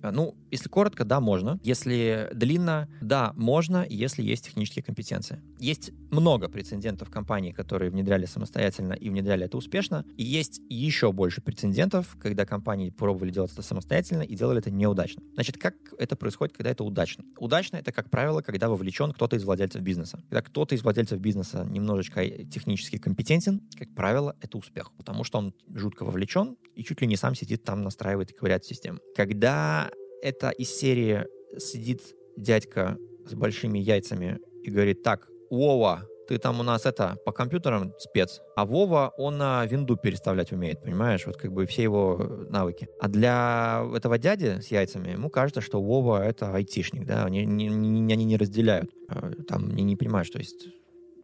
А, 0.02 0.12
ну, 0.12 0.34
если 0.50 0.68
коротко, 0.68 1.04
да, 1.04 1.20
можно. 1.20 1.58
Если 1.62 2.28
длинно, 2.32 2.88
да, 3.00 3.32
можно, 3.36 3.86
если 3.88 4.22
есть 4.22 4.46
технические 4.46 4.82
компетенции. 4.82 5.40
Есть 5.58 5.92
много 6.10 6.48
прецедентов 6.48 7.10
компаний, 7.10 7.52
которые 7.52 7.90
внедряли 7.90 8.26
самостоятельно 8.26 8.94
и 8.94 9.10
внедряли 9.10 9.44
это 9.44 9.56
успешно. 9.56 10.04
И 10.16 10.24
есть 10.24 10.60
еще 10.68 11.12
больше 11.12 11.40
прецедентов, 11.40 12.16
когда 12.20 12.46
компании 12.46 12.90
пробовали 12.90 13.30
делать 13.30 13.52
это 13.52 13.62
самостоятельно 13.62 14.22
и 14.22 14.34
делали 14.34 14.58
это 14.58 14.70
неудачно. 14.70 15.22
Значит, 15.34 15.58
как 15.58 15.74
это 15.98 16.16
происходит, 16.16 16.56
когда 16.56 16.70
это 16.70 16.84
удачно? 16.84 17.24
Удачно 17.38 17.76
это, 17.76 17.92
как 17.92 18.10
правило, 18.10 18.42
когда 18.42 18.68
вовлечен 18.68 19.12
кто-то 19.12 19.36
из 19.36 19.44
владельцев 19.44 19.82
бизнеса. 19.82 20.22
Когда 20.28 20.42
кто-то 20.42 20.74
из 20.74 20.82
владельцев 20.82 21.20
бизнеса 21.20 21.66
немножечко 21.68 22.26
технически 22.26 22.98
компетентен, 22.98 23.62
как 23.78 23.94
правило, 23.94 24.36
это 24.40 24.58
успех, 24.58 24.92
потому 24.96 25.24
что 25.24 25.38
он 25.38 25.54
жутко 25.68 26.04
вовлечен 26.04 26.56
и 26.74 26.82
чуть 26.82 27.00
ли 27.00 27.06
не 27.06 27.16
сам 27.16 27.34
сидит 27.34 27.64
там, 27.64 27.82
настраивает 27.82 28.30
и 28.30 28.34
ковыряет 28.34 28.64
систему. 28.64 29.00
Когда 29.14 29.89
это 30.22 30.50
из 30.50 30.70
серии 30.70 31.26
сидит 31.58 32.02
дядька 32.36 32.96
с 33.26 33.34
большими 33.34 33.78
яйцами 33.78 34.38
и 34.62 34.70
говорит, 34.70 35.02
так, 35.02 35.28
Вова, 35.50 36.06
ты 36.28 36.38
там 36.38 36.60
у 36.60 36.62
нас 36.62 36.86
это, 36.86 37.16
по 37.24 37.32
компьютерам 37.32 37.92
спец, 37.98 38.40
а 38.54 38.64
Вова, 38.64 39.12
он 39.16 39.38
на 39.38 39.66
винду 39.66 39.96
переставлять 39.96 40.52
умеет, 40.52 40.80
понимаешь, 40.80 41.26
вот 41.26 41.36
как 41.36 41.52
бы 41.52 41.66
все 41.66 41.82
его 41.82 42.46
навыки. 42.48 42.88
А 43.00 43.08
для 43.08 43.84
этого 43.96 44.16
дяди 44.16 44.60
с 44.60 44.68
яйцами, 44.68 45.10
ему 45.10 45.28
кажется, 45.28 45.60
что 45.60 45.82
Вова 45.82 46.24
это 46.24 46.54
айтишник, 46.54 47.04
да, 47.04 47.24
они, 47.24 47.40
они, 47.40 47.68
они 48.12 48.24
не 48.24 48.36
разделяют, 48.36 48.90
э, 49.08 49.32
там, 49.48 49.74
не, 49.74 49.82
не 49.82 49.96
понимают, 49.96 50.28
что 50.28 50.38
есть 50.38 50.68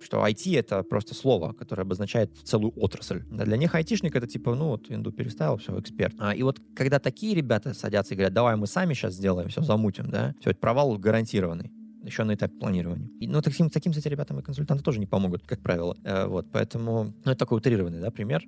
что 0.06 0.24
IT— 0.24 0.56
это 0.58 0.82
просто 0.84 1.14
слово, 1.14 1.52
которое 1.52 1.82
обозначает 1.82 2.30
целую 2.44 2.72
отрасль. 2.76 3.24
А 3.32 3.44
для 3.44 3.56
них 3.56 3.74
айтишник— 3.74 4.14
это 4.16 4.26
типа, 4.26 4.54
ну 4.54 4.68
вот, 4.68 4.88
винду 4.88 5.10
переставил, 5.10 5.56
все, 5.56 5.78
эксперт. 5.78 6.14
А, 6.18 6.34
и 6.34 6.42
вот 6.42 6.60
когда 6.76 7.00
такие 7.00 7.34
ребята 7.34 7.74
садятся 7.74 8.14
и 8.14 8.16
говорят, 8.16 8.32
давай 8.32 8.56
мы 8.56 8.66
сами 8.68 8.94
сейчас 8.94 9.14
сделаем, 9.14 9.48
все 9.48 9.62
замутим, 9.62 10.08
да, 10.08 10.34
все, 10.40 10.50
это 10.50 10.60
провал 10.60 10.96
гарантированный 10.96 11.72
еще 12.04 12.22
на 12.22 12.34
этапе 12.34 12.54
планирования. 12.54 13.10
И, 13.18 13.26
ну, 13.26 13.42
таким, 13.42 13.68
таким, 13.68 13.90
кстати, 13.92 14.06
ребятам 14.06 14.38
и 14.38 14.42
консультанты 14.42 14.84
тоже 14.84 15.00
не 15.00 15.06
помогут, 15.06 15.42
как 15.44 15.60
правило. 15.60 15.96
Э, 16.04 16.26
вот, 16.26 16.46
поэтому, 16.52 17.12
ну, 17.24 17.32
это 17.32 17.36
такой 17.36 17.58
утрированный, 17.58 18.00
да, 18.00 18.12
пример. 18.12 18.44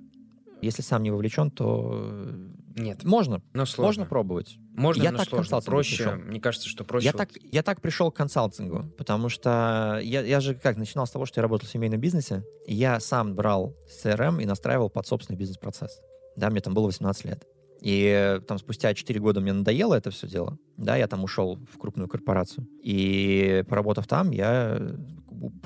Если 0.61 0.81
сам 0.81 1.03
не 1.03 1.11
вовлечен, 1.11 1.51
то 1.51 2.11
нет. 2.75 3.03
Можно. 3.03 3.41
Но 3.53 3.65
сложно. 3.65 4.01
Можно 4.01 4.05
пробовать. 4.05 4.57
Можно, 4.75 5.03
я 5.03 5.11
но 5.11 5.19
так 5.19 5.29
сложно. 5.29 5.61
Проще, 5.61 6.03
пришел. 6.03 6.13
мне 6.15 6.39
кажется, 6.39 6.67
что 6.67 6.83
проще. 6.83 7.05
Я, 7.05 7.11
вот... 7.11 7.17
так, 7.17 7.29
я 7.41 7.63
так 7.63 7.81
пришел 7.81 8.11
к 8.11 8.15
консалтингу, 8.15 8.91
потому 8.97 9.29
что 9.29 9.99
я, 10.01 10.21
я 10.21 10.39
же 10.39 10.55
как 10.55 10.77
начинал 10.77 11.07
с 11.07 11.11
того, 11.11 11.25
что 11.25 11.39
я 11.39 11.43
работал 11.43 11.67
в 11.67 11.71
семейном 11.71 11.99
бизнесе. 11.99 12.43
Я 12.67 12.99
сам 12.99 13.35
брал 13.35 13.75
CRM 14.03 14.41
и 14.41 14.45
настраивал 14.45 14.89
под 14.89 15.07
собственный 15.07 15.37
бизнес-процесс. 15.37 15.99
Да, 16.35 16.49
мне 16.49 16.61
там 16.61 16.73
было 16.73 16.85
18 16.87 17.25
лет. 17.25 17.45
И 17.81 18.39
там 18.47 18.57
спустя 18.57 18.93
4 18.93 19.19
года 19.19 19.39
мне 19.39 19.53
надоело 19.53 19.93
это 19.95 20.11
все 20.11 20.27
дело. 20.27 20.57
Да, 20.77 20.97
я 20.97 21.07
там 21.07 21.23
ушел 21.23 21.57
в 21.71 21.77
крупную 21.77 22.09
корпорацию. 22.09 22.67
И 22.83 23.63
поработав 23.69 24.07
там, 24.07 24.31
я 24.31 24.77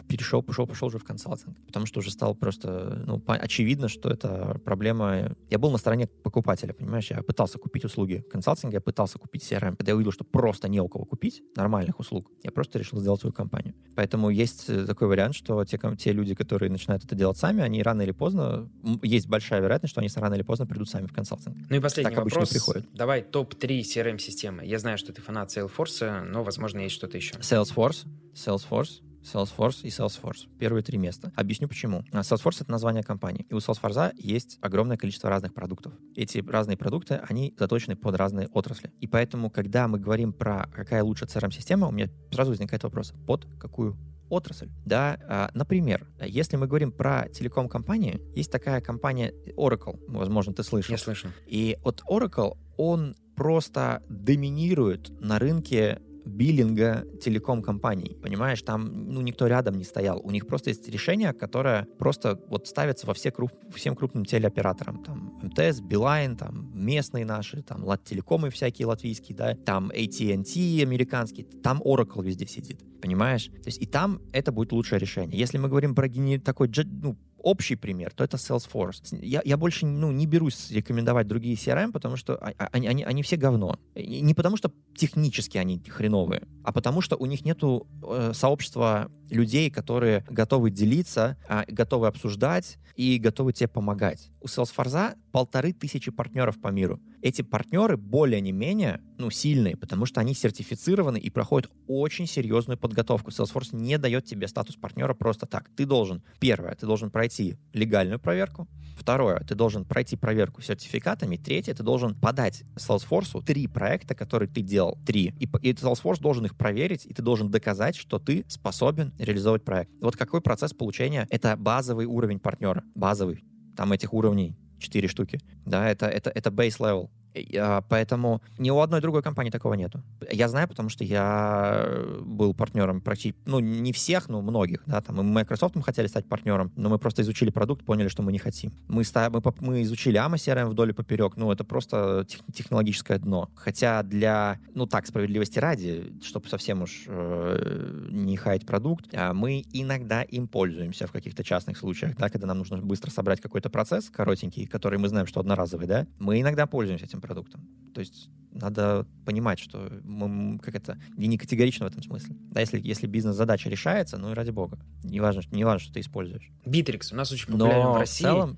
перешел, 0.08 0.44
пошел, 0.44 0.68
пошел 0.68 0.88
уже 0.88 1.00
в 1.00 1.04
консалтинг, 1.04 1.58
потому 1.66 1.86
что 1.86 2.00
уже 2.00 2.12
стал 2.12 2.36
просто, 2.36 3.04
ну, 3.06 3.22
очевидно, 3.26 3.88
что 3.88 4.10
это 4.10 4.60
проблема. 4.64 5.36
Я 5.50 5.60
был 5.60 5.72
на 5.72 5.78
стороне 5.78 6.08
покупателя, 6.08 6.74
понимаешь, 6.74 7.10
я 7.12 7.22
пытался 7.22 7.58
купить 7.58 7.86
услуги 7.86 8.24
консалтинга, 8.30 8.76
я 8.76 8.82
пытался 8.82 9.20
купить 9.20 9.44
CRM. 9.44 9.76
Когда 9.76 9.92
я 9.92 9.96
увидел, 9.96 10.12
что 10.12 10.24
просто 10.24 10.70
не 10.70 10.80
у 10.82 10.88
кого 10.88 11.06
купить 11.06 11.44
нормальных 11.56 12.00
услуг, 12.00 12.32
я 12.44 12.52
просто 12.52 12.80
решил 12.80 13.00
сделать 13.00 13.22
свою 13.22 13.34
компанию. 13.34 13.76
Поэтому 13.96 14.30
есть 14.30 14.70
э, 14.70 14.86
такой 14.86 15.08
вариант, 15.08 15.36
что 15.36 15.64
те, 15.66 15.80
те 15.98 16.12
люди, 16.12 16.36
которые 16.36 16.70
начинают 16.70 17.04
это 17.04 17.16
делать 17.16 17.38
сами, 17.38 17.62
они 17.62 17.82
рано 17.84 18.02
или 18.02 18.12
поздно, 18.12 18.70
есть 19.02 19.28
большая 19.28 19.62
вероятность, 19.62 19.92
что 19.92 20.02
они 20.02 20.10
рано 20.16 20.36
или 20.36 20.44
поздно 20.44 20.66
придут 20.66 20.90
сами 20.90 21.08
в 21.08 21.14
консалтинг. 21.14 21.58
Ну 21.70 21.76
и 21.76 21.80
последний 21.80 22.16
так 22.16 22.24
вопрос. 22.24 22.50
Приходит. 22.50 22.86
Давай 22.94 23.22
топ-3 23.22 23.82
CRM-системы. 23.82 24.66
Я 24.66 24.80
знаю, 24.80 24.98
что 24.98 25.14
ты 25.14 25.22
фанат 25.22 25.56
Salesforce, 25.56 26.24
но, 26.24 26.44
возможно, 26.44 26.80
есть 26.80 26.96
что-то 26.96 27.18
еще. 27.18 27.36
Salesforce, 27.36 28.06
Salesforce, 28.34 29.02
Salesforce 29.24 29.82
и 29.84 29.88
Salesforce. 29.88 30.48
Первые 30.60 30.84
три 30.84 30.98
места. 30.98 31.32
Объясню 31.36 31.68
почему. 31.68 32.04
А, 32.12 32.20
Salesforce— 32.20 32.58
это 32.62 32.72
название 32.72 33.04
компании. 33.04 33.46
И 33.50 33.54
у 33.54 33.58
Salesforce 33.58 34.14
есть 34.18 34.58
огромное 34.62 34.98
количество 34.98 35.30
разных 35.30 35.54
продуктов. 35.54 35.94
Эти 36.16 36.40
разные 36.40 36.78
продукты, 36.78 37.22
они 37.28 37.54
заточены 37.58 37.96
под 37.96 38.16
разные 38.16 38.48
отрасли. 38.50 38.92
И 39.00 39.08
поэтому, 39.08 39.50
когда 39.50 39.88
мы 39.88 40.00
говорим 40.00 40.34
про 40.34 40.68
какая 40.74 41.04
лучше 41.04 41.26
CRM-система, 41.26 41.88
у 41.88 41.92
меня 41.92 42.10
сразу 42.32 42.52
возникает 42.52 42.84
вопрос, 42.84 43.14
под 43.26 43.48
какую 43.60 43.98
отрасль. 44.30 44.70
Да, 44.86 45.18
а, 45.28 45.52
например, 45.54 46.08
если 46.20 46.58
мы 46.58 46.68
говорим 46.68 46.92
про 46.92 47.30
телеком-компании, 47.30 48.20
есть 48.36 48.52
такая 48.52 48.82
компания 48.82 49.34
Oracle, 49.56 50.00
возможно, 50.08 50.54
ты 50.54 50.64
слышал. 50.64 50.92
Я 50.92 50.98
слышал. 50.98 51.30
И 51.46 51.78
вот 51.84 52.04
Oracle, 52.10 52.58
он 52.78 53.16
просто 53.36 54.04
доминирует 54.10 55.10
на 55.22 55.40
рынке 55.40 56.02
биллинга 56.26 57.06
телеком-компаний. 57.22 58.18
Понимаешь, 58.22 58.62
там 58.62 59.12
ну, 59.12 59.22
никто 59.22 59.48
рядом 59.48 59.76
не 59.76 59.84
стоял. 59.84 60.20
У 60.24 60.32
них 60.32 60.48
просто 60.48 60.70
есть 60.70 60.88
решение, 60.90 61.34
которое 61.34 61.86
просто 61.98 62.40
вот 62.48 62.68
ставится 62.68 63.08
во 63.08 63.14
все 63.14 63.32
круп, 63.32 63.52
всем 63.74 63.96
крупным 63.96 64.26
телеоператорам. 64.26 65.04
Там 65.04 65.40
МТС, 65.42 65.82
Билайн, 65.82 66.36
там 66.36 66.72
местные 66.74 67.26
наши, 67.26 67.62
там 67.62 67.84
Лат-телекомы 67.84 68.50
всякие 68.50 68.88
латвийские, 68.88 69.38
да, 69.38 69.56
там 69.56 69.90
AT&T 69.92 70.82
американский, 70.82 71.44
там 71.44 71.82
Oracle 71.82 72.24
везде 72.24 72.48
сидит. 72.48 72.82
Понимаешь? 73.02 73.46
То 73.46 73.68
есть 73.68 73.82
и 73.82 73.86
там 73.86 74.22
это 74.32 74.52
будет 74.52 74.72
лучшее 74.72 75.00
решение. 75.00 75.38
Если 75.38 75.58
мы 75.58 75.68
говорим 75.68 75.94
про 75.94 76.08
такой 76.44 76.70
ну, 76.86 77.18
общий 77.44 77.76
пример, 77.76 78.12
то 78.14 78.24
это 78.24 78.38
Salesforce. 78.38 79.20
Я, 79.22 79.42
я 79.46 79.58
больше 79.58 79.86
ну, 79.86 80.12
не 80.12 80.26
берусь 80.26 80.72
рекомендовать 80.72 81.28
другие 81.28 81.56
CRM, 81.56 81.92
потому 81.92 82.16
что 82.16 82.36
а, 82.36 82.54
а, 82.58 82.70
они, 82.72 82.88
они, 82.88 83.04
они 83.04 83.22
все 83.22 83.36
говно. 83.36 83.78
Не 83.96 84.34
потому 84.34 84.58
что 84.58 84.72
технически 84.96 85.58
они 85.58 85.80
хреновые, 85.88 86.44
а 86.64 86.72
потому 86.72 87.02
что 87.02 87.18
у 87.18 87.26
них 87.26 87.46
нету 87.46 87.88
э, 88.02 88.32
сообщества 88.34 89.12
людей, 89.30 89.70
которые 89.70 90.26
готовы 90.30 90.72
делиться, 90.72 91.38
э, 91.48 91.64
готовы 91.68 92.08
обсуждать 92.08 92.80
и 92.96 93.18
готовы 93.18 93.54
тебе 93.54 93.68
помогать. 93.68 94.32
У 94.42 94.46
Salesforce 94.46 95.16
полторы 95.32 95.74
тысячи 95.74 96.12
партнеров 96.12 96.60
по 96.62 96.70
миру. 96.70 97.00
Эти 97.24 97.42
партнеры 97.42 97.96
более 97.96 98.42
не 98.42 98.52
менее 98.52 99.00
ну, 99.18 99.30
сильные, 99.30 99.78
потому 99.78 100.06
что 100.06 100.20
они 100.20 100.34
сертифицированы 100.34 101.18
и 101.18 101.30
проходят 101.30 101.72
очень 101.88 102.28
серьезную 102.28 102.78
подготовку. 102.78 103.32
Salesforce 103.32 103.70
не 103.72 103.98
дает 103.98 104.26
тебе 104.26 104.50
статус 104.50 104.76
партнера 104.76 105.14
просто 105.14 105.46
так. 105.46 105.70
Ты 105.74 105.86
должен, 105.86 106.22
первое, 106.42 106.76
ты 106.76 106.86
должен 106.86 107.12
пройти 107.12 107.56
легальную 107.72 108.20
проверку, 108.20 108.68
Второе, 108.98 109.40
ты 109.40 109.56
должен 109.56 109.86
пройти 109.86 110.16
проверку 110.16 110.62
сертификатами. 110.62 111.38
Третье, 111.38 111.74
ты 111.74 111.82
должен 111.82 112.14
подать 112.14 112.64
Salesforce 112.76 113.44
три 113.44 113.68
проекта, 113.68 114.16
которые 114.16 114.50
ты 114.50 114.62
делал. 114.62 115.00
Три. 115.06 115.34
И, 115.40 115.46
и 115.46 115.74
Salesforce 115.74 116.20
должен 116.20 116.46
их 116.46 116.56
проверить, 116.56 117.06
и 117.06 117.14
ты 117.14 117.22
должен 117.22 117.50
доказать, 117.50 117.96
что 117.96 118.20
ты 118.20 118.46
способен 118.48 119.14
реализовать 119.18 119.64
проект. 119.64 119.92
Вот 120.00 120.16
какой 120.16 120.42
процесс 120.42 120.74
получения? 120.74 121.26
Это 121.32 121.56
базовый 121.58 122.06
уровень 122.06 122.40
партнера. 122.40 122.84
Базовый. 122.94 123.44
Там 123.76 123.94
этих 123.94 124.14
уровней 124.14 124.56
четыре 124.84 125.08
штуки. 125.08 125.40
Да, 125.66 125.90
это, 125.90 126.06
это, 126.06 126.30
это 126.30 126.50
base 126.50 126.78
level. 126.80 127.10
А, 127.58 127.82
поэтому 127.82 128.42
ни 128.58 128.70
у 128.70 128.80
одной 128.80 129.02
другой 129.02 129.24
компании 129.24 129.52
такого 129.52 129.74
нету. 129.74 130.02
Я 130.32 130.48
знаю, 130.48 130.68
потому 130.68 130.90
что 130.90 131.04
я 131.04 131.88
был 132.22 132.54
партнером 132.54 133.02
практически, 133.02 133.36
ну, 133.46 133.60
не 133.60 133.92
всех, 133.94 134.30
но 134.30 134.42
многих, 134.42 134.84
да, 134.86 135.02
там, 135.02 135.18
мы 135.18 135.24
Microsoft 135.24 135.76
хотели 135.84 136.08
стать 136.08 136.28
партнером, 136.28 136.72
но 136.76 136.90
мы 136.90 137.00
просто 137.00 137.22
изучили 137.22 137.50
продукт, 137.50 137.84
поняли, 137.84 138.08
что 138.08 138.22
мы 138.22 138.32
не 138.32 138.38
хотим. 138.38 138.72
Мы, 138.88 139.04
ста- 139.04 139.30
мы, 139.30 139.42
мы 139.60 139.82
изучили 139.84 140.20
AMA 140.20 140.36
CRM 140.36 140.70
вдоль 140.70 140.92
и 140.92 140.94
поперек, 140.94 141.38
ну, 141.38 141.52
это 141.52 141.64
просто 141.64 142.26
тех, 142.28 142.42
технологическое 142.54 143.18
дно. 143.18 143.50
Хотя 143.56 144.04
для, 144.04 144.60
ну, 144.76 144.86
так, 144.86 145.08
справедливости 145.08 145.60
ради, 145.60 146.14
чтобы 146.24 146.48
совсем 146.50 146.84
уж 146.84 147.06
э, 147.08 148.08
не 148.12 148.38
хаять 148.38 148.66
продукт, 148.66 149.08
э, 149.12 149.34
мы 149.34 149.64
иногда 149.74 150.22
им 150.22 150.48
пользуемся 150.48 151.08
в 151.08 151.12
каких-то 151.12 151.44
частных 151.44 151.78
случаях, 151.78 152.16
да, 152.18 152.30
когда 152.30 152.48
нам 152.48 152.60
нужно 152.60 152.78
быстро 152.78 153.10
собрать 153.10 153.42
какой-то 153.42 153.70
процесс 153.70 154.10
коротенький, 154.10 154.68
который 154.68 155.00
мы 155.00 155.08
знаем, 155.08 155.28
что 155.28 155.40
одноразовый, 155.40 155.88
да, 155.88 156.06
мы 156.20 156.40
иногда 156.40 156.68
пользуемся 156.68 157.06
этим 157.06 157.22
продуктом. 157.24 157.68
То 157.94 158.02
есть 158.02 158.30
надо 158.52 159.08
понимать, 159.26 159.60
что 159.60 160.00
мы, 160.04 160.60
как 160.60 160.76
это, 160.76 161.00
не 161.18 161.38
категорично 161.38 161.88
в 161.88 161.92
этом 161.92 162.04
смысле. 162.04 162.36
Да, 162.52 162.60
если, 162.62 162.80
если 162.80 163.08
бизнес-задача 163.08 163.70
решается, 163.70 164.18
ну 164.18 164.32
и 164.32 164.34
ради 164.34 164.52
бога. 164.52 164.80
Не 165.04 165.20
важно, 165.20 165.42
не 165.52 165.64
важно, 165.64 165.80
что 165.80 165.94
ты 165.94 166.02
используешь. 166.02 166.52
Битрикс 166.66 167.12
у 167.12 167.16
нас 167.16 167.32
очень 167.32 167.48
популярен 167.48 167.84
Но 167.84 167.94
в 167.94 167.98
России. 167.98 168.24
в 168.24 168.28
целом, 168.28 168.58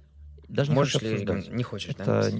даже 0.49 0.71
не 0.71 0.75
Можешь 0.75 1.01
ли... 1.01 1.13
обсуждать. 1.13 1.49
Не 1.51 1.63
хочешь, 1.63 1.89
Это 1.91 2.31
да? 2.31 2.37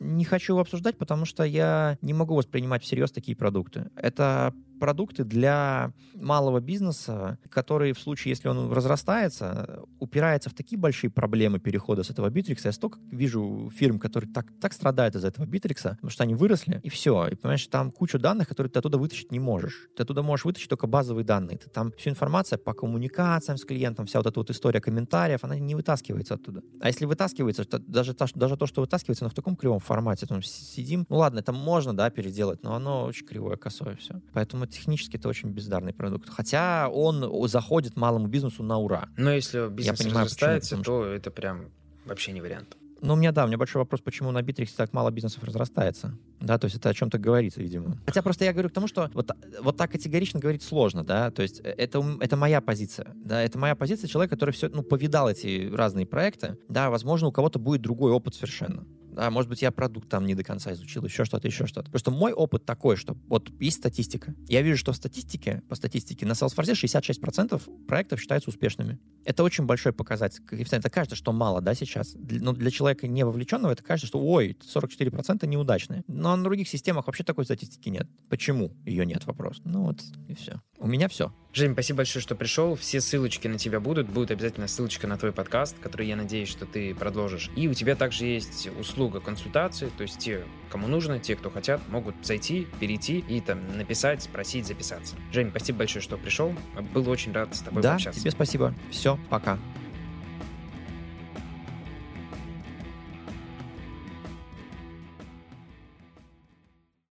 не 0.00 0.24
хочу 0.24 0.56
обсуждать, 0.58 0.98
потому 0.98 1.24
что 1.24 1.44
я 1.44 1.98
не 2.02 2.12
могу 2.12 2.34
воспринимать 2.34 2.82
всерьез 2.82 3.12
такие 3.12 3.36
продукты. 3.36 3.90
Это 3.96 4.52
продукты 4.78 5.24
для 5.24 5.92
малого 6.14 6.60
бизнеса, 6.60 7.38
который 7.50 7.92
в 7.92 7.98
случае, 7.98 8.30
если 8.30 8.48
он 8.48 8.72
разрастается, 8.72 9.80
упирается 9.98 10.50
в 10.50 10.54
такие 10.54 10.78
большие 10.78 11.10
проблемы 11.10 11.58
перехода 11.58 12.02
с 12.02 12.10
этого 12.10 12.30
битрикса. 12.30 12.68
Я 12.68 12.72
столько 12.72 12.98
вижу 13.10 13.70
фирм, 13.74 13.98
которые 13.98 14.32
так, 14.32 14.46
так 14.60 14.72
страдают 14.72 15.14
из 15.16 15.24
этого 15.24 15.46
битрикса, 15.46 15.90
потому 15.90 16.10
что 16.10 16.22
они 16.22 16.34
выросли, 16.34 16.80
и 16.82 16.88
все. 16.88 17.28
И 17.28 17.34
понимаешь, 17.34 17.66
там 17.66 17.90
кучу 17.90 18.18
данных, 18.18 18.48
которые 18.48 18.70
ты 18.70 18.78
оттуда 18.78 18.98
вытащить 18.98 19.32
не 19.32 19.40
можешь. 19.40 19.88
Ты 19.96 20.02
оттуда 20.02 20.22
можешь 20.22 20.44
вытащить 20.44 20.68
только 20.68 20.86
базовые 20.86 21.24
данные. 21.24 21.58
Ты 21.58 21.70
там 21.70 21.92
всю 21.92 22.10
информация 22.10 22.58
по 22.58 22.72
коммуникациям 22.72 23.58
с 23.58 23.64
клиентом, 23.64 24.06
вся 24.06 24.18
вот 24.18 24.26
эта 24.26 24.38
вот 24.40 24.50
история 24.50 24.80
комментариев, 24.80 25.44
она 25.44 25.58
не 25.58 25.74
вытаскивается 25.74 26.34
оттуда. 26.34 26.62
А 26.80 26.88
если 26.88 27.04
вытаскивается, 27.04 27.64
то 27.64 27.78
даже, 27.78 28.14
даже 28.34 28.56
то, 28.56 28.66
что 28.66 28.80
вытаскивается, 28.80 29.24
но 29.24 29.30
в 29.30 29.34
таком 29.34 29.56
кривом 29.56 29.80
формате, 29.80 30.26
там 30.26 30.42
сидим, 30.42 31.06
ну 31.08 31.16
ладно, 31.16 31.40
это 31.40 31.52
можно, 31.52 31.96
да, 31.96 32.10
переделать, 32.10 32.62
но 32.62 32.74
оно 32.74 33.04
очень 33.04 33.26
кривое, 33.26 33.56
косое 33.56 33.96
все. 33.96 34.20
Поэтому 34.32 34.65
технически 34.66 35.16
это 35.16 35.28
очень 35.28 35.50
бездарный 35.50 35.92
продукт. 35.92 36.28
Хотя 36.28 36.88
он 36.88 37.48
заходит 37.48 37.96
малому 37.96 38.26
бизнесу 38.26 38.62
на 38.62 38.78
ура. 38.78 39.08
Но 39.16 39.32
если 39.32 39.68
бизнес 39.68 39.98
понимаю, 39.98 40.26
почему, 40.26 40.48
разрастается, 40.48 40.76
потому 40.76 40.84
то 40.84 41.04
это 41.06 41.30
прям 41.30 41.66
вообще 42.04 42.32
не 42.32 42.40
вариант. 42.40 42.76
Но 43.02 43.12
у 43.12 43.16
меня, 43.16 43.30
да, 43.30 43.44
у 43.44 43.46
меня 43.46 43.58
большой 43.58 43.80
вопрос, 43.82 44.00
почему 44.00 44.30
на 44.30 44.40
Битриксе 44.40 44.74
так 44.74 44.92
мало 44.94 45.10
бизнесов 45.10 45.44
разрастается. 45.44 46.16
Да, 46.40 46.56
то 46.58 46.64
есть 46.64 46.76
это 46.76 46.88
о 46.88 46.94
чем-то 46.94 47.18
говорится, 47.18 47.60
видимо. 47.60 47.98
Хотя 48.06 48.22
просто 48.22 48.46
я 48.46 48.52
говорю 48.54 48.70
к 48.70 48.72
тому, 48.72 48.88
что 48.88 49.10
вот, 49.12 49.30
вот 49.60 49.76
так 49.76 49.90
категорично 49.92 50.40
говорить 50.40 50.62
сложно, 50.62 51.04
да, 51.04 51.30
то 51.30 51.42
есть 51.42 51.60
это, 51.60 52.00
у- 52.00 52.18
это 52.20 52.36
моя 52.36 52.60
позиция, 52.62 53.12
да, 53.14 53.42
это 53.42 53.58
моя 53.58 53.74
позиция 53.74 54.08
человека, 54.08 54.34
который 54.36 54.52
все, 54.52 54.68
ну, 54.70 54.82
повидал 54.82 55.28
эти 55.28 55.70
разные 55.72 56.06
проекты, 56.06 56.56
да, 56.68 56.88
возможно, 56.88 57.28
у 57.28 57.32
кого-то 57.32 57.58
будет 57.58 57.82
другой 57.82 58.12
опыт 58.12 58.34
совершенно. 58.34 58.86
Да, 59.16 59.30
может 59.30 59.48
быть, 59.48 59.62
я 59.62 59.70
продукт 59.70 60.10
там 60.10 60.26
не 60.26 60.34
до 60.34 60.44
конца 60.44 60.74
изучил, 60.74 61.02
еще 61.06 61.24
что-то, 61.24 61.48
еще 61.48 61.66
что-то. 61.66 61.90
Просто 61.90 62.10
мой 62.10 62.34
опыт 62.34 62.66
такой, 62.66 62.96
что 62.96 63.16
вот 63.28 63.50
есть 63.58 63.78
статистика. 63.78 64.34
Я 64.46 64.60
вижу, 64.60 64.76
что 64.76 64.92
в 64.92 64.96
статистике, 64.96 65.62
по 65.70 65.74
статистике, 65.74 66.26
на 66.26 66.32
Salesforce 66.32 66.74
66% 66.74 67.86
проектов 67.86 68.20
считаются 68.20 68.50
успешными. 68.50 69.00
Это 69.24 69.42
очень 69.42 69.64
большой 69.64 69.94
показатель. 69.94 70.42
Это 70.50 70.90
кажется, 70.90 71.16
что 71.16 71.32
мало, 71.32 71.62
да, 71.62 71.74
сейчас. 71.74 72.14
Но 72.14 72.52
для 72.52 72.70
человека 72.70 73.08
не 73.08 73.24
вовлеченного 73.24 73.72
это 73.72 73.82
кажется, 73.82 74.06
что, 74.06 74.20
ой, 74.20 74.54
44% 74.62 75.46
неудачные. 75.46 76.04
Но 76.08 76.36
на 76.36 76.44
других 76.44 76.68
системах 76.68 77.06
вообще 77.06 77.24
такой 77.24 77.46
статистики 77.46 77.88
нет. 77.88 78.06
Почему 78.28 78.76
ее 78.84 79.06
нет, 79.06 79.24
вопрос. 79.24 79.62
Ну 79.64 79.84
вот, 79.84 80.02
и 80.28 80.34
все. 80.34 80.60
У 80.78 80.86
меня 80.86 81.08
все. 81.08 81.32
Жень, 81.54 81.72
спасибо 81.72 81.98
большое, 81.98 82.22
что 82.22 82.36
пришел. 82.36 82.74
Все 82.74 83.00
ссылочки 83.00 83.48
на 83.48 83.56
тебя 83.56 83.80
будут. 83.80 84.10
Будет 84.10 84.30
обязательно 84.30 84.68
ссылочка 84.68 85.06
на 85.06 85.16
твой 85.16 85.32
подкаст, 85.32 85.78
который, 85.78 86.06
я 86.06 86.14
надеюсь, 86.14 86.50
что 86.50 86.66
ты 86.66 86.94
продолжишь. 86.94 87.50
И 87.56 87.66
у 87.66 87.72
тебя 87.72 87.96
также 87.96 88.26
есть 88.26 88.68
услуга 89.06 89.20
консультации, 89.20 89.88
то 89.96 90.02
есть 90.02 90.18
те, 90.18 90.42
кому 90.68 90.88
нужно, 90.88 91.18
те, 91.20 91.36
кто 91.36 91.48
хотят, 91.48 91.80
могут 91.88 92.14
зайти, 92.22 92.66
перейти 92.80 93.18
и 93.18 93.40
там 93.40 93.58
написать, 93.76 94.22
спросить, 94.22 94.66
записаться. 94.66 95.14
Жень, 95.32 95.50
спасибо 95.50 95.78
большое, 95.78 96.02
что 96.02 96.16
пришел. 96.16 96.52
Был 96.92 97.08
очень 97.08 97.32
рад 97.32 97.54
с 97.54 97.60
тобой 97.60 97.82
Да, 97.82 97.90
пообщаться. 97.90 98.20
тебе 98.20 98.30
спасибо. 98.32 98.74
Все, 98.90 99.16
пока. 99.30 99.58